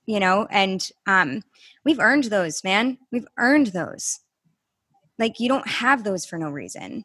you 0.06 0.20
know 0.20 0.46
and 0.50 0.90
um, 1.06 1.42
we've 1.84 2.00
earned 2.00 2.24
those 2.24 2.62
man 2.64 2.98
we've 3.10 3.26
earned 3.38 3.68
those 3.68 4.20
like 5.18 5.40
you 5.40 5.48
don't 5.48 5.68
have 5.68 6.04
those 6.04 6.24
for 6.24 6.38
no 6.38 6.50
reason. 6.50 7.04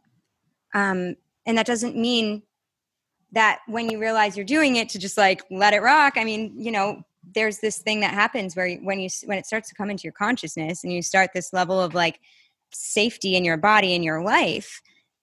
Um, 0.74 1.16
and 1.45 1.57
that 1.57 1.66
doesn't 1.66 1.95
mean 1.95 2.43
that 3.32 3.60
when 3.68 3.89
you 3.89 3.99
realize 3.99 4.36
you're 4.36 4.45
doing 4.45 4.76
it 4.76 4.89
to 4.89 4.99
just 4.99 5.18
like 5.18 5.43
let 5.51 5.74
it 5.74 5.82
rock 5.82 6.14
i 6.18 6.24
mean 6.24 6.51
you 6.55 6.72
know 6.72 7.03
there's 7.34 7.60
this 7.60 7.78
thing 7.78 7.99
that 7.99 8.14
happens 8.14 8.55
where 8.55 8.76
when 8.78 8.99
you 8.99 9.10
when 9.26 9.38
it 9.38 9.45
starts 9.45 9.70
to 9.70 9.76
come 9.76 9.89
into 9.89 10.03
your 10.03 10.14
consciousness 10.14 10.84
and 10.84 10.93
you 10.93 11.01
start 11.01 11.30
this 11.34 11.53
level 11.53 11.80
of 11.80 11.93
like 11.93 12.20
safety 12.72 13.36
in 13.36 13.43
your 13.43 13.57
body 13.57 13.93
in 13.93 14.03
your 14.03 14.22
life 14.22 14.82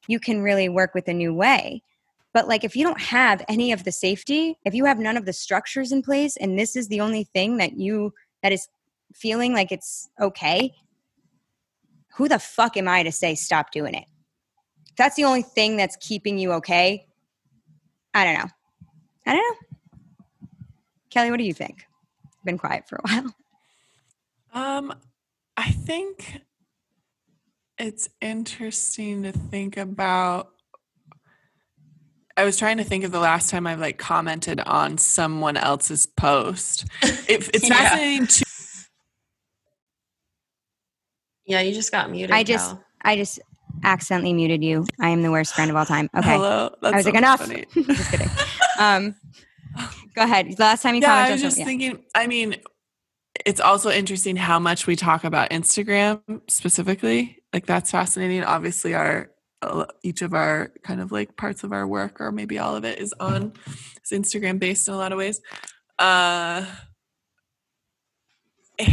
you 0.09 0.21
can 0.21 0.41
really 0.41 0.69
work 0.69 0.95
with 0.95 1.09
a 1.09 1.13
new 1.13 1.35
way. 1.35 1.83
But 2.33 2.47
like 2.47 2.65
if 2.65 2.77
you 2.77 2.85
don't 2.85 3.01
have 3.01 3.45
any 3.49 3.73
of 3.73 3.85
the 3.85 3.93
safety 3.93 4.59
if 4.65 4.75
you 4.75 4.85
have 4.85 4.99
none 4.99 5.17
of 5.17 5.25
the 5.25 5.33
structures 5.33 5.91
in 5.91 6.03
place 6.03 6.37
and 6.37 6.59
this 6.59 6.77
is 6.77 6.89
the 6.89 7.01
only 7.01 7.25
thing 7.25 7.57
that 7.57 7.79
you 7.79 8.13
that 8.43 8.53
is 8.53 8.69
feeling 9.15 9.55
like 9.55 9.73
it's 9.73 10.09
okay 10.21 10.73
who 12.17 12.29
the 12.29 12.39
fuck 12.39 12.77
am 12.77 12.89
i 12.89 13.03
to 13.03 13.13
say 13.13 13.35
stop 13.35 13.71
doing 13.71 13.95
it 13.95 14.05
if 14.89 14.97
that's 14.97 15.17
the 15.17 15.25
only 15.25 15.43
thing 15.43 15.77
that's 15.77 15.97
keeping 15.97 16.39
you 16.39 16.53
okay 16.53 17.07
i 18.15 18.25
don't 18.25 18.35
know 18.35 18.51
i 19.27 19.35
don't 19.35 19.39
know 19.39 19.67
Kelly, 21.17 21.31
what 21.31 21.39
do 21.39 21.45
you 21.45 21.55
think? 21.55 21.87
Been 22.45 22.59
quiet 22.59 22.87
for 22.87 22.97
a 22.97 23.01
while. 23.09 23.35
Um, 24.53 24.95
I 25.57 25.71
think 25.71 26.43
it's 27.79 28.11
interesting 28.21 29.23
to 29.23 29.33
think 29.33 29.79
about. 29.79 30.51
I 32.37 32.45
was 32.45 32.59
trying 32.59 32.77
to 32.77 32.85
think 32.85 33.03
of 33.03 33.13
the 33.13 33.19
last 33.19 33.49
time 33.49 33.67
I've 33.67 33.81
like 33.81 33.97
commented 33.97 34.61
on 34.61 34.99
someone 34.99 35.57
else's 35.57 36.05
post. 36.05 36.85
It, 37.03 37.49
it's 37.55 37.63
yeah. 37.69 37.75
fascinating 37.77 38.27
to. 38.27 38.46
Yeah, 41.47 41.61
you 41.61 41.73
just 41.73 41.93
got 41.93 42.11
muted. 42.11 42.33
I 42.33 42.43
just, 42.43 42.71
Cal. 42.71 42.85
I 43.03 43.17
just 43.17 43.39
accidentally 43.85 44.33
muted 44.33 44.65
you. 44.65 44.87
I 45.01 45.11
am 45.11 45.23
the 45.23 45.31
worst 45.31 45.55
friend 45.55 45.71
of 45.71 45.77
all 45.77 45.87
time. 45.87 46.11
Okay. 46.17 46.29
Hello. 46.29 46.75
That's 46.83 46.93
I 46.93 46.97
was 46.97 47.07
like, 47.07 47.15
enough. 47.15 47.49
just 47.75 48.11
kidding. 48.11 48.31
Um, 48.79 49.15
Go 50.15 50.23
ahead. 50.23 50.59
Last 50.59 50.83
time 50.83 50.95
you 50.95 51.03
yeah, 51.03 51.09
commented. 51.09 51.31
I 51.31 51.33
was 51.35 51.43
just 51.43 51.57
thinking. 51.59 52.03
I 52.15 52.27
mean, 52.27 52.57
it's 53.45 53.61
also 53.61 53.91
interesting 53.91 54.35
how 54.37 54.59
much 54.59 54.87
we 54.87 54.97
talk 54.97 55.25
about 55.25 55.51
Instagram 55.51 56.21
specifically. 56.49 57.43
Like 57.53 57.67
that's 57.67 57.91
fascinating. 57.91 58.43
Obviously, 58.43 58.95
our 58.95 59.31
uh, 59.61 59.85
each 60.03 60.23
of 60.23 60.33
our 60.33 60.73
kind 60.83 61.01
of 61.03 61.13
like 61.13 61.37
parts 61.37 61.65
of 61.65 61.73
our 61.73 61.87
work, 61.87 62.21
or 62.21 62.33
maybe 62.33 62.59
all 62.59 62.75
of 62.75 62.85
it, 62.85 62.99
is 62.99 63.15
on 63.21 63.53
is 63.69 64.19
Instagram 64.19 64.59
based 64.59 64.89
in 64.89 64.95
a 64.95 64.97
lot 64.97 65.13
of 65.13 65.19
ways. 65.19 65.43
Uh, 65.99 66.65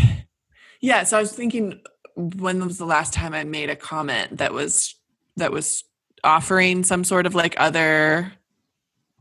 yeah. 0.82 1.04
So 1.04 1.18
I 1.18 1.22
was 1.22 1.32
thinking, 1.32 1.82
when 2.16 2.64
was 2.66 2.78
the 2.78 2.86
last 2.86 3.14
time 3.14 3.34
I 3.34 3.44
made 3.44 3.70
a 3.70 3.76
comment 3.76 4.38
that 4.38 4.54
was 4.54 4.96
that 5.38 5.52
was 5.52 5.84
offering 6.24 6.84
some 6.84 7.04
sort 7.04 7.26
of 7.26 7.36
like 7.36 7.56
other 7.58 8.32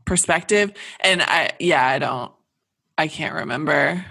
perspective? 0.05 0.73
And 0.99 1.21
i 1.21 1.51
yeah 1.59 1.85
i 1.85 1.99
don't 1.99 2.31
i 2.97 3.07
can't 3.07 3.35
remember. 3.35 4.05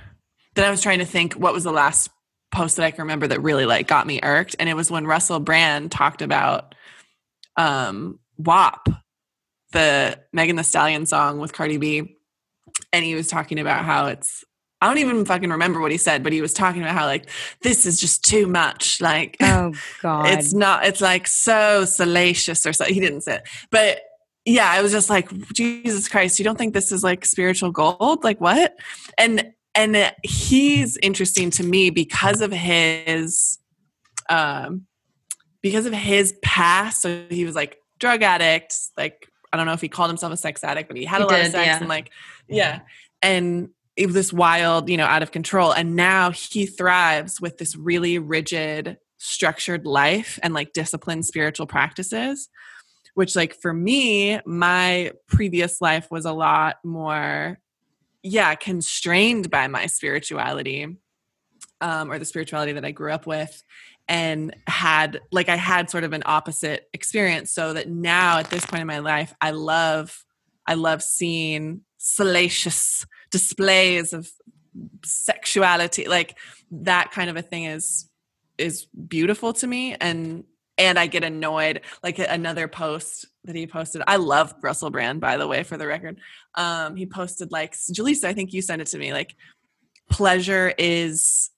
Then 0.55 0.64
i 0.64 0.70
was 0.70 0.83
trying 0.83 0.99
to 0.99 1.05
think 1.05 1.35
what 1.35 1.55
was 1.55 1.64
the 1.64 1.72
last 1.72 2.11
post 2.51 2.76
that 2.76 2.85
i 2.85 2.91
can 2.91 3.03
remember 3.03 3.26
that 3.26 3.41
really 3.41 3.64
like 3.64 3.87
got 3.89 4.07
me 4.07 4.20
irked 4.22 4.57
and 4.61 4.68
it 4.68 4.74
was 4.74 4.91
when 4.91 5.07
Russell 5.07 5.41
Brand 5.41 5.91
talked 5.91 6.20
about 6.20 6.74
um 7.57 8.18
WAP 8.37 8.89
the 9.72 10.18
Megan 10.33 10.57
Thee 10.57 10.62
Stallion 10.62 11.07
song 11.07 11.39
with 11.39 11.55
Cardi 11.55 11.78
B 11.78 12.18
and 12.93 13.05
he 13.05 13.14
was 13.14 13.28
talking 13.28 13.59
about 13.59 13.85
how 13.85 14.07
it's 14.07 14.45
I 14.83 14.87
don't 14.89 14.99
even 14.99 15.24
fucking 15.24 15.49
remember 15.49 15.80
what 15.80 15.93
he 15.93 15.97
said, 15.97 16.24
but 16.24 16.33
he 16.33 16.41
was 16.41 16.53
talking 16.53 16.83
about 16.83 16.97
how 16.97 17.07
like 17.07 17.30
this 17.62 17.87
is 17.87 18.01
just 18.01 18.24
too 18.24 18.49
much. 18.49 19.01
Like, 19.01 19.37
oh 19.41 19.72
god, 20.03 20.26
it's 20.26 20.53
not. 20.53 20.85
It's 20.85 21.01
like 21.01 21.28
so 21.28 21.85
salacious 21.85 22.66
or 22.66 22.72
so. 22.72 22.87
He 22.87 22.99
didn't 22.99 23.20
say 23.20 23.37
it, 23.37 23.43
but 23.70 24.01
yeah, 24.45 24.68
I 24.68 24.83
was 24.83 24.91
just 24.91 25.09
like, 25.09 25.30
Jesus 25.53 26.09
Christ, 26.09 26.41
you 26.41 26.45
don't 26.45 26.59
think 26.59 26.74
this 26.74 26.91
is 26.91 27.05
like 27.05 27.24
spiritual 27.24 27.70
gold? 27.70 28.24
Like 28.24 28.41
what? 28.41 28.74
And 29.16 29.53
and 29.76 30.12
he's 30.24 30.97
interesting 30.97 31.51
to 31.51 31.62
me 31.62 31.91
because 31.91 32.41
of 32.41 32.51
his 32.51 33.61
um 34.28 34.87
because 35.61 35.87
of 35.87 35.93
his 35.93 36.35
past. 36.43 37.03
So 37.03 37.24
he 37.30 37.45
was 37.45 37.55
like 37.55 37.78
drug 38.01 38.24
addict, 38.24 38.74
like 38.97 39.28
I 39.53 39.57
don't 39.57 39.66
know 39.66 39.74
if 39.74 39.80
he 39.80 39.89
called 39.89 40.11
himself 40.11 40.33
a 40.33 40.37
sex 40.37 40.64
addict, 40.64 40.89
but 40.89 40.97
he 40.97 41.05
had 41.05 41.18
he 41.18 41.22
a 41.22 41.26
lot 41.26 41.37
did, 41.37 41.47
of 41.47 41.53
sex 41.53 41.66
yeah. 41.66 41.78
and 41.78 41.89
like 41.89 42.11
yeah. 42.49 42.80
And 43.22 43.68
it 43.97 44.07
was 44.07 44.14
this 44.14 44.32
wild, 44.32 44.88
you 44.88 44.97
know, 44.97 45.05
out 45.05 45.22
of 45.22 45.32
control. 45.32 45.72
And 45.72 45.97
now 45.97 46.30
he 46.30 46.66
thrives 46.66 47.40
with 47.40 47.59
this 47.59 47.76
really 47.76 48.18
rigid, 48.18 48.97
structured 49.18 49.86
life 49.86 50.38
and 50.43 50.55
like 50.55 50.72
disciplined 50.72 51.24
spiritual 51.24 51.66
practices 51.66 52.49
which 53.14 53.36
like 53.36 53.55
for 53.55 53.72
me 53.72 54.40
my 54.47 55.12
previous 55.26 55.80
life 55.80 56.11
was 56.11 56.24
a 56.24 56.32
lot 56.32 56.76
more 56.84 57.59
yeah 58.22 58.55
constrained 58.55 59.51
by 59.51 59.68
my 59.68 59.86
spirituality 59.86 60.97
um, 61.80 62.11
or 62.11 62.18
the 62.18 62.24
spirituality 62.24 62.72
that 62.72 62.84
i 62.84 62.90
grew 62.90 63.12
up 63.12 63.26
with 63.26 63.62
and 64.09 64.55
had 64.66 65.20
like 65.30 65.49
i 65.49 65.57
had 65.57 65.90
sort 65.90 66.05
of 66.05 66.12
an 66.12 66.22
opposite 66.26 66.88
experience 66.93 67.53
so 67.53 67.72
that 67.72 67.88
now 67.88 68.38
at 68.38 68.51
this 68.51 68.66
point 68.66 68.80
in 68.80 68.86
my 68.86 68.99
life 68.99 69.34
i 69.40 69.51
love 69.51 70.24
i 70.66 70.74
love 70.74 71.03
seeing 71.03 71.80
salacious 71.99 73.07
displays 73.33 74.12
of 74.12 74.30
sexuality 75.05 76.07
like 76.07 76.39
that 76.70 77.11
kind 77.11 77.28
of 77.28 77.37
a 77.37 77.43
thing 77.43 77.64
is 77.64 78.09
is 78.57 78.87
beautiful 79.09 79.53
to 79.53 79.66
me 79.66 79.95
and 80.01 80.45
and 80.78 80.99
I 80.99 81.07
get 81.07 81.24
annoyed. 81.24 81.83
Like 82.03 82.18
another 82.18 82.68
post 82.68 83.26
that 83.45 83.55
he 83.55 83.66
posted. 83.66 84.03
I 84.07 84.16
love 84.16 84.55
Russell 84.62 84.91
Brand, 84.91 85.20
by 85.20 85.37
the 85.37 85.47
way, 85.47 85.62
for 85.62 85.76
the 85.76 85.87
record. 85.87 86.18
Um, 86.55 86.97
he 86.97 87.07
posted 87.07 87.53
like 87.53 87.74
Jaleesa, 87.74 88.24
I 88.24 88.33
think 88.33 88.53
you 88.53 88.62
sent 88.62 88.83
it 88.83 88.89
to 88.89 88.99
me. 88.99 89.12
Like 89.12 89.37
pleasure 90.11 90.74
is 90.76 91.51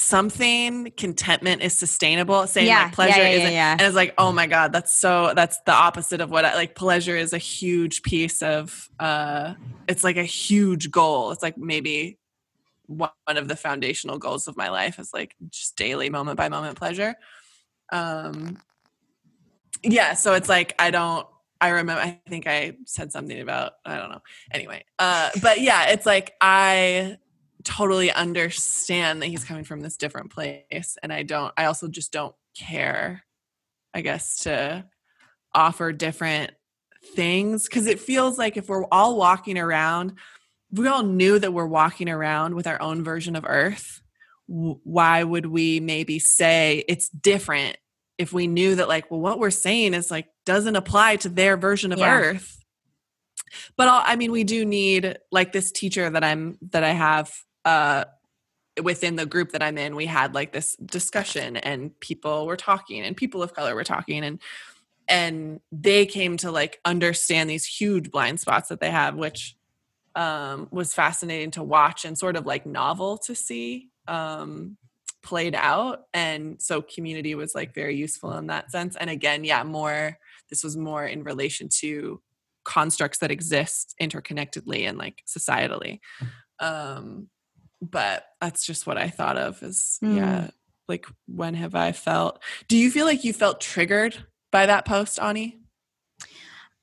something, 0.00 0.92
contentment 0.96 1.62
is 1.62 1.76
sustainable. 1.76 2.46
Saying 2.46 2.66
yeah, 2.66 2.84
like 2.84 2.92
pleasure 2.92 3.20
yeah, 3.20 3.28
yeah, 3.28 3.36
isn't, 3.36 3.52
yeah, 3.52 3.72
and 3.72 3.82
it's 3.82 3.96
like, 3.96 4.14
oh 4.18 4.32
my 4.32 4.46
god, 4.46 4.72
that's 4.72 4.96
so 4.96 5.32
that's 5.34 5.60
the 5.66 5.72
opposite 5.72 6.20
of 6.20 6.30
what 6.30 6.44
I 6.44 6.54
like. 6.54 6.74
Pleasure 6.74 7.16
is 7.16 7.32
a 7.32 7.38
huge 7.38 8.02
piece 8.02 8.42
of. 8.42 8.88
uh 8.98 9.54
It's 9.88 10.04
like 10.04 10.16
a 10.16 10.24
huge 10.24 10.90
goal. 10.90 11.30
It's 11.30 11.42
like 11.42 11.58
maybe 11.58 12.18
one 12.90 13.10
of 13.28 13.46
the 13.46 13.54
foundational 13.54 14.18
goals 14.18 14.48
of 14.48 14.56
my 14.56 14.68
life 14.68 14.98
is 14.98 15.14
like 15.14 15.36
just 15.48 15.76
daily 15.76 16.10
moment 16.10 16.36
by 16.36 16.48
moment 16.48 16.76
pleasure 16.76 17.14
um 17.92 18.58
yeah 19.84 20.14
so 20.14 20.34
it's 20.34 20.48
like 20.48 20.74
i 20.80 20.90
don't 20.90 21.26
i 21.60 21.68
remember 21.68 22.02
i 22.02 22.20
think 22.28 22.48
i 22.48 22.76
said 22.86 23.12
something 23.12 23.40
about 23.40 23.74
i 23.84 23.96
don't 23.96 24.10
know 24.10 24.20
anyway 24.50 24.84
uh 24.98 25.30
but 25.40 25.60
yeah 25.60 25.90
it's 25.90 26.04
like 26.04 26.34
i 26.40 27.16
totally 27.64 28.10
understand 28.12 29.22
that 29.22 29.26
he's 29.26 29.44
coming 29.44 29.64
from 29.64 29.80
this 29.80 29.96
different 29.96 30.30
place 30.30 30.96
and 31.02 31.12
i 31.12 31.22
don't 31.22 31.52
i 31.56 31.64
also 31.64 31.88
just 31.88 32.12
don't 32.12 32.34
care 32.56 33.22
i 33.94 34.00
guess 34.00 34.42
to 34.42 34.84
offer 35.54 35.92
different 35.92 36.52
things 37.14 37.64
because 37.64 37.86
it 37.86 38.00
feels 38.00 38.38
like 38.38 38.56
if 38.56 38.68
we're 38.68 38.84
all 38.86 39.16
walking 39.16 39.58
around 39.58 40.14
we 40.72 40.86
all 40.86 41.02
knew 41.02 41.38
that 41.38 41.52
we're 41.52 41.66
walking 41.66 42.08
around 42.08 42.54
with 42.54 42.66
our 42.66 42.80
own 42.80 43.02
version 43.02 43.36
of 43.36 43.44
earth 43.46 44.00
why 44.46 45.22
would 45.22 45.46
we 45.46 45.80
maybe 45.80 46.18
say 46.18 46.84
it's 46.88 47.08
different 47.08 47.76
if 48.18 48.32
we 48.32 48.46
knew 48.46 48.74
that 48.74 48.88
like 48.88 49.10
well 49.10 49.20
what 49.20 49.38
we're 49.38 49.50
saying 49.50 49.94
is 49.94 50.10
like 50.10 50.26
doesn't 50.44 50.76
apply 50.76 51.16
to 51.16 51.28
their 51.28 51.56
version 51.56 51.92
of 51.92 51.98
yeah. 51.98 52.12
earth 52.12 52.58
but 53.76 53.88
I'll, 53.88 54.02
i 54.04 54.16
mean 54.16 54.32
we 54.32 54.44
do 54.44 54.64
need 54.64 55.18
like 55.32 55.52
this 55.52 55.72
teacher 55.72 56.08
that 56.10 56.24
i'm 56.24 56.58
that 56.70 56.84
i 56.84 56.90
have 56.90 57.32
uh 57.64 58.04
within 58.82 59.16
the 59.16 59.26
group 59.26 59.52
that 59.52 59.62
i'm 59.62 59.78
in 59.78 59.96
we 59.96 60.06
had 60.06 60.34
like 60.34 60.52
this 60.52 60.76
discussion 60.76 61.56
and 61.56 61.98
people 62.00 62.46
were 62.46 62.56
talking 62.56 63.02
and 63.02 63.16
people 63.16 63.42
of 63.42 63.54
color 63.54 63.74
were 63.74 63.84
talking 63.84 64.24
and 64.24 64.38
and 65.08 65.60
they 65.72 66.06
came 66.06 66.36
to 66.36 66.50
like 66.50 66.78
understand 66.84 67.50
these 67.50 67.66
huge 67.66 68.10
blind 68.10 68.38
spots 68.40 68.68
that 68.68 68.80
they 68.80 68.90
have 68.90 69.16
which 69.16 69.56
um 70.14 70.68
was 70.70 70.94
fascinating 70.94 71.50
to 71.50 71.62
watch 71.62 72.04
and 72.04 72.16
sort 72.16 72.36
of 72.36 72.46
like 72.46 72.64
novel 72.66 73.18
to 73.18 73.34
see 73.34 73.90
um 74.08 74.76
played 75.22 75.54
out. 75.54 76.04
And 76.14 76.60
so 76.60 76.80
community 76.82 77.34
was 77.34 77.54
like 77.54 77.74
very 77.74 77.94
useful 77.96 78.32
in 78.36 78.46
that 78.46 78.70
sense. 78.70 78.96
And 78.96 79.10
again 79.10 79.44
yeah 79.44 79.62
more 79.62 80.18
this 80.48 80.64
was 80.64 80.76
more 80.76 81.04
in 81.04 81.22
relation 81.22 81.68
to 81.80 82.20
constructs 82.64 83.18
that 83.18 83.30
exist 83.30 83.94
interconnectedly 84.00 84.88
and 84.88 84.98
like 84.98 85.22
societally. 85.26 86.00
Um 86.58 87.28
but 87.80 88.24
that's 88.40 88.64
just 88.64 88.86
what 88.86 88.98
i 88.98 89.08
thought 89.08 89.36
of 89.36 89.62
as 89.62 89.98
mm. 90.02 90.16
yeah 90.16 90.48
like 90.88 91.06
when 91.26 91.54
have 91.54 91.74
i 91.74 91.92
felt 91.92 92.42
do 92.68 92.76
you 92.76 92.90
feel 92.90 93.06
like 93.06 93.24
you 93.24 93.32
felt 93.32 93.60
triggered 93.60 94.16
by 94.50 94.66
that 94.66 94.84
post 94.84 95.18
ani 95.20 95.58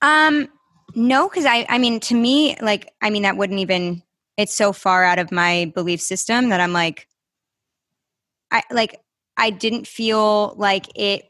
um 0.02 0.48
no 0.96 1.28
because 1.28 1.46
i 1.46 1.66
i 1.70 1.78
mean 1.78 2.00
to 2.00 2.16
me 2.16 2.56
like 2.62 2.92
i 3.02 3.10
mean 3.10 3.24
that 3.24 3.38
wouldn't 3.38 3.60
even 3.60 4.02
it's 4.38 4.54
so 4.54 4.72
far 4.72 5.04
out 5.04 5.20
of 5.20 5.32
my 5.32 5.72
belief 5.76 6.02
system 6.02 6.50
that 6.50 6.62
i'm 6.62 6.74
like 6.74 7.08
i 8.52 8.64
like 8.72 9.00
i 9.36 9.50
didn't 9.50 9.86
feel 9.86 10.54
like 10.58 10.88
it 10.96 11.26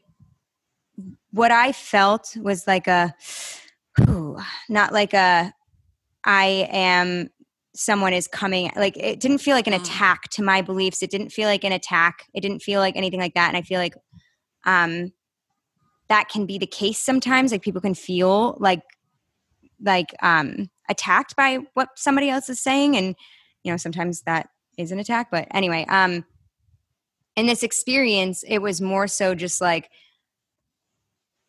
what 1.32 1.50
i 1.50 1.72
felt 1.72 2.36
was 2.40 2.66
like 2.66 2.86
a 2.86 3.14
not 4.68 4.92
like 4.92 5.12
a 5.14 5.52
I 6.28 6.68
am 6.70 7.30
someone 7.80 8.12
is 8.12 8.26
coming 8.26 8.72
like 8.74 8.96
it 8.96 9.20
didn't 9.20 9.38
feel 9.38 9.54
like 9.54 9.68
an 9.68 9.72
mm. 9.72 9.80
attack 9.80 10.28
to 10.30 10.42
my 10.42 10.60
beliefs. 10.60 11.00
It 11.00 11.12
didn't 11.12 11.30
feel 11.30 11.48
like 11.48 11.62
an 11.62 11.70
attack. 11.70 12.26
It 12.34 12.40
didn't 12.40 12.58
feel 12.58 12.80
like 12.80 12.96
anything 12.96 13.20
like 13.20 13.34
that 13.34 13.46
and 13.46 13.56
i 13.56 13.62
feel 13.62 13.78
like 13.78 13.94
um 14.64 15.12
that 16.08 16.28
can 16.28 16.44
be 16.44 16.58
the 16.58 16.66
case 16.66 16.98
sometimes. 16.98 17.52
Like 17.52 17.62
people 17.62 17.80
can 17.80 17.94
feel 17.94 18.56
like 18.58 18.82
like 19.80 20.12
um 20.22 20.70
attacked 20.88 21.36
by 21.36 21.60
what 21.74 21.90
somebody 21.94 22.28
else 22.28 22.48
is 22.48 22.60
saying 22.60 22.96
and 22.96 23.14
you 23.62 23.72
know 23.72 23.76
sometimes 23.76 24.22
that 24.22 24.48
is 24.76 24.90
an 24.90 24.98
attack 24.98 25.28
but 25.30 25.46
anyway 25.52 25.84
um 25.88 26.24
in 27.36 27.46
this 27.46 27.62
experience 27.62 28.42
it 28.48 28.58
was 28.58 28.80
more 28.80 29.06
so 29.06 29.36
just 29.36 29.60
like 29.60 29.88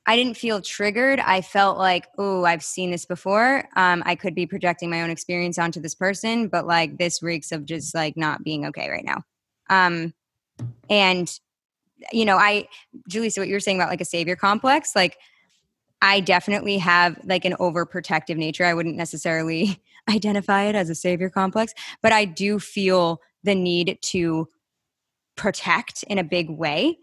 I 0.05 0.15
didn't 0.15 0.37
feel 0.37 0.61
triggered. 0.61 1.19
I 1.19 1.41
felt 1.41 1.77
like, 1.77 2.07
oh, 2.17 2.43
I've 2.43 2.63
seen 2.63 2.89
this 2.89 3.05
before. 3.05 3.65
Um, 3.75 4.01
I 4.05 4.15
could 4.15 4.33
be 4.33 4.47
projecting 4.47 4.89
my 4.89 5.03
own 5.03 5.09
experience 5.09 5.59
onto 5.59 5.79
this 5.79 5.93
person, 5.93 6.47
but 6.47 6.65
like 6.65 6.97
this 6.97 7.21
reeks 7.21 7.51
of 7.51 7.65
just 7.65 7.93
like 7.93 8.17
not 8.17 8.43
being 8.43 8.65
okay 8.67 8.89
right 8.89 9.05
now. 9.05 9.21
Um, 9.69 10.13
and 10.89 11.31
you 12.11 12.25
know, 12.25 12.37
I, 12.37 12.67
Julie, 13.07 13.29
so 13.29 13.41
what 13.41 13.49
you 13.49 13.53
were 13.53 13.59
saying 13.59 13.77
about 13.77 13.89
like 13.89 14.01
a 14.01 14.05
savior 14.05 14.35
complex, 14.35 14.95
like 14.95 15.17
I 16.01 16.21
definitely 16.21 16.77
have 16.77 17.19
like 17.25 17.45
an 17.45 17.53
overprotective 17.59 18.37
nature. 18.37 18.65
I 18.65 18.73
wouldn't 18.73 18.95
necessarily 18.95 19.81
identify 20.09 20.63
it 20.63 20.75
as 20.75 20.89
a 20.89 20.95
savior 20.95 21.29
complex, 21.29 21.73
but 22.01 22.11
I 22.11 22.25
do 22.25 22.59
feel 22.59 23.21
the 23.43 23.55
need 23.55 23.99
to 24.01 24.47
protect 25.35 26.03
in 26.03 26.17
a 26.17 26.23
big 26.23 26.49
way. 26.49 26.97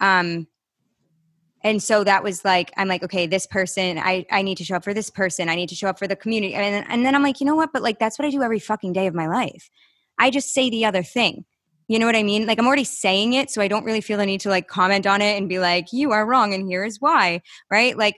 Um, 0.00 0.46
and 1.64 1.82
so 1.82 2.04
that 2.04 2.22
was 2.22 2.44
like 2.44 2.72
i'm 2.76 2.88
like 2.88 3.02
okay 3.02 3.26
this 3.26 3.46
person 3.46 3.98
i 3.98 4.24
i 4.30 4.42
need 4.42 4.56
to 4.58 4.64
show 4.64 4.76
up 4.76 4.84
for 4.84 4.94
this 4.94 5.10
person. 5.10 5.48
I 5.48 5.54
need 5.54 5.68
to 5.68 5.74
show 5.74 5.88
up 5.88 5.98
for 5.98 6.08
the 6.08 6.16
community. 6.16 6.54
And, 6.54 6.86
and 6.88 7.04
then 7.04 7.14
i'm 7.14 7.22
like 7.22 7.40
you 7.40 7.46
know 7.46 7.54
what? 7.54 7.72
But 7.72 7.82
like 7.82 7.98
that's 7.98 8.18
what 8.18 8.26
i 8.26 8.30
do 8.30 8.42
every 8.42 8.58
fucking 8.58 8.92
day 8.92 9.06
of 9.06 9.14
my 9.14 9.26
life. 9.26 9.70
I 10.18 10.30
just 10.30 10.52
say 10.54 10.70
the 10.70 10.84
other 10.84 11.02
thing. 11.02 11.44
You 11.88 11.98
know 11.98 12.06
what 12.06 12.16
i 12.16 12.22
mean? 12.22 12.46
Like 12.46 12.58
i'm 12.58 12.66
already 12.66 12.84
saying 12.84 13.34
it 13.34 13.50
so 13.50 13.60
i 13.62 13.68
don't 13.68 13.84
really 13.84 14.00
feel 14.00 14.18
the 14.18 14.26
need 14.26 14.40
to 14.42 14.48
like 14.48 14.68
comment 14.68 15.06
on 15.06 15.20
it 15.20 15.36
and 15.36 15.48
be 15.48 15.58
like 15.58 15.92
you 15.92 16.12
are 16.12 16.26
wrong 16.26 16.54
and 16.54 16.66
here 16.66 16.84
is 16.84 17.00
why 17.00 17.42
right? 17.70 17.96
Like 17.96 18.16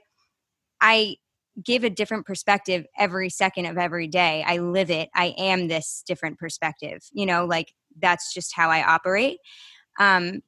i 0.81 1.15
give 1.63 1.85
a 1.85 1.89
different 1.89 2.25
perspective 2.25 2.85
every 2.97 3.29
second 3.29 3.65
of 3.65 3.77
every 3.77 4.07
day. 4.07 4.43
I 4.45 4.57
live 4.57 4.91
it. 4.91 5.09
I 5.15 5.33
am 5.37 5.67
this 5.67 6.03
different 6.05 6.37
perspective 6.37 7.03
you 7.13 7.25
know? 7.25 7.45
Like 7.45 7.73
that's 8.01 8.33
just 8.33 8.53
how 8.55 8.69
i 8.69 8.83
operate. 8.83 9.37
Um 9.99 10.41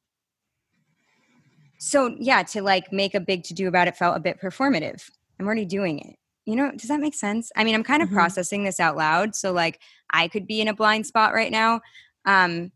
so 1.77 2.15
yeah 2.19 2.43
to 2.43 2.61
like 2.61 2.91
make 2.91 3.15
a 3.15 3.19
big 3.19 3.43
to 3.43 3.53
do 3.53 3.67
about 3.67 3.87
it 3.87 3.95
felt 3.95 4.17
a 4.17 4.21
bit 4.21 4.41
performative. 4.41 5.09
I'm 5.39 5.45
already 5.45 5.65
doing 5.65 5.99
it. 5.99 6.15
You 6.45 6.55
know 6.55 6.71
does 6.71 6.89
that 6.89 6.99
make 6.99 7.15
sense? 7.15 7.51
I 7.55 7.63
mean 7.63 7.75
i'm 7.75 7.83
kind 7.83 8.01
of 8.01 8.07
mm-hmm. 8.07 8.17
processing 8.17 8.63
this 8.63 8.79
out 8.79 8.97
loud 8.97 9.35
so 9.35 9.51
like 9.51 9.79
i 10.11 10.27
could 10.27 10.47
be 10.47 10.61
in 10.61 10.67
a 10.67 10.73
blind 10.73 11.05
spot 11.05 11.33
right 11.33 11.51
now 11.51 11.81
um 12.25 12.71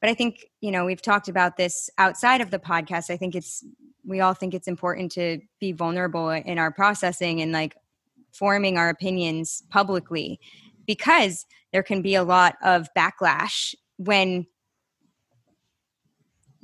but 0.00 0.10
i 0.10 0.14
think 0.14 0.46
you 0.60 0.70
know 0.70 0.84
we've 0.84 1.02
talked 1.02 1.28
about 1.28 1.56
this 1.56 1.88
outside 1.98 2.40
of 2.40 2.50
the 2.50 2.58
podcast. 2.58 3.10
I 3.10 3.16
think 3.16 3.34
it's 3.34 3.64
we 4.06 4.20
all 4.20 4.34
think 4.34 4.54
it's 4.54 4.68
important 4.68 5.12
to 5.12 5.40
be 5.60 5.72
vulnerable 5.72 6.30
in 6.30 6.58
our 6.58 6.70
processing 6.70 7.40
and 7.40 7.52
like 7.52 7.76
forming 8.32 8.78
our 8.78 8.88
opinions 8.88 9.62
publicly 9.70 10.38
because 10.86 11.44
there 11.72 11.82
can 11.82 12.02
be 12.02 12.14
a 12.14 12.22
lot 12.22 12.56
of 12.62 12.88
backlash 12.96 13.74
when 13.96 14.46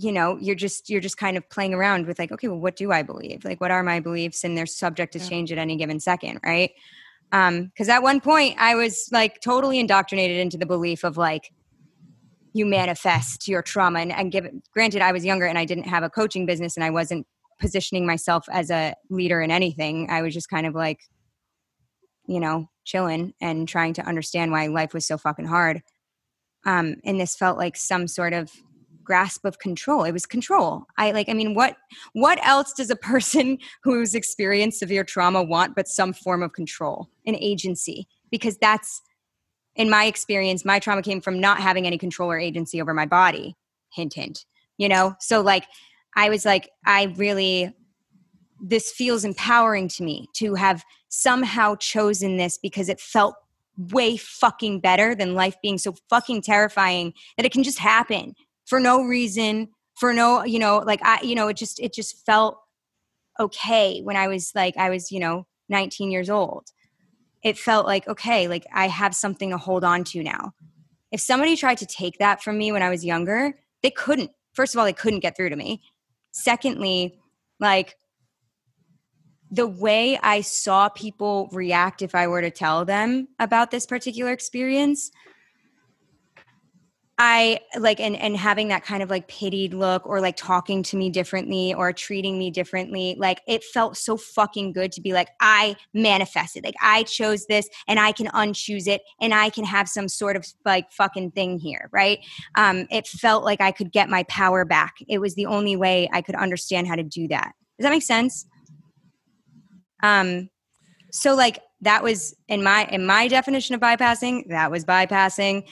you 0.02 0.12
know 0.12 0.36
you're 0.40 0.56
just 0.56 0.90
you're 0.90 1.00
just 1.00 1.16
kind 1.16 1.36
of 1.36 1.48
playing 1.50 1.74
around 1.74 2.06
with 2.06 2.18
like 2.18 2.32
okay 2.32 2.48
well 2.48 2.58
what 2.58 2.76
do 2.76 2.92
i 2.92 3.02
believe? 3.02 3.44
Like 3.44 3.60
what 3.60 3.70
are 3.70 3.82
my 3.82 4.00
beliefs? 4.00 4.44
And 4.44 4.56
they're 4.56 4.66
subject 4.66 5.12
to 5.14 5.18
yeah. 5.18 5.28
change 5.28 5.52
at 5.52 5.58
any 5.58 5.76
given 5.76 6.00
second 6.00 6.40
right? 6.44 6.72
Um 7.30 7.66
because 7.66 7.88
at 7.88 8.02
one 8.02 8.20
point 8.20 8.56
i 8.58 8.74
was 8.74 9.08
like 9.12 9.40
totally 9.40 9.78
indoctrinated 9.78 10.38
into 10.38 10.58
the 10.58 10.66
belief 10.66 11.04
of 11.04 11.16
like 11.16 11.52
you 12.54 12.66
manifest 12.66 13.48
your 13.48 13.62
trauma 13.62 14.00
and, 14.00 14.12
and 14.12 14.30
give 14.30 14.46
granted 14.74 15.00
i 15.00 15.12
was 15.12 15.24
younger 15.24 15.46
and 15.46 15.58
i 15.58 15.64
didn't 15.64 15.84
have 15.84 16.02
a 16.02 16.10
coaching 16.10 16.44
business 16.44 16.76
and 16.76 16.84
i 16.84 16.90
wasn't 16.90 17.26
positioning 17.62 18.04
myself 18.04 18.44
as 18.50 18.70
a 18.70 18.94
leader 19.08 19.40
in 19.40 19.52
anything. 19.52 20.10
I 20.10 20.20
was 20.20 20.34
just 20.34 20.50
kind 20.50 20.66
of 20.66 20.74
like 20.74 20.98
you 22.26 22.40
know 22.40 22.68
chilling 22.84 23.32
and 23.40 23.68
trying 23.68 23.94
to 23.94 24.06
understand 24.06 24.50
why 24.50 24.66
life 24.66 24.92
was 24.92 25.06
so 25.06 25.16
fucking 25.16 25.46
hard. 25.46 25.80
Um 26.66 26.96
and 27.04 27.18
this 27.18 27.36
felt 27.36 27.56
like 27.56 27.76
some 27.76 28.08
sort 28.08 28.34
of 28.34 28.50
grasp 29.04 29.44
of 29.44 29.58
control. 29.58 30.04
It 30.04 30.12
was 30.12 30.26
control. 30.26 30.84
I 30.98 31.12
like 31.12 31.28
i 31.28 31.34
mean 31.34 31.54
what 31.54 31.76
what 32.12 32.44
else 32.46 32.72
does 32.72 32.90
a 32.90 32.96
person 32.96 33.58
who's 33.82 34.14
experienced 34.14 34.78
severe 34.78 35.04
trauma 35.04 35.42
want 35.42 35.74
but 35.74 35.88
some 35.88 36.12
form 36.12 36.42
of 36.42 36.52
control? 36.52 37.08
An 37.26 37.36
agency. 37.36 38.06
Because 38.30 38.56
that's 38.58 39.02
in 39.76 39.90
my 39.90 40.04
experience 40.04 40.64
my 40.64 40.78
trauma 40.78 41.02
came 41.02 41.20
from 41.20 41.40
not 41.40 41.60
having 41.60 41.86
any 41.86 41.98
control 41.98 42.30
or 42.30 42.38
agency 42.38 42.80
over 42.80 42.94
my 42.94 43.06
body. 43.06 43.56
Hint 43.92 44.14
hint. 44.14 44.44
You 44.78 44.88
know? 44.88 45.14
So 45.20 45.40
like 45.40 45.66
i 46.14 46.28
was 46.28 46.44
like 46.44 46.70
i 46.86 47.04
really 47.16 47.74
this 48.64 48.92
feels 48.92 49.24
empowering 49.24 49.88
to 49.88 50.04
me 50.04 50.28
to 50.34 50.54
have 50.54 50.84
somehow 51.08 51.74
chosen 51.74 52.36
this 52.36 52.58
because 52.58 52.88
it 52.88 53.00
felt 53.00 53.34
way 53.76 54.16
fucking 54.16 54.80
better 54.80 55.14
than 55.14 55.34
life 55.34 55.56
being 55.62 55.78
so 55.78 55.94
fucking 56.08 56.42
terrifying 56.42 57.12
that 57.36 57.46
it 57.46 57.52
can 57.52 57.62
just 57.62 57.78
happen 57.78 58.34
for 58.66 58.80
no 58.80 59.02
reason 59.04 59.68
for 59.94 60.12
no 60.12 60.44
you 60.44 60.58
know 60.58 60.78
like 60.78 61.00
i 61.04 61.20
you 61.22 61.34
know 61.34 61.48
it 61.48 61.56
just 61.56 61.78
it 61.80 61.92
just 61.92 62.24
felt 62.24 62.58
okay 63.38 64.00
when 64.00 64.16
i 64.16 64.28
was 64.28 64.52
like 64.54 64.76
i 64.76 64.90
was 64.90 65.10
you 65.10 65.20
know 65.20 65.46
19 65.72 66.10
years 66.10 66.30
old. 66.30 66.68
It 67.42 67.58
felt 67.58 67.86
like 67.86 68.06
okay 68.06 68.46
like 68.46 68.64
i 68.72 68.86
have 68.86 69.16
something 69.16 69.50
to 69.50 69.58
hold 69.58 69.82
on 69.82 70.04
to 70.04 70.22
now. 70.22 70.52
If 71.10 71.20
somebody 71.20 71.56
tried 71.56 71.78
to 71.78 71.86
take 71.86 72.18
that 72.18 72.40
from 72.40 72.56
me 72.56 72.70
when 72.70 72.82
i 72.82 72.90
was 72.90 73.04
younger 73.04 73.54
they 73.82 73.90
couldn't. 73.90 74.30
First 74.52 74.74
of 74.74 74.78
all 74.78 74.84
they 74.84 74.92
couldn't 74.92 75.20
get 75.20 75.36
through 75.36 75.50
to 75.50 75.56
me. 75.56 75.82
Secondly 76.30 77.18
like 77.58 77.96
the 79.50 79.66
way 79.66 80.18
i 80.22 80.40
saw 80.40 80.88
people 80.88 81.48
react 81.52 82.00
if 82.00 82.14
i 82.14 82.26
were 82.26 82.40
to 82.40 82.50
tell 82.50 82.84
them 82.84 83.28
about 83.40 83.70
this 83.70 83.86
particular 83.86 84.30
experience 84.30 85.10
I 87.24 87.60
like 87.78 88.00
and 88.00 88.16
and 88.16 88.36
having 88.36 88.66
that 88.68 88.82
kind 88.82 89.00
of 89.00 89.08
like 89.08 89.28
pitied 89.28 89.74
look 89.74 90.04
or 90.08 90.20
like 90.20 90.34
talking 90.36 90.82
to 90.82 90.96
me 90.96 91.08
differently 91.08 91.72
or 91.72 91.92
treating 91.92 92.36
me 92.36 92.50
differently 92.50 93.14
like 93.16 93.40
it 93.46 93.62
felt 93.62 93.96
so 93.96 94.16
fucking 94.16 94.72
good 94.72 94.90
to 94.90 95.00
be 95.00 95.12
like 95.12 95.28
I 95.40 95.76
manifested 95.94 96.64
like 96.64 96.74
I 96.82 97.04
chose 97.04 97.46
this 97.46 97.68
and 97.86 98.00
I 98.00 98.10
can 98.10 98.26
unchoose 98.26 98.88
it 98.88 99.02
and 99.20 99.32
I 99.32 99.50
can 99.50 99.62
have 99.64 99.88
some 99.88 100.08
sort 100.08 100.34
of 100.34 100.44
like 100.64 100.90
fucking 100.90 101.30
thing 101.30 101.60
here 101.60 101.88
right? 101.92 102.18
Um 102.56 102.88
it 102.90 103.06
felt 103.06 103.44
like 103.44 103.60
I 103.60 103.70
could 103.70 103.92
get 103.92 104.08
my 104.08 104.24
power 104.24 104.64
back. 104.64 104.94
It 105.06 105.20
was 105.20 105.36
the 105.36 105.46
only 105.46 105.76
way 105.76 106.08
I 106.12 106.22
could 106.22 106.34
understand 106.34 106.88
how 106.88 106.96
to 106.96 107.04
do 107.04 107.28
that. 107.28 107.52
Does 107.78 107.84
that 107.84 107.90
make 107.90 108.02
sense? 108.02 108.46
Um 110.02 110.50
so 111.12 111.36
like 111.36 111.60
that 111.82 112.02
was 112.02 112.34
in 112.48 112.64
my 112.64 112.86
in 112.86 113.06
my 113.06 113.28
definition 113.28 113.76
of 113.76 113.80
bypassing 113.80 114.48
that 114.48 114.72
was 114.72 114.84
bypassing 114.84 115.62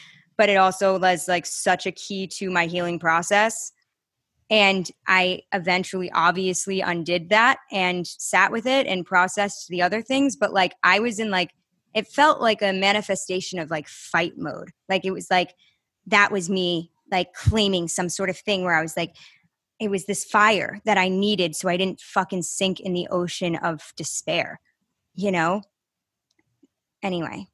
but 0.40 0.48
it 0.48 0.56
also 0.56 0.98
was 0.98 1.28
like 1.28 1.44
such 1.44 1.84
a 1.84 1.92
key 1.92 2.26
to 2.26 2.50
my 2.50 2.64
healing 2.64 2.98
process 2.98 3.72
and 4.48 4.90
i 5.06 5.40
eventually 5.52 6.10
obviously 6.12 6.80
undid 6.80 7.28
that 7.28 7.58
and 7.70 8.06
sat 8.06 8.50
with 8.50 8.66
it 8.66 8.86
and 8.86 9.04
processed 9.04 9.68
the 9.68 9.82
other 9.82 10.00
things 10.00 10.36
but 10.36 10.52
like 10.52 10.72
i 10.82 10.98
was 10.98 11.18
in 11.18 11.30
like 11.30 11.50
it 11.94 12.06
felt 12.06 12.40
like 12.40 12.62
a 12.62 12.72
manifestation 12.72 13.58
of 13.58 13.70
like 13.70 13.88
fight 13.88 14.36
mode. 14.36 14.70
Like 14.88 15.04
it 15.04 15.10
was 15.10 15.30
like 15.30 15.54
that 16.06 16.30
was 16.30 16.48
me 16.48 16.90
like 17.10 17.32
claiming 17.34 17.88
some 17.88 18.08
sort 18.08 18.30
of 18.30 18.38
thing 18.38 18.64
where 18.64 18.74
I 18.74 18.82
was 18.82 18.96
like, 18.96 19.16
it 19.80 19.90
was 19.90 20.06
this 20.06 20.24
fire 20.24 20.80
that 20.84 20.98
I 20.98 21.08
needed 21.08 21.56
so 21.56 21.68
I 21.68 21.76
didn't 21.76 22.00
fucking 22.00 22.42
sink 22.42 22.80
in 22.80 22.92
the 22.92 23.08
ocean 23.10 23.56
of 23.56 23.92
despair, 23.96 24.60
you 25.14 25.32
know? 25.32 25.62
Anyway, 27.02 27.46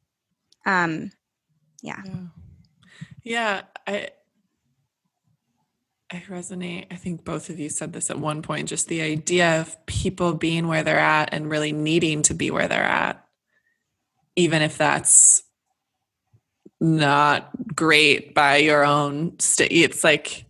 um, 0.67 1.13
yeah. 1.83 2.03
Yeah. 2.05 2.13
Yeah, 3.27 3.63
I 3.87 4.11
I 6.11 6.23
resonate. 6.29 6.87
I 6.93 6.97
think 6.97 7.25
both 7.25 7.51
of 7.51 7.59
you 7.59 7.69
said 7.69 7.93
this 7.93 8.11
at 8.11 8.19
one 8.19 8.41
point 8.41 8.69
just 8.69 8.87
the 8.87 9.03
idea 9.03 9.61
of 9.61 9.85
people 9.87 10.35
being 10.35 10.69
where 10.69 10.85
they're 10.85 10.99
at 10.99 11.31
and 11.33 11.51
really 11.51 11.73
needing 11.73 12.23
to 12.23 12.35
be 12.35 12.51
where 12.51 12.69
they're 12.69 12.83
at 12.83 13.27
even 14.37 14.61
if 14.63 14.77
that's 14.79 15.43
not 16.79 17.51
great 17.75 18.35
by 18.35 18.59
your 18.59 18.85
own 18.85 19.39
state. 19.41 19.73
It's 19.73 20.05
like, 20.05 20.45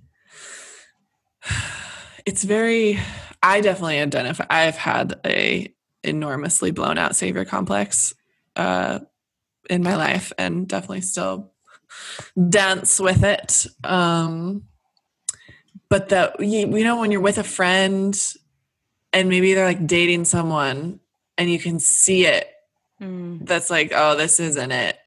it's 2.26 2.42
very, 2.44 2.98
I 3.42 3.60
definitely 3.60 4.00
identify, 4.00 4.44
I've 4.50 4.76
had 4.76 5.20
a 5.24 5.72
enormously 6.02 6.72
blown 6.72 6.98
out 6.98 7.16
savior 7.16 7.44
complex 7.44 8.14
uh, 8.56 8.98
in 9.70 9.82
my 9.82 9.96
life 9.96 10.32
and 10.36 10.66
definitely 10.66 11.00
still 11.00 11.52
dance 12.48 13.00
with 13.00 13.24
it. 13.24 13.66
Um, 13.84 14.64
but 15.88 16.08
that, 16.10 16.40
you, 16.40 16.76
you 16.76 16.84
know, 16.84 17.00
when 17.00 17.10
you're 17.10 17.20
with 17.20 17.38
a 17.38 17.44
friend 17.44 18.18
and 19.12 19.28
maybe 19.28 19.54
they're 19.54 19.66
like 19.66 19.86
dating 19.86 20.24
someone 20.24 21.00
and 21.38 21.50
you 21.50 21.58
can 21.58 21.78
see 21.78 22.26
it 22.26 22.48
mm. 23.00 23.46
that's 23.46 23.70
like, 23.70 23.92
oh, 23.94 24.16
this 24.16 24.40
isn't 24.40 24.72
it. 24.72 24.98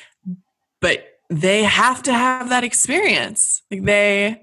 but 0.80 1.06
they 1.30 1.62
have 1.64 2.02
to 2.04 2.12
have 2.12 2.48
that 2.48 2.64
experience. 2.64 3.62
Like 3.70 3.84
they, 3.84 4.42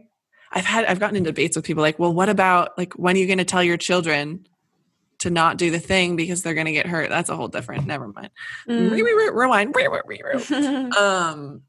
I've 0.51 0.65
had, 0.65 0.86
I've 0.86 0.99
gotten 0.99 1.17
in 1.17 1.23
debates 1.23 1.55
with 1.55 1.65
people 1.65 1.81
like, 1.81 1.99
well, 1.99 2.13
what 2.13 2.29
about 2.29 2.77
like 2.77 2.93
when 2.93 3.15
are 3.15 3.19
you 3.19 3.27
going 3.27 3.39
to 3.39 3.45
tell 3.45 3.63
your 3.63 3.77
children 3.77 4.47
to 5.19 5.29
not 5.29 5.57
do 5.57 5.71
the 5.71 5.79
thing 5.79 6.15
because 6.15 6.43
they're 6.43 6.53
going 6.53 6.67
to 6.67 6.71
get 6.71 6.88
hurt? 6.88 7.09
That's 7.09 7.29
a 7.29 7.36
whole 7.36 7.47
different. 7.47 7.86
Never 7.86 8.07
mind. 8.07 8.29
Mm. 8.67 8.91
Rewind. 9.33 9.75
um, 10.95 11.61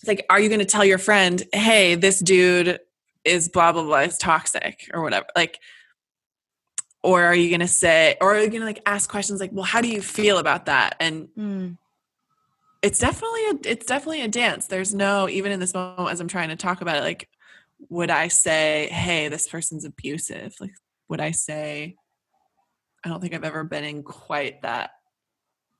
it's 0.00 0.08
like, 0.08 0.24
are 0.30 0.40
you 0.40 0.48
going 0.48 0.60
to 0.60 0.66
tell 0.66 0.84
your 0.84 0.98
friend, 0.98 1.42
hey, 1.52 1.94
this 1.94 2.20
dude 2.20 2.80
is 3.24 3.48
blah 3.48 3.72
blah 3.72 3.82
blah 3.82 3.98
is 3.98 4.16
toxic 4.18 4.90
or 4.94 5.02
whatever? 5.02 5.26
Like 5.36 5.58
or 7.02 7.24
are 7.24 7.34
you 7.34 7.48
going 7.48 7.60
to 7.60 7.68
say 7.68 8.16
or 8.20 8.34
are 8.34 8.40
you 8.40 8.48
going 8.48 8.60
to 8.60 8.66
like 8.66 8.82
ask 8.86 9.10
questions 9.10 9.40
like 9.40 9.50
well 9.52 9.64
how 9.64 9.80
do 9.80 9.88
you 9.88 10.02
feel 10.02 10.38
about 10.38 10.66
that 10.66 10.96
and 11.00 11.28
mm. 11.36 11.76
it's 12.82 12.98
definitely 12.98 13.44
a 13.46 13.54
it's 13.64 13.86
definitely 13.86 14.22
a 14.22 14.28
dance 14.28 14.66
there's 14.66 14.94
no 14.94 15.28
even 15.28 15.52
in 15.52 15.60
this 15.60 15.74
moment 15.74 16.10
as 16.10 16.20
i'm 16.20 16.28
trying 16.28 16.48
to 16.48 16.56
talk 16.56 16.80
about 16.80 16.96
it 16.96 17.02
like 17.02 17.28
would 17.88 18.10
i 18.10 18.28
say 18.28 18.88
hey 18.90 19.28
this 19.28 19.48
person's 19.48 19.84
abusive 19.84 20.54
like 20.60 20.72
would 21.08 21.20
i 21.20 21.30
say 21.30 21.96
i 23.04 23.08
don't 23.08 23.20
think 23.20 23.34
i've 23.34 23.44
ever 23.44 23.64
been 23.64 23.84
in 23.84 24.02
quite 24.02 24.60
that 24.62 24.90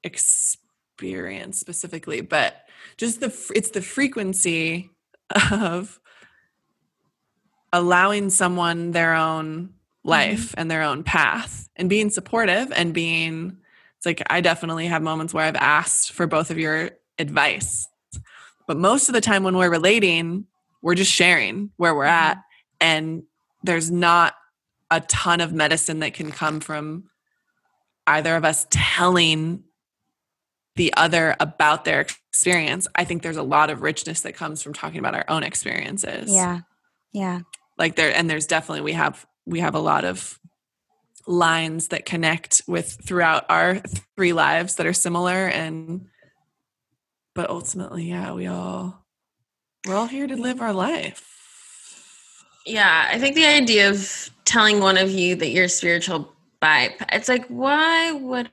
experience 0.02 1.60
specifically 1.60 2.22
but 2.22 2.56
just 2.97 3.20
the 3.20 3.53
it's 3.55 3.70
the 3.70 3.83
frequency 3.83 4.91
of 5.51 6.01
allowing 7.72 8.31
someone 8.31 8.91
their 8.91 9.14
own 9.14 9.74
life 10.05 10.49
mm-hmm. 10.49 10.61
and 10.61 10.70
their 10.70 10.83
own 10.83 11.03
path 11.03 11.68
and 11.76 11.89
being 11.89 12.11
supportive 12.11 12.72
and 12.72 12.95
being 12.95 13.57
it's 13.97 14.07
like 14.07 14.22
I 14.31 14.41
definitely 14.41 14.87
have 14.87 15.03
moments 15.03 15.35
where 15.35 15.45
I've 15.45 15.57
asked 15.57 16.12
for 16.12 16.26
both 16.26 16.51
of 16.51 16.59
your 16.59 16.93
advice. 17.18 17.87
But 18.66 18.78
most 18.78 19.11
of 19.11 19.12
the 19.12 19.20
time 19.20 19.43
when 19.43 19.59
we're 19.59 19.70
relating, 19.70 20.47
we're 20.81 20.95
just 20.95 21.12
sharing 21.12 21.70
where 21.76 21.95
we're 21.95 22.05
at 22.05 22.37
mm-hmm. 22.37 22.43
and 22.81 23.22
there's 23.62 23.91
not 23.91 24.35
a 24.91 25.01
ton 25.03 25.41
of 25.41 25.53
medicine 25.53 25.99
that 25.99 26.14
can 26.14 26.33
come 26.33 26.61
from 26.61 27.11
either 28.07 28.35
of 28.37 28.45
us 28.45 28.66
telling 28.70 29.64
the 30.76 30.95
other 30.97 31.37
about 31.39 31.85
their 31.85 32.07
experience. 32.33 32.87
I 32.95 33.05
think 33.05 33.22
there's 33.22 33.37
a 33.37 33.43
lot 33.43 33.70
of 33.70 33.83
richness 33.83 34.20
that 34.22 34.35
comes 34.35 34.62
from 34.62 34.72
talking 34.72 34.99
about 35.01 35.14
our 35.14 35.24
own 35.28 35.43
experiences. 35.43 36.33
Yeah. 36.33 36.61
Yeah. 37.12 37.41
Like 37.76 37.97
there 37.97 38.14
and 38.14 38.31
there's 38.31 38.47
definitely 38.47 38.83
we 38.83 38.93
have 38.93 39.26
we 39.47 39.61
have 39.61 39.74
a 39.74 39.81
lot 39.81 40.05
of 40.05 40.39
lines 41.26 41.89
that 41.89 42.07
connect 42.07 42.62
with 42.66 42.99
throughout 43.05 43.45
our 43.49 43.81
three 44.16 44.33
lives 44.33 44.76
that 44.76 44.87
are 44.87 44.93
similar 44.93 45.47
and 45.47 46.07
but 47.35 47.51
ultimately 47.51 48.05
yeah 48.09 48.33
we 48.33 48.47
all 48.47 49.05
we're 49.87 49.95
all 49.95 50.07
here 50.07 50.26
to 50.26 50.35
live 50.35 50.61
our 50.61 50.72
life 50.72 51.28
yeah 52.66 53.09
i 53.12 53.18
think 53.18 53.37
the 53.37 53.47
idea 53.47 53.91
of 53.91 54.31
telling 54.45 54.81
one 54.81 54.97
of 54.97 55.11
you 55.11 55.37
that 55.37 55.51
you're 55.51 55.68
spiritual 55.68 56.33
by 56.59 56.93
it's 57.12 57.28
like 57.28 57.47
why 57.47 58.12
would 58.12 58.51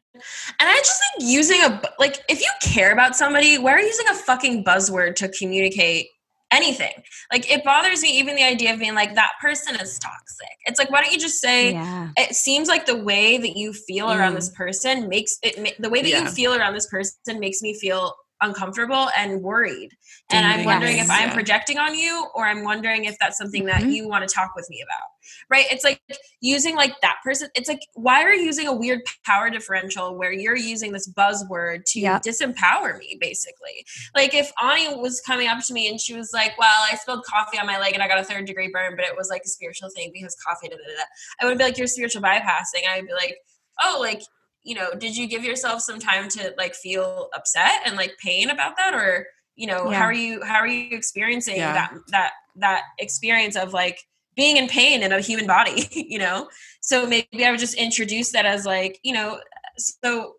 and 0.59 0.69
i 0.69 0.75
just 0.77 1.01
think 1.01 1.29
using 1.29 1.61
a 1.61 1.81
like 1.99 2.23
if 2.29 2.41
you 2.41 2.51
care 2.61 2.91
about 2.91 3.15
somebody 3.15 3.57
why 3.57 3.71
are 3.71 3.79
you 3.79 3.87
using 3.87 4.07
a 4.09 4.13
fucking 4.13 4.63
buzzword 4.63 5.15
to 5.15 5.29
communicate 5.29 6.07
anything. 6.51 6.91
Like 7.31 7.49
it 7.51 7.63
bothers 7.63 8.01
me 8.01 8.09
even 8.17 8.35
the 8.35 8.43
idea 8.43 8.73
of 8.73 8.79
being 8.79 8.95
like 8.95 9.15
that 9.15 9.31
person 9.41 9.75
is 9.75 9.99
toxic. 9.99 10.47
It's 10.65 10.79
like 10.79 10.89
why 10.89 11.01
don't 11.01 11.11
you 11.11 11.19
just 11.19 11.39
say 11.39 11.73
yeah. 11.73 12.09
it 12.17 12.35
seems 12.35 12.67
like 12.67 12.85
the 12.85 12.97
way 12.97 13.37
that 13.37 13.57
you 13.57 13.73
feel 13.73 14.07
mm. 14.07 14.17
around 14.17 14.35
this 14.35 14.49
person 14.49 15.09
makes 15.09 15.37
it 15.43 15.75
the 15.79 15.89
way 15.89 16.01
that 16.01 16.09
yeah. 16.09 16.23
you 16.23 16.29
feel 16.29 16.55
around 16.55 16.73
this 16.73 16.87
person 16.87 17.39
makes 17.39 17.61
me 17.61 17.73
feel 17.73 18.15
uncomfortable 18.41 19.09
and 19.17 19.41
worried. 19.41 19.89
And 20.31 20.45
I'm 20.45 20.65
wondering 20.65 20.97
yes. 20.97 21.05
if 21.05 21.11
I'm 21.11 21.31
projecting 21.31 21.77
on 21.77 21.95
you 21.95 22.27
or 22.35 22.45
I'm 22.45 22.63
wondering 22.63 23.05
if 23.05 23.17
that's 23.19 23.37
something 23.37 23.65
that 23.65 23.81
mm-hmm. 23.81 23.91
you 23.91 24.07
want 24.07 24.27
to 24.27 24.33
talk 24.33 24.51
with 24.55 24.69
me 24.69 24.83
about. 24.83 25.07
Right? 25.49 25.65
It's 25.71 25.83
like 25.83 26.01
using 26.41 26.75
like 26.75 26.93
that 27.01 27.17
person. 27.23 27.49
It's 27.55 27.67
like 27.67 27.81
why 27.93 28.23
are 28.23 28.33
you 28.33 28.43
using 28.43 28.67
a 28.67 28.73
weird 28.73 29.01
power 29.25 29.49
differential 29.49 30.17
where 30.17 30.31
you're 30.31 30.55
using 30.55 30.91
this 30.93 31.11
buzzword 31.11 31.83
to 31.87 31.99
yep. 31.99 32.21
disempower 32.21 32.97
me 32.97 33.17
basically. 33.19 33.85
Like 34.15 34.33
if 34.33 34.51
Ani 34.61 34.95
was 34.95 35.21
coming 35.21 35.47
up 35.47 35.59
to 35.65 35.73
me 35.73 35.89
and 35.89 35.99
she 35.99 36.15
was 36.15 36.31
like, 36.33 36.57
"Well, 36.57 36.85
I 36.91 36.95
spilled 36.95 37.25
coffee 37.25 37.59
on 37.59 37.65
my 37.65 37.79
leg 37.79 37.93
and 37.93 38.03
I 38.03 38.07
got 38.07 38.19
a 38.19 38.23
third 38.23 38.45
degree 38.45 38.69
burn, 38.71 38.95
but 38.95 39.05
it 39.05 39.15
was 39.17 39.29
like 39.29 39.41
a 39.45 39.49
spiritual 39.49 39.89
thing 39.89 40.11
because 40.13 40.35
coffee 40.35 40.69
da 40.69 40.75
da 40.75 40.83
da." 40.83 41.03
I 41.41 41.45
would 41.45 41.57
be 41.57 41.63
like, 41.63 41.77
"You're 41.77 41.87
spiritual 41.87 42.21
bypassing." 42.21 42.87
I 42.89 42.97
would 42.97 43.07
be 43.07 43.13
like, 43.13 43.37
"Oh, 43.83 43.97
like 43.99 44.21
you 44.67 44.75
know, 44.75 44.91
did 44.99 45.15
you 45.15 45.27
give 45.27 45.45
yourself 45.45 45.81
some 45.81 45.97
time 45.97 46.27
to 46.27 46.53
like 46.57 46.75
feel 46.75 47.29
upset 47.33 47.83
and 47.85 47.95
like 47.95 48.17
pain 48.21 48.49
about 48.49 48.75
that 48.75 48.93
or 48.93 49.27
you 49.55 49.65
know, 49.65 49.89
yeah. 49.89 49.97
how 49.97 50.03
are 50.03 50.13
you 50.13 50.43
how 50.43 50.55
are 50.55 50.67
you 50.67 50.95
experiencing 50.95 51.55
yeah. 51.55 51.73
that 51.73 51.93
that 52.09 52.31
that 52.57 52.81
experience 52.99 53.55
of 53.55 53.71
like 53.71 53.97
being 54.35 54.57
in 54.57 54.67
pain 54.67 55.03
in 55.03 55.13
a 55.13 55.21
human 55.21 55.47
body, 55.47 55.87
you 56.09 56.19
know? 56.19 56.49
So 56.81 57.07
maybe 57.07 57.45
I 57.45 57.49
would 57.49 57.61
just 57.61 57.75
introduce 57.75 58.33
that 58.33 58.45
as 58.45 58.65
like, 58.65 58.99
you 59.03 59.13
know, 59.13 59.39
so 59.77 60.33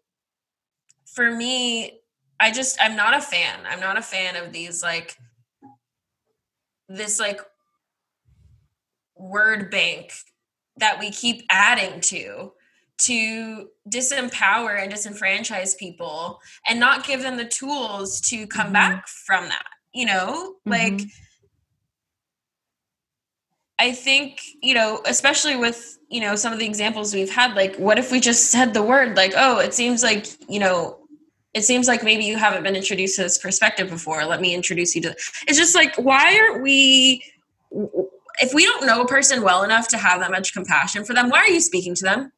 for 1.06 1.34
me, 1.34 1.98
I 2.38 2.52
just 2.52 2.76
I'm 2.82 2.96
not 2.96 3.16
a 3.16 3.22
fan. 3.22 3.60
I'm 3.66 3.80
not 3.80 3.96
a 3.96 4.02
fan 4.02 4.36
of 4.36 4.52
these 4.52 4.82
like 4.82 5.16
this 6.86 7.18
like 7.18 7.40
word 9.16 9.70
bank 9.70 10.12
that 10.76 11.00
we 11.00 11.10
keep 11.10 11.44
adding 11.50 12.02
to 12.02 12.52
to 12.99 13.68
disempower 13.88 14.82
and 14.82 14.92
disenfranchise 14.92 15.76
people 15.78 16.40
and 16.68 16.80
not 16.80 17.07
give 17.07 17.22
them 17.22 17.36
the 17.36 17.44
tools 17.44 18.20
to 18.20 18.46
come 18.46 18.66
mm-hmm. 18.66 18.72
back 18.74 19.09
from 19.09 19.49
that 19.49 19.66
you 19.92 20.05
know 20.05 20.55
mm-hmm. 20.66 20.70
like 20.70 21.09
i 23.78 23.92
think 23.92 24.40
you 24.62 24.74
know 24.74 25.01
especially 25.07 25.57
with 25.57 25.99
you 26.09 26.20
know 26.20 26.34
some 26.34 26.53
of 26.53 26.59
the 26.59 26.66
examples 26.66 27.14
we've 27.14 27.30
had 27.30 27.55
like 27.55 27.76
what 27.76 27.99
if 27.99 28.11
we 28.11 28.20
just 28.20 28.51
said 28.51 28.74
the 28.74 28.82
word 28.82 29.16
like 29.16 29.32
oh 29.36 29.59
it 29.59 29.72
seems 29.72 30.03
like 30.03 30.26
you 30.49 30.59
know 30.59 30.99
it 31.55 31.64
seems 31.64 31.88
like 31.88 32.03
maybe 32.03 32.24
you 32.24 32.36
haven't 32.36 32.62
been 32.62 32.76
introduced 32.76 33.16
to 33.16 33.22
this 33.22 33.38
perspective 33.38 33.88
before 33.88 34.24
let 34.24 34.40
me 34.40 34.55
introduce 34.55 34.94
you 34.94 35.03
to 35.03 35.14
it's 35.46 35.59
just 35.59 35.74
like 35.74 35.94
why 35.96 36.38
aren't 36.38 36.62
we 36.62 37.22
if 38.40 38.55
we 38.55 38.64
don't 38.64 38.86
know 38.86 39.03
a 39.03 39.07
person 39.07 39.42
well 39.42 39.62
enough 39.62 39.88
to 39.88 39.99
have 39.99 40.20
that 40.20 40.30
much 40.30 40.53
compassion 40.53 41.05
for 41.05 41.14
them 41.14 41.28
why 41.28 41.38
are 41.38 41.49
you 41.49 41.61
speaking 41.61 41.94
to 41.94 42.05
them 42.05 42.32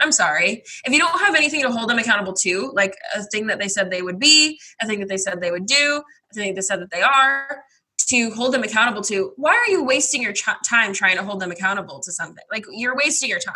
I'm 0.00 0.12
sorry. 0.12 0.62
If 0.84 0.92
you 0.92 0.98
don't 0.98 1.20
have 1.20 1.34
anything 1.34 1.62
to 1.62 1.70
hold 1.70 1.88
them 1.88 1.98
accountable 1.98 2.34
to, 2.34 2.72
like 2.74 2.94
a 3.14 3.22
thing 3.24 3.46
that 3.46 3.58
they 3.58 3.68
said 3.68 3.90
they 3.90 4.02
would 4.02 4.18
be, 4.18 4.58
a 4.80 4.86
thing 4.86 5.00
that 5.00 5.08
they 5.08 5.16
said 5.16 5.40
they 5.40 5.50
would 5.50 5.66
do, 5.66 6.02
a 6.30 6.34
thing 6.34 6.48
that 6.48 6.56
they 6.56 6.62
said 6.62 6.80
that 6.80 6.90
they 6.90 7.02
are, 7.02 7.62
to 8.08 8.30
hold 8.30 8.54
them 8.54 8.62
accountable 8.62 9.02
to, 9.02 9.32
why 9.36 9.54
are 9.54 9.70
you 9.70 9.82
wasting 9.82 10.22
your 10.22 10.32
ch- 10.32 10.44
time 10.68 10.92
trying 10.92 11.16
to 11.16 11.24
hold 11.24 11.40
them 11.40 11.50
accountable 11.50 12.00
to 12.00 12.12
something? 12.12 12.44
Like 12.50 12.64
you're 12.70 12.96
wasting 12.96 13.28
your 13.28 13.40
time. 13.40 13.54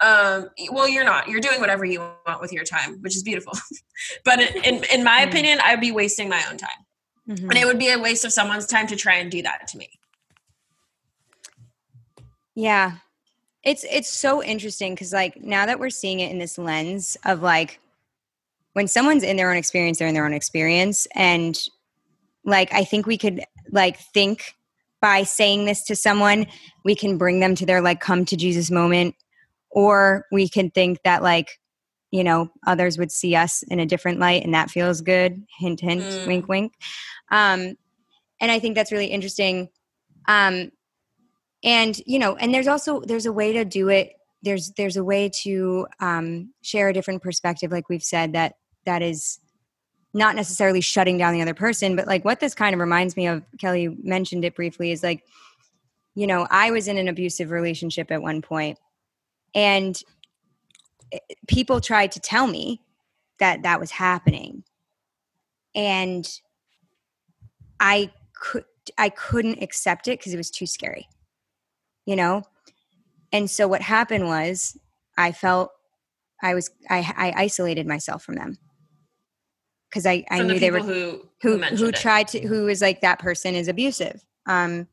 Um, 0.00 0.50
well, 0.70 0.86
you're 0.86 1.04
not. 1.04 1.28
You're 1.28 1.40
doing 1.40 1.58
whatever 1.58 1.84
you 1.84 2.00
want 2.00 2.40
with 2.40 2.52
your 2.52 2.64
time, 2.64 3.00
which 3.00 3.16
is 3.16 3.22
beautiful. 3.22 3.54
but 4.24 4.40
in, 4.40 4.84
in 4.92 5.02
my 5.02 5.20
mm-hmm. 5.20 5.28
opinion, 5.30 5.58
I'd 5.64 5.80
be 5.80 5.90
wasting 5.90 6.28
my 6.28 6.42
own 6.50 6.58
time. 6.58 6.68
Mm-hmm. 7.28 7.50
And 7.50 7.58
it 7.58 7.64
would 7.64 7.78
be 7.78 7.90
a 7.90 7.98
waste 7.98 8.24
of 8.24 8.32
someone's 8.32 8.66
time 8.66 8.86
to 8.88 8.96
try 8.96 9.14
and 9.14 9.30
do 9.30 9.42
that 9.42 9.66
to 9.68 9.78
me. 9.78 9.88
Yeah, 12.54 12.96
it's 13.66 13.84
it's 13.90 14.08
so 14.08 14.42
interesting 14.42 14.94
because 14.94 15.12
like 15.12 15.42
now 15.42 15.66
that 15.66 15.78
we're 15.78 15.90
seeing 15.90 16.20
it 16.20 16.30
in 16.30 16.38
this 16.38 16.56
lens 16.56 17.16
of 17.26 17.42
like 17.42 17.80
when 18.76 18.86
someone's 18.86 19.22
in 19.22 19.36
their 19.36 19.50
own 19.50 19.56
experience, 19.56 19.98
they're 19.98 20.06
in 20.06 20.14
their 20.14 20.26
own 20.26 20.34
experience. 20.34 21.06
And 21.14 21.58
like, 22.44 22.72
I 22.74 22.84
think 22.84 23.06
we 23.06 23.18
could 23.18 23.42
like 23.72 23.98
think 23.98 24.54
by 25.00 25.24
saying 25.24 25.64
this 25.64 25.82
to 25.84 25.96
someone, 25.96 26.46
we 26.84 26.94
can 26.94 27.18
bring 27.18 27.40
them 27.40 27.54
to 27.56 27.64
their 27.64 27.80
like 27.80 28.00
come 28.00 28.24
to 28.26 28.36
Jesus 28.36 28.70
moment. 28.70 29.14
Or 29.70 30.26
we 30.30 30.46
can 30.46 30.70
think 30.70 31.00
that 31.04 31.22
like, 31.22 31.58
you 32.10 32.22
know, 32.22 32.50
others 32.66 32.98
would 32.98 33.10
see 33.10 33.34
us 33.34 33.62
in 33.64 33.80
a 33.80 33.86
different 33.86 34.20
light 34.20 34.44
and 34.44 34.52
that 34.52 34.70
feels 34.70 35.00
good. 35.00 35.42
Hint, 35.58 35.80
hint, 35.80 36.02
mm. 36.02 36.26
wink, 36.26 36.48
wink. 36.48 36.72
Um, 37.32 37.76
and 38.40 38.52
I 38.52 38.58
think 38.58 38.74
that's 38.74 38.92
really 38.92 39.06
interesting. 39.06 39.70
Um, 40.28 40.70
and 41.64 41.98
you 42.06 42.18
know, 42.18 42.36
and 42.36 42.52
there's 42.52 42.68
also 42.68 43.00
there's 43.00 43.26
a 43.26 43.32
way 43.32 43.52
to 43.52 43.64
do 43.64 43.88
it. 43.88 44.12
There's 44.42 44.70
there's 44.72 44.96
a 44.96 45.04
way 45.04 45.30
to 45.42 45.86
um, 46.00 46.52
share 46.62 46.88
a 46.88 46.92
different 46.92 47.22
perspective, 47.22 47.72
like 47.72 47.88
we've 47.88 48.02
said 48.02 48.32
that 48.34 48.54
that 48.84 49.02
is 49.02 49.40
not 50.16 50.34
necessarily 50.34 50.80
shutting 50.80 51.18
down 51.18 51.34
the 51.34 51.42
other 51.42 51.54
person, 51.54 51.94
but 51.94 52.06
like 52.06 52.24
what 52.24 52.40
this 52.40 52.54
kind 52.54 52.72
of 52.72 52.80
reminds 52.80 53.16
me 53.16 53.26
of, 53.26 53.42
Kelly 53.60 53.94
mentioned 54.02 54.46
it 54.46 54.54
briefly, 54.54 54.90
is 54.90 55.02
like, 55.02 55.22
you 56.14 56.26
know, 56.26 56.46
I 56.50 56.70
was 56.70 56.88
in 56.88 56.96
an 56.96 57.08
abusive 57.08 57.50
relationship 57.50 58.10
at 58.10 58.22
one 58.22 58.40
point, 58.40 58.78
and 59.54 60.00
eh, 61.12 61.18
people 61.46 61.80
tried 61.80 62.12
to 62.12 62.20
tell 62.20 62.46
me 62.46 62.80
that 63.38 63.62
that 63.64 63.78
was 63.78 63.90
happening, 63.90 64.64
and 65.74 66.26
I 67.78 68.10
could 68.32 68.64
I 68.96 69.10
couldn't 69.10 69.62
accept 69.62 70.08
it 70.08 70.18
because 70.18 70.32
it 70.32 70.38
was 70.38 70.50
too 70.50 70.66
scary, 70.66 71.06
you 72.06 72.16
know. 72.16 72.42
And 73.32 73.50
so 73.50 73.68
what 73.68 73.82
happened 73.82 74.24
was 74.24 74.78
I 75.18 75.32
felt 75.32 75.70
I 76.42 76.54
was 76.54 76.70
I, 76.88 77.12
I 77.16 77.42
isolated 77.42 77.86
myself 77.86 78.22
from 78.22 78.36
them 78.36 78.56
because 79.90 80.06
I, 80.06 80.24
I 80.30 80.42
knew 80.42 80.54
the 80.54 80.58
they 80.58 80.70
were 80.70 80.80
who 80.80 81.22
who, 81.42 81.58
who, 81.58 81.92
tried 81.92 82.28
to 82.28 82.46
who 82.46 82.64
was 82.64 82.80
like 82.80 83.00
that 83.02 83.18
person 83.18 83.54
is 83.54 83.68
abusive. 83.68 84.24
Um, 84.46 84.88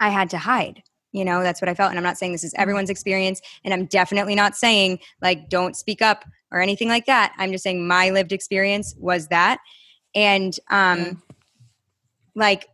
I 0.00 0.08
had 0.08 0.30
to 0.30 0.38
hide. 0.38 0.82
You 1.12 1.26
know, 1.26 1.42
that's 1.42 1.60
what 1.60 1.68
I 1.68 1.74
felt. 1.74 1.90
And 1.90 1.98
I'm 1.98 2.04
not 2.04 2.16
saying 2.16 2.32
this 2.32 2.42
is 2.42 2.52
mm-hmm. 2.52 2.62
everyone's 2.62 2.90
experience, 2.90 3.40
and 3.64 3.74
I'm 3.74 3.86
definitely 3.86 4.34
not 4.34 4.56
saying 4.56 5.00
like 5.20 5.48
don't 5.48 5.76
speak 5.76 6.02
up 6.02 6.24
or 6.50 6.60
anything 6.60 6.88
like 6.88 7.06
that. 7.06 7.34
I'm 7.38 7.52
just 7.52 7.64
saying 7.64 7.86
my 7.86 8.10
lived 8.10 8.32
experience 8.32 8.94
was 8.98 9.28
that, 9.28 9.58
and 10.14 10.56
um, 10.70 10.98
yeah. 10.98 11.12
like 12.34 12.68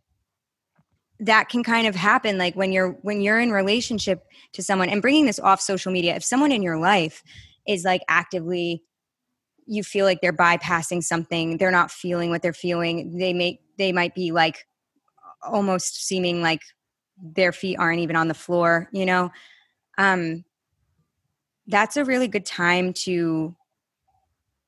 that 1.19 1.49
can 1.49 1.63
kind 1.63 1.85
of 1.85 1.95
happen 1.95 2.37
like 2.37 2.55
when 2.55 2.71
you're 2.71 2.91
when 3.01 3.21
you're 3.21 3.39
in 3.39 3.51
relationship 3.51 4.25
to 4.53 4.63
someone 4.63 4.89
and 4.89 5.01
bringing 5.01 5.25
this 5.25 5.39
off 5.39 5.59
social 5.59 5.91
media 5.91 6.15
if 6.15 6.23
someone 6.23 6.51
in 6.51 6.63
your 6.63 6.77
life 6.77 7.23
is 7.67 7.83
like 7.83 8.01
actively 8.07 8.83
you 9.65 9.83
feel 9.83 10.05
like 10.05 10.21
they're 10.21 10.33
bypassing 10.33 11.03
something 11.03 11.57
they're 11.57 11.71
not 11.71 11.91
feeling 11.91 12.29
what 12.29 12.41
they're 12.41 12.53
feeling 12.53 13.17
they 13.17 13.33
may 13.33 13.59
they 13.77 13.91
might 13.91 14.15
be 14.15 14.31
like 14.31 14.65
almost 15.43 16.05
seeming 16.05 16.41
like 16.41 16.61
their 17.21 17.51
feet 17.51 17.77
aren't 17.77 17.99
even 17.99 18.15
on 18.15 18.27
the 18.27 18.33
floor 18.33 18.89
you 18.93 19.05
know? 19.05 19.29
Um 19.97 20.45
that's 21.67 21.97
a 21.97 22.05
really 22.05 22.27
good 22.27 22.45
time 22.45 22.93
to 22.93 23.55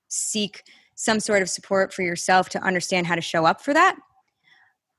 seek 0.07 0.63
some 0.95 1.19
sort 1.19 1.41
of 1.41 1.49
support 1.49 1.91
for 1.91 2.03
yourself 2.03 2.49
to 2.49 2.61
understand 2.61 3.07
how 3.07 3.15
to 3.15 3.21
show 3.21 3.45
up 3.45 3.61
for 3.61 3.73
that 3.73 3.95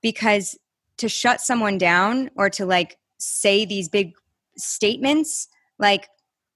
because 0.00 0.58
to 1.02 1.08
shut 1.08 1.40
someone 1.40 1.78
down 1.78 2.30
or 2.36 2.48
to 2.48 2.64
like 2.64 2.96
say 3.18 3.64
these 3.64 3.88
big 3.88 4.12
statements 4.56 5.48
like 5.80 6.08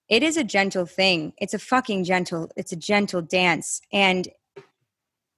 it 0.09 0.23
is 0.23 0.37
a 0.37 0.45
gentle 0.45 0.87
thing. 0.87 1.33
It's 1.39 1.53
a 1.53 1.59
fucking 1.59 2.05
gentle 2.05 2.49
it's 2.57 2.71
a 2.71 2.77
gentle 2.77 3.23
dance. 3.23 3.81
And 3.93 4.29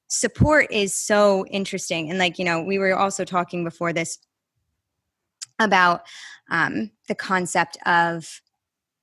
support 0.09 0.67
is 0.71 0.95
so 0.95 1.47
interesting. 1.47 2.11
And 2.11 2.19
like 2.19 2.39
you 2.39 2.45
know 2.45 2.63
we 2.63 2.79
were 2.79 2.95
also 2.95 3.25
talking 3.25 3.65
before 3.65 3.95
this 3.95 4.19
about 5.59 6.03
um, 6.51 6.91
the 7.09 7.15
concept 7.15 7.79
of 7.87 8.43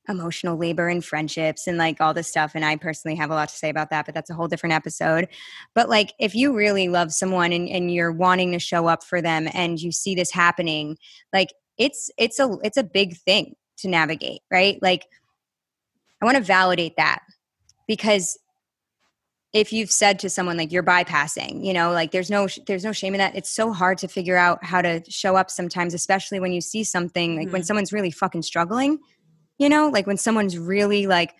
emotional 0.08 0.58
labor 0.58 0.88
and 0.88 1.03
friendships 1.03 1.68
and 1.68 1.78
like 1.78 1.99
all 2.01 2.14
this 2.14 2.28
stuff 2.28 2.51
and 2.56 2.64
i 2.64 2.76
personally 2.76 3.16
have 3.16 3.30
a 3.30 3.34
lot 3.34 3.49
to 3.49 3.56
say 3.56 3.70
about 3.70 3.89
that 3.89 4.06
but 4.06 4.14
that's 4.14 4.30
a 4.30 4.34
whole 4.34 4.47
different 4.47 4.74
episode 4.74 5.28
but 5.74 5.89
like 5.89 6.14
if 6.20 6.36
you 6.36 6.56
really 6.56 6.88
love 6.88 7.12
someone 7.12 7.51
and, 7.51 7.70
and 7.70 7.93
you're 7.93 8.12
wanting 8.12 8.51
to 8.51 8.60
show 8.60 8.88
up 8.88 9.03
for 9.03 9.22
them 9.22 9.47
and 9.53 9.82
you 9.82 9.91
see 9.91 10.16
this 10.16 10.32
happening 10.32 10.97
like 11.34 11.53
it's 11.78 12.10
it's 12.18 12.39
a 12.39 12.58
it's 12.64 12.78
a 12.78 12.84
big 12.84 13.18
thing 13.18 13.56
to 13.78 13.88
navigate 13.88 14.41
right 14.51 14.80
like 14.82 15.06
I 16.22 16.26
want 16.26 16.38
to 16.38 16.43
validate 16.43 16.95
that 16.97 17.20
because 17.88 18.38
if 19.53 19.72
you've 19.72 19.91
said 19.91 20.20
to 20.20 20.30
someone 20.30 20.58
like 20.58 20.72
you're 20.72 20.84
bypassing, 20.84 21.64
you 21.64 21.72
know, 21.72 21.91
like 21.91 22.12
there's 22.12 22.30
no 22.30 22.47
there's 22.68 22.84
no 22.84 22.91
shame 22.91 23.14
in 23.14 23.20
that. 23.20 23.36
It's 23.36 23.49
so 23.49 23.72
hard 23.72 23.97
to 23.99 24.08
figure 24.08 24.36
out 24.36 24.64
how 24.64 24.82
to 24.82 25.01
show 25.10 25.36
up 25.36 25.49
sometimes, 25.49 25.93
especially 25.93 26.39
when 26.39 26.51
you 26.51 26.62
see 26.62 26.84
something 26.84 27.36
like 27.36 27.45
mm-hmm. 27.45 27.53
when 27.53 27.64
someone's 27.64 27.93
really 27.93 28.12
fucking 28.12 28.41
struggling, 28.41 28.99
you 29.58 29.70
know, 29.70 29.89
like 29.89 30.08
when 30.08 30.18
someone's 30.18 30.58
really 30.58 31.08
like 31.08 31.34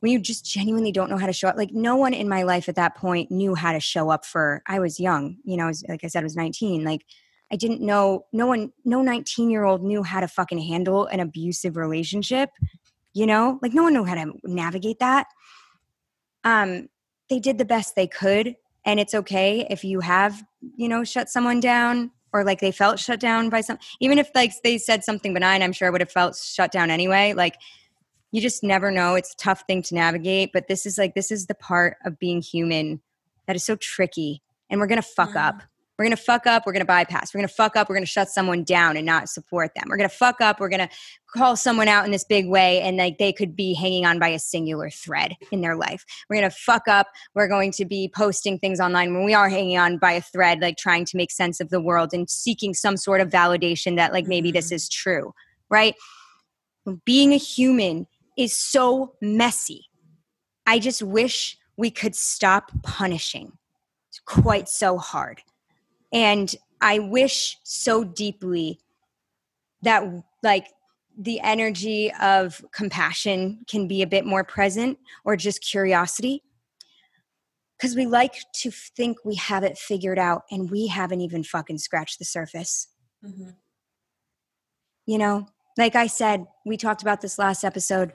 when 0.00 0.12
you 0.12 0.20
just 0.20 0.44
genuinely 0.44 0.92
don't 0.92 1.10
know 1.10 1.16
how 1.18 1.26
to 1.26 1.32
show 1.32 1.48
up. 1.48 1.56
Like 1.56 1.72
no 1.72 1.96
one 1.96 2.14
in 2.14 2.28
my 2.28 2.44
life 2.44 2.68
at 2.68 2.76
that 2.76 2.96
point 2.96 3.30
knew 3.30 3.54
how 3.54 3.72
to 3.72 3.80
show 3.80 4.10
up 4.10 4.24
for 4.24 4.62
I 4.66 4.78
was 4.78 5.00
young, 5.00 5.38
you 5.44 5.56
know, 5.56 5.72
like 5.88 6.04
I 6.04 6.06
said 6.06 6.20
I 6.20 6.24
was 6.24 6.36
19. 6.36 6.84
Like 6.84 7.04
I 7.50 7.56
didn't 7.56 7.80
know 7.80 8.26
no 8.32 8.46
one 8.46 8.72
no 8.84 9.02
19 9.02 9.50
year 9.50 9.64
old 9.64 9.82
knew 9.82 10.02
how 10.02 10.20
to 10.20 10.28
fucking 10.28 10.58
handle 10.58 11.06
an 11.06 11.20
abusive 11.20 11.76
relationship 11.76 12.50
you 13.14 13.26
know 13.26 13.58
like 13.62 13.72
no 13.72 13.82
one 13.82 13.94
knew 13.94 14.04
how 14.04 14.14
to 14.14 14.32
navigate 14.44 14.98
that 14.98 15.26
um 16.44 16.88
they 17.28 17.38
did 17.38 17.58
the 17.58 17.64
best 17.64 17.94
they 17.94 18.06
could 18.06 18.54
and 18.84 19.00
it's 19.00 19.14
okay 19.14 19.66
if 19.70 19.84
you 19.84 20.00
have 20.00 20.42
you 20.76 20.88
know 20.88 21.04
shut 21.04 21.28
someone 21.28 21.60
down 21.60 22.10
or 22.32 22.44
like 22.44 22.60
they 22.60 22.72
felt 22.72 22.98
shut 22.98 23.20
down 23.20 23.48
by 23.48 23.60
some 23.60 23.78
even 24.00 24.18
if 24.18 24.30
like 24.34 24.52
they 24.62 24.78
said 24.78 25.04
something 25.04 25.34
benign 25.34 25.62
i'm 25.62 25.72
sure 25.72 25.88
i 25.88 25.90
would 25.90 26.00
have 26.00 26.10
felt 26.10 26.36
shut 26.36 26.70
down 26.70 26.90
anyway 26.90 27.32
like 27.32 27.56
you 28.30 28.40
just 28.40 28.62
never 28.62 28.90
know 28.90 29.14
it's 29.14 29.32
a 29.32 29.36
tough 29.36 29.64
thing 29.66 29.82
to 29.82 29.94
navigate 29.94 30.50
but 30.52 30.68
this 30.68 30.86
is 30.86 30.98
like 30.98 31.14
this 31.14 31.30
is 31.30 31.46
the 31.46 31.54
part 31.54 31.96
of 32.04 32.18
being 32.18 32.40
human 32.40 33.00
that 33.46 33.56
is 33.56 33.64
so 33.64 33.76
tricky 33.76 34.42
and 34.70 34.80
we're 34.80 34.86
gonna 34.86 35.02
fuck 35.02 35.34
up 35.36 35.62
we're 35.98 36.04
going 36.04 36.16
to 36.16 36.22
fuck 36.22 36.46
up. 36.46 36.64
We're 36.64 36.72
going 36.72 36.80
to 36.80 36.86
bypass. 36.86 37.34
We're 37.34 37.38
going 37.38 37.48
to 37.48 37.54
fuck 37.54 37.76
up. 37.76 37.88
We're 37.88 37.96
going 37.96 38.04
to 38.04 38.10
shut 38.10 38.28
someone 38.28 38.62
down 38.62 38.96
and 38.96 39.04
not 39.04 39.28
support 39.28 39.72
them. 39.74 39.86
We're 39.88 39.96
going 39.96 40.08
to 40.08 40.14
fuck 40.14 40.40
up. 40.40 40.60
We're 40.60 40.68
going 40.68 40.86
to 40.86 40.94
call 41.34 41.56
someone 41.56 41.88
out 41.88 42.04
in 42.04 42.12
this 42.12 42.22
big 42.22 42.46
way 42.48 42.80
and 42.80 42.96
like 42.96 43.18
they 43.18 43.32
could 43.32 43.56
be 43.56 43.74
hanging 43.74 44.06
on 44.06 44.20
by 44.20 44.28
a 44.28 44.38
singular 44.38 44.90
thread 44.90 45.34
in 45.50 45.60
their 45.60 45.74
life. 45.74 46.04
We're 46.30 46.38
going 46.38 46.50
to 46.50 46.56
fuck 46.56 46.86
up. 46.86 47.08
We're 47.34 47.48
going 47.48 47.72
to 47.72 47.84
be 47.84 48.10
posting 48.14 48.60
things 48.60 48.78
online 48.78 49.12
when 49.12 49.24
we 49.24 49.34
are 49.34 49.48
hanging 49.48 49.76
on 49.76 49.98
by 49.98 50.12
a 50.12 50.20
thread, 50.20 50.60
like 50.60 50.76
trying 50.76 51.04
to 51.06 51.16
make 51.16 51.32
sense 51.32 51.60
of 51.60 51.70
the 51.70 51.80
world 51.80 52.10
and 52.12 52.30
seeking 52.30 52.74
some 52.74 52.96
sort 52.96 53.20
of 53.20 53.28
validation 53.28 53.96
that 53.96 54.12
like 54.12 54.26
maybe 54.26 54.52
this 54.52 54.66
mm-hmm. 54.66 54.76
is 54.76 54.88
true, 54.88 55.34
right? 55.68 55.96
Being 57.04 57.32
a 57.32 57.38
human 57.38 58.06
is 58.36 58.56
so 58.56 59.14
messy. 59.20 59.86
I 60.64 60.78
just 60.78 61.02
wish 61.02 61.58
we 61.76 61.90
could 61.90 62.14
stop 62.14 62.70
punishing 62.84 63.52
it's 64.08 64.20
quite 64.20 64.68
so 64.68 64.98
hard 64.98 65.42
and 66.12 66.54
I 66.80 66.98
wish 66.98 67.58
so 67.64 68.04
deeply 68.04 68.80
that 69.82 70.04
like 70.42 70.66
the 71.18 71.40
energy 71.40 72.12
of 72.20 72.64
compassion 72.72 73.64
can 73.68 73.88
be 73.88 74.02
a 74.02 74.06
bit 74.06 74.24
more 74.24 74.44
present 74.44 74.98
or 75.24 75.36
just 75.36 75.60
curiosity 75.60 76.42
because 77.76 77.96
we 77.96 78.06
like 78.06 78.34
to 78.54 78.70
think 78.70 79.18
we 79.24 79.34
have 79.36 79.64
it 79.64 79.78
figured 79.78 80.18
out 80.18 80.42
and 80.50 80.70
we 80.70 80.86
haven't 80.88 81.20
even 81.20 81.44
fucking 81.44 81.78
scratched 81.78 82.18
the 82.18 82.24
surface. 82.24 82.88
Mm-hmm. 83.24 83.50
You 85.06 85.18
know, 85.18 85.46
like 85.76 85.96
I 85.96 86.06
said, 86.06 86.44
we 86.66 86.76
talked 86.76 87.02
about 87.02 87.20
this 87.20 87.38
last 87.38 87.64
episode. 87.64 88.12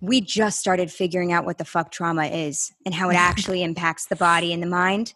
We 0.00 0.20
just 0.20 0.58
started 0.58 0.90
figuring 0.90 1.32
out 1.32 1.44
what 1.44 1.58
the 1.58 1.64
fuck 1.64 1.90
trauma 1.90 2.26
is 2.26 2.72
and 2.84 2.94
how 2.94 3.10
it 3.10 3.14
actually 3.16 3.62
impacts 3.62 4.06
the 4.06 4.16
body 4.16 4.52
and 4.52 4.62
the 4.62 4.66
mind 4.66 5.14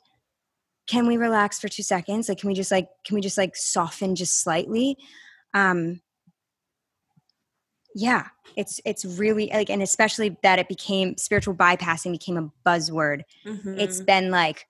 can 0.91 1.07
we 1.07 1.17
relax 1.17 1.61
for 1.61 1.69
two 1.69 1.85
seconds? 1.85 2.29
Like 2.29 2.39
can 2.39 2.49
we 2.49 2.55
just 2.55 2.73
like 2.73 2.89
can 3.05 3.15
we 3.15 3.21
just 3.21 3.39
like 3.39 3.55
soften 3.55 4.17
just 4.17 4.43
slightly? 4.43 4.97
Um 5.55 6.01
yeah 7.95 8.27
it's 8.57 8.81
it's 8.85 9.05
really 9.05 9.51
like 9.53 9.71
and 9.71 9.83
especially 9.83 10.37
that 10.43 10.59
it 10.59 10.69
became 10.69 11.17
spiritual 11.17 11.55
bypassing 11.55 12.11
became 12.11 12.37
a 12.37 12.51
buzzword. 12.69 13.23
Mm-hmm. 13.47 13.79
it's 13.79 14.01
been 14.01 14.33
like 14.33 14.67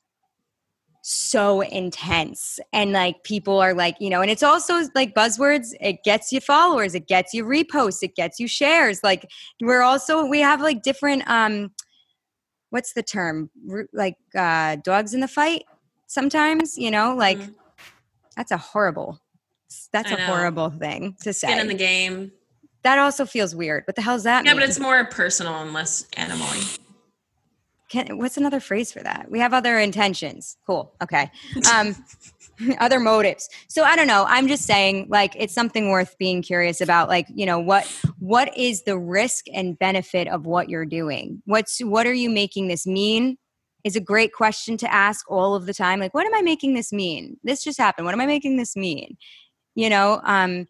so 1.03 1.63
intense 1.63 2.61
and 2.75 2.93
like 2.93 3.25
people 3.25 3.59
are 3.59 3.73
like 3.73 3.97
you 3.99 4.11
know 4.11 4.21
and 4.21 4.31
it's 4.31 4.43
also 4.43 4.83
like 4.95 5.15
buzzwords 5.15 5.69
it 5.81 6.05
gets 6.05 6.31
you 6.31 6.41
followers 6.41 6.95
it 6.95 7.09
gets 7.09 7.33
you 7.33 7.47
reposts 7.47 8.03
it 8.03 8.15
gets 8.15 8.39
you 8.39 8.47
shares. 8.47 9.03
Like 9.03 9.27
we're 9.63 9.83
also 9.83 10.27
we 10.27 10.41
have 10.41 10.61
like 10.61 10.83
different 10.83 11.23
um 11.27 11.73
what's 12.69 12.93
the 12.93 13.03
term? 13.03 13.51
Like 13.95 14.17
uh 14.37 14.77
dogs 14.85 15.15
in 15.15 15.21
the 15.21 15.29
fight 15.29 15.63
sometimes, 16.11 16.77
you 16.77 16.91
know, 16.91 17.15
like 17.15 17.39
mm-hmm. 17.39 17.53
that's 18.37 18.51
a 18.51 18.59
horrible 18.59 19.21
that's 19.93 20.11
a 20.11 20.17
horrible 20.27 20.71
thing 20.71 21.17
to 21.23 21.33
say. 21.33 21.47
Skin 21.47 21.61
in 21.61 21.69
the 21.69 21.75
game. 21.75 22.33
That 22.83 22.99
also 22.99 23.25
feels 23.25 23.55
weird. 23.55 23.85
What 23.87 23.95
the 23.95 24.03
hell 24.03 24.17
is 24.17 24.25
that? 24.25 24.45
Yeah, 24.45 24.53
mean? 24.53 24.61
but 24.61 24.69
it's 24.69 24.81
more 24.81 25.05
personal 25.05 25.55
and 25.55 25.73
less 25.73 26.07
animal 26.17 26.49
can, 27.91 28.19
what's 28.19 28.37
another 28.37 28.61
phrase 28.61 28.93
for 28.93 29.03
that? 29.03 29.27
We 29.31 29.41
have 29.41 29.53
other 29.53 29.79
intentions. 29.79 30.57
Cool. 30.65 30.95
Okay. 31.03 31.31
Um, 31.75 31.97
other 32.79 33.01
motives. 33.01 33.49
So 33.69 33.83
I 33.83 33.97
don't 33.97 34.07
know. 34.07 34.25
I'm 34.29 34.47
just 34.47 34.65
saying, 34.65 35.09
like, 35.11 35.35
it's 35.37 35.53
something 35.53 35.91
worth 35.91 36.17
being 36.17 36.41
curious 36.41 36.81
about. 36.81 37.09
Like, 37.09 37.27
you 37.35 37.45
know, 37.45 37.59
what 37.59 37.85
what 38.21 38.57
is 38.57 38.85
the 38.85 38.97
risk 38.97 39.47
and 39.53 39.79
benefit 39.79 40.29
of 40.29 40.47
what 40.47 40.69
you're 40.69 40.87
doing? 40.87 41.43
What's 41.47 41.81
what 41.81 42.07
are 42.07 42.15
you 42.15 42.31
making 42.31 42.69
this 42.69 42.87
mean? 42.87 43.37
Is 43.85 43.97
a 43.97 44.01
great 44.01 44.33
question 44.33 44.77
to 44.79 44.93
ask 44.93 45.31
all 45.31 45.55
of 45.55 45.67
the 45.67 45.75
time. 45.75 46.01
Like, 46.01 46.15
what 46.15 46.27
am 46.27 46.35
I 46.35 46.43
making 46.43 46.75
this 46.75 46.93
mean? 46.93 47.39
This 47.43 47.65
just 47.65 47.79
happened. 47.79 48.05
What 48.05 48.15
am 48.15 48.21
I 48.21 48.27
making 48.27 48.57
this 48.57 48.77
mean? 48.77 49.17
You 49.75 49.89
know, 49.89 50.21
um, 50.25 50.67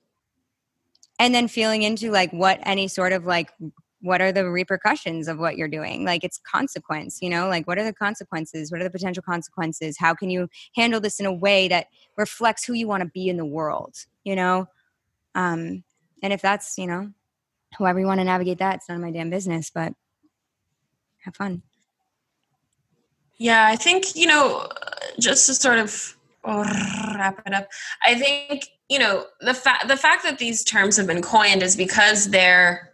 and 1.21 1.35
then 1.35 1.47
feeling 1.47 1.83
into 1.83 2.11
like 2.11 2.33
what 2.33 2.59
any 2.63 2.89
sort 2.89 3.13
of 3.13 3.25
like 3.25 3.53
what 4.01 4.23
are 4.23 4.33
the 4.33 4.51
repercussions 4.51 5.29
of 5.29 5.39
what 5.39 5.57
you're 5.57 5.69
doing 5.69 6.05
like 6.05 6.25
it's 6.25 6.39
consequence 6.39 7.19
you 7.21 7.29
know 7.29 7.47
like 7.49 7.67
what 7.69 7.79
are 7.79 7.85
the 7.85 7.93
consequences 7.93 8.73
what 8.73 8.81
are 8.81 8.85
the 8.85 8.91
potential 8.91 9.23
consequences 9.23 9.97
how 9.99 10.15
can 10.15 10.31
you 10.31 10.49
handle 10.75 11.01
this 11.01 11.21
in 11.21 11.27
a 11.27 11.33
way 11.33 11.69
that 11.69 11.87
reflects 12.17 12.65
who 12.65 12.73
you 12.73 12.89
want 12.89 13.03
to 13.03 13.11
be 13.11 13.29
in 13.29 13.37
the 13.37 13.45
world 13.45 13.95
you 14.25 14.35
know 14.35 14.67
um 15.35 15.85
and 16.23 16.33
if 16.33 16.43
that's 16.43 16.79
you 16.79 16.87
know 16.87 17.11
however 17.79 18.01
you 18.01 18.07
want 18.07 18.19
to 18.19 18.25
navigate 18.25 18.59
that 18.59 18.77
it's 18.77 18.89
none 18.89 18.97
of 18.97 19.03
my 19.03 19.13
damn 19.13 19.31
business 19.31 19.71
but 19.73 19.93
have 21.25 21.37
fun 21.37 21.63
yeah 23.41 23.67
i 23.67 23.75
think 23.75 24.15
you 24.15 24.27
know 24.29 24.69
just 25.19 25.47
to 25.47 25.55
sort 25.55 25.79
of 25.79 26.17
oh, 26.45 26.63
wrap 27.17 27.43
it 27.45 27.53
up 27.53 27.69
i 28.05 28.15
think 28.15 28.69
you 28.89 28.99
know 28.99 29.25
the 29.41 29.55
fact 29.55 29.89
the 29.89 29.97
fact 29.97 30.23
that 30.23 30.39
these 30.39 30.63
terms 30.63 30.97
have 30.97 31.09
been 31.09 31.23
coined 31.23 31.63
is 31.63 31.75
because 31.75 32.31
they're 32.31 32.91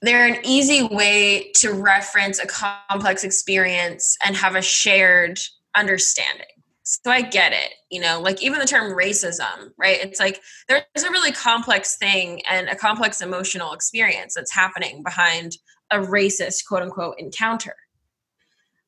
they're 0.00 0.26
an 0.26 0.38
easy 0.44 0.82
way 0.82 1.50
to 1.56 1.72
reference 1.72 2.38
a 2.38 2.46
complex 2.46 3.24
experience 3.24 4.16
and 4.24 4.36
have 4.36 4.54
a 4.54 4.62
shared 4.62 5.40
understanding. 5.76 6.46
So 6.84 7.10
I 7.10 7.20
get 7.22 7.52
it, 7.52 7.74
you 7.90 8.00
know, 8.00 8.20
like 8.20 8.42
even 8.42 8.60
the 8.60 8.64
term 8.64 8.96
racism, 8.96 9.70
right? 9.76 9.98
It's 10.00 10.20
like 10.20 10.40
there's 10.68 10.84
a 11.04 11.10
really 11.10 11.32
complex 11.32 11.96
thing 11.96 12.42
and 12.48 12.68
a 12.68 12.76
complex 12.76 13.20
emotional 13.20 13.72
experience 13.72 14.34
that's 14.34 14.54
happening 14.54 15.02
behind 15.02 15.58
a 15.90 15.98
racist 15.98 16.66
quote 16.66 16.82
unquote 16.82 17.16
encounter 17.18 17.74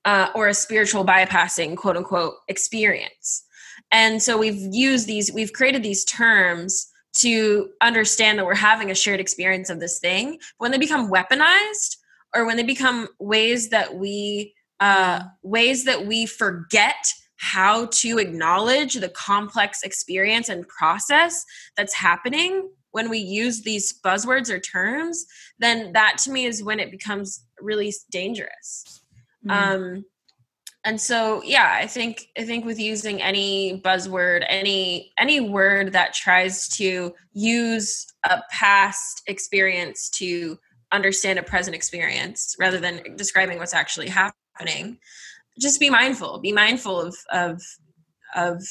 uh, 0.05 0.28
or 0.34 0.48
a 0.48 0.55
spiritual 0.55 1.05
bypassing 1.05 1.76
quote 1.76 1.96
unquote 1.96 2.34
experience. 2.48 3.44
And 3.92 4.22
so 4.22 4.38
we've 4.38 4.61
used 4.72 5.07
these, 5.07 5.32
we've 5.32 5.53
created 5.53 5.82
these 5.82 6.05
terms 6.05 6.86
to 7.18 7.70
understand 7.80 8.38
that 8.38 8.46
we're 8.46 8.55
having 8.55 8.90
a 8.90 8.94
shared 8.94 9.20
experience 9.20 9.68
of 9.68 9.80
this 9.80 9.98
thing. 9.98 10.38
When 10.59 10.70
they 10.70 10.78
become 10.78 11.11
weaponized 11.11 11.96
or 12.34 12.46
when 12.46 12.57
they 12.57 12.62
become 12.62 13.09
ways 13.18 13.70
that 13.70 13.94
we 13.96 14.55
uh, 14.78 15.22
ways 15.42 15.84
that 15.84 16.07
we 16.07 16.24
forget 16.24 17.07
how 17.36 17.86
to 17.86 18.18
acknowledge 18.18 18.94
the 18.94 19.11
complex 19.11 19.82
experience 19.82 20.48
and 20.48 20.66
process 20.68 21.44
that's 21.76 21.94
happening 21.94 22.70
when 22.92 23.09
we 23.09 23.18
use 23.18 23.62
these 23.62 23.92
buzzwords 24.05 24.51
or 24.51 24.59
terms, 24.59 25.24
then 25.59 25.92
that 25.92 26.18
to 26.18 26.30
me 26.30 26.44
is 26.44 26.62
when 26.62 26.80
it 26.80 26.90
becomes 26.90 27.44
really 27.61 27.92
dangerous. 28.11 28.99
Mm. 29.47 29.51
Um, 29.51 30.05
and 30.84 31.01
so 31.01 31.43
yeah 31.45 31.76
i 31.78 31.86
think 31.86 32.28
i 32.38 32.45
think 32.45 32.64
with 32.64 32.78
using 32.78 33.20
any 33.20 33.80
buzzword 33.84 34.45
any 34.49 35.12
any 35.18 35.41
word 35.41 35.93
that 35.93 36.14
tries 36.14 36.68
to 36.68 37.14
use 37.32 38.07
a 38.24 38.41
past 38.51 39.22
experience 39.26 40.09
to 40.09 40.59
understand 40.93 41.38
a 41.38 41.43
present 41.43 41.74
experience 41.74 42.57
rather 42.59 42.78
than 42.78 43.01
describing 43.16 43.59
what's 43.59 43.74
actually 43.74 44.09
happening 44.09 44.99
just 45.61 45.80
be 45.80 45.91
mindful 45.91 46.38
be 46.41 46.53
mindful 46.53 47.01
of 47.01 47.14
of 47.30 47.62
of 48.34 48.62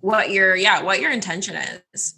what 0.00 0.30
your 0.30 0.54
yeah 0.56 0.82
what 0.82 1.00
your 1.00 1.10
intention 1.10 1.56
is 1.94 2.14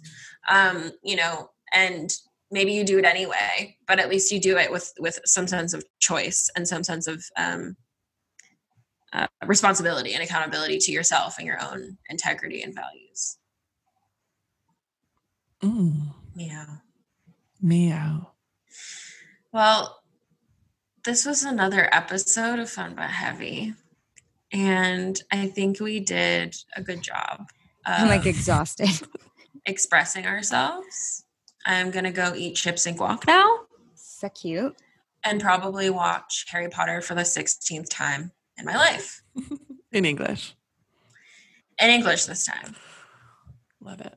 um 0.49 0.91
you 1.03 1.15
know 1.15 1.49
and 1.73 2.11
maybe 2.51 2.71
you 2.71 2.83
do 2.83 2.99
it 2.99 3.05
anyway 3.05 3.75
but 3.87 3.99
at 3.99 4.09
least 4.09 4.31
you 4.31 4.39
do 4.39 4.57
it 4.57 4.71
with 4.71 4.93
with 4.99 5.19
some 5.25 5.47
sense 5.47 5.73
of 5.73 5.83
choice 5.99 6.49
and 6.55 6.67
some 6.67 6.83
sense 6.83 7.07
of 7.07 7.23
um 7.37 7.75
uh, 9.15 9.27
responsibility 9.45 10.13
and 10.13 10.21
accountability 10.21 10.77
to 10.77 10.91
yourself 10.91 11.37
and 11.37 11.47
your 11.47 11.57
own 11.63 11.97
integrity 12.09 12.61
and 12.61 12.75
values. 12.75 13.37
Mm. 15.63 16.13
Meow. 16.35 16.81
Meow. 17.61 18.31
Well, 19.53 20.01
this 21.05 21.25
was 21.25 21.43
another 21.43 21.87
episode 21.93 22.59
of 22.59 22.69
Fun 22.69 22.93
But 22.95 23.09
Heavy. 23.09 23.73
And 24.51 25.19
I 25.31 25.47
think 25.47 25.79
we 25.79 26.01
did 26.01 26.55
a 26.75 26.81
good 26.81 27.01
job. 27.01 27.47
I'm 27.85 28.09
like 28.09 28.25
exhausted. 28.25 28.89
expressing 29.65 30.25
ourselves. 30.25 31.24
I'm 31.65 31.91
going 31.91 32.05
to 32.05 32.11
go 32.11 32.33
eat 32.35 32.55
chips 32.55 32.85
and 32.85 32.97
guac 32.97 33.25
now. 33.27 33.61
So 33.95 34.29
cute. 34.29 34.75
And 35.23 35.41
probably 35.41 35.89
watch 35.89 36.45
Harry 36.49 36.69
Potter 36.69 37.01
for 37.01 37.15
the 37.15 37.21
16th 37.21 37.89
time 37.89 38.31
in 38.57 38.65
my 38.65 38.75
life. 38.75 39.23
in 39.91 40.05
English. 40.05 40.55
In 41.81 41.89
English 41.89 42.25
this 42.25 42.45
time. 42.45 42.75
Love 43.81 44.01
it. 44.01 44.15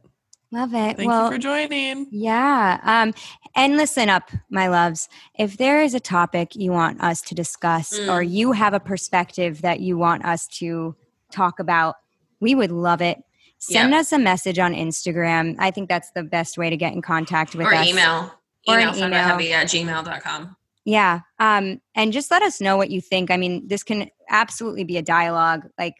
Love 0.50 0.72
it. 0.72 0.96
Thank 0.96 1.08
well, 1.08 1.26
you 1.26 1.32
for 1.32 1.38
joining. 1.38 2.06
Yeah. 2.10 2.80
Um, 2.82 3.12
and 3.54 3.76
listen 3.76 4.08
up, 4.08 4.30
my 4.50 4.68
loves. 4.68 5.08
If 5.38 5.58
there 5.58 5.82
is 5.82 5.94
a 5.94 6.00
topic 6.00 6.56
you 6.56 6.72
want 6.72 7.02
us 7.02 7.20
to 7.22 7.34
discuss 7.34 7.98
mm. 7.98 8.10
or 8.10 8.22
you 8.22 8.52
have 8.52 8.72
a 8.72 8.80
perspective 8.80 9.60
that 9.62 9.80
you 9.80 9.98
want 9.98 10.24
us 10.24 10.46
to 10.58 10.96
talk 11.30 11.58
about, 11.58 11.96
we 12.40 12.54
would 12.54 12.70
love 12.70 13.02
it. 13.02 13.18
Send 13.58 13.90
yep. 13.90 14.00
us 14.00 14.12
a 14.12 14.18
message 14.18 14.58
on 14.58 14.72
Instagram. 14.72 15.56
I 15.58 15.70
think 15.70 15.88
that's 15.88 16.10
the 16.12 16.22
best 16.22 16.58
way 16.58 16.70
to 16.70 16.76
get 16.76 16.92
in 16.92 17.02
contact 17.02 17.54
with 17.54 17.66
or 17.66 17.74
us. 17.74 17.86
Email. 17.86 18.32
Or 18.68 18.78
email. 18.78 18.96
Email. 18.96 19.24
Heavy 19.24 19.52
at 19.52 19.66
gmail.com. 19.66 20.56
Yeah. 20.84 21.20
Um, 21.38 21.80
and 21.94 22.12
just 22.12 22.30
let 22.30 22.42
us 22.42 22.60
know 22.60 22.76
what 22.76 22.90
you 22.90 23.00
think. 23.00 23.30
I 23.30 23.36
mean, 23.36 23.66
this 23.66 23.82
can 23.82 24.08
absolutely 24.28 24.84
be 24.84 24.96
a 24.96 25.02
dialogue. 25.02 25.66
Like 25.76 25.94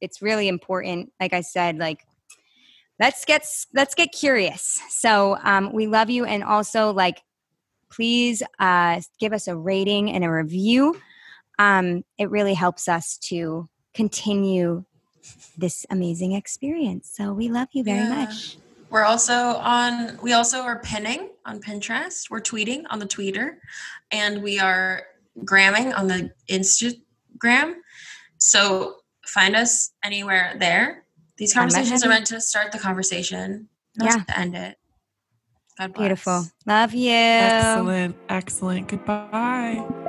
it's 0.00 0.20
really 0.20 0.48
important. 0.48 1.12
Like 1.18 1.32
I 1.32 1.40
said, 1.40 1.78
like 1.78 2.04
let's 3.00 3.24
get 3.24 3.46
let's 3.74 3.94
get 3.94 4.12
curious. 4.12 4.80
So 4.90 5.38
um, 5.42 5.72
we 5.72 5.86
love 5.86 6.10
you 6.10 6.24
and 6.24 6.44
also 6.44 6.92
like 6.92 7.22
please 7.90 8.42
uh, 8.58 9.00
give 9.18 9.32
us 9.32 9.48
a 9.48 9.56
rating 9.56 10.10
and 10.10 10.24
a 10.24 10.30
review. 10.30 10.96
Um, 11.58 12.04
it 12.18 12.30
really 12.30 12.54
helps 12.54 12.88
us 12.88 13.18
to 13.28 13.68
continue 13.94 14.84
this 15.56 15.86
amazing 15.90 16.32
experience. 16.32 17.10
So 17.12 17.32
we 17.32 17.48
love 17.48 17.68
you 17.72 17.84
very 17.84 17.98
yeah. 17.98 18.24
much. 18.24 18.58
We're 18.90 19.04
also 19.04 19.32
on, 19.32 20.18
we 20.22 20.34
also 20.34 20.60
are 20.60 20.80
pinning 20.80 21.30
on 21.46 21.60
Pinterest. 21.60 22.28
We're 22.30 22.40
tweeting 22.40 22.84
on 22.90 22.98
the 22.98 23.06
Twitter 23.06 23.58
and 24.10 24.42
we 24.42 24.58
are 24.58 25.04
gramming 25.44 25.94
on 25.94 26.08
the 26.08 26.30
Instagram. 26.50 27.76
So 28.36 28.96
find 29.26 29.56
us 29.56 29.92
anywhere 30.04 30.56
there. 30.58 31.04
These 31.38 31.54
conversations 31.54 32.04
are 32.04 32.08
meant 32.08 32.26
to 32.26 32.40
start 32.40 32.70
the 32.72 32.78
conversation, 32.78 33.68
not 33.96 34.10
yeah. 34.10 34.24
to 34.24 34.38
end 34.38 34.56
it. 34.56 34.76
God 35.78 35.94
bless. 35.94 36.02
Beautiful. 36.02 36.44
Love 36.66 36.92
you. 36.92 37.10
Excellent. 37.10 38.16
Excellent. 38.28 38.88
Goodbye. 38.88 40.01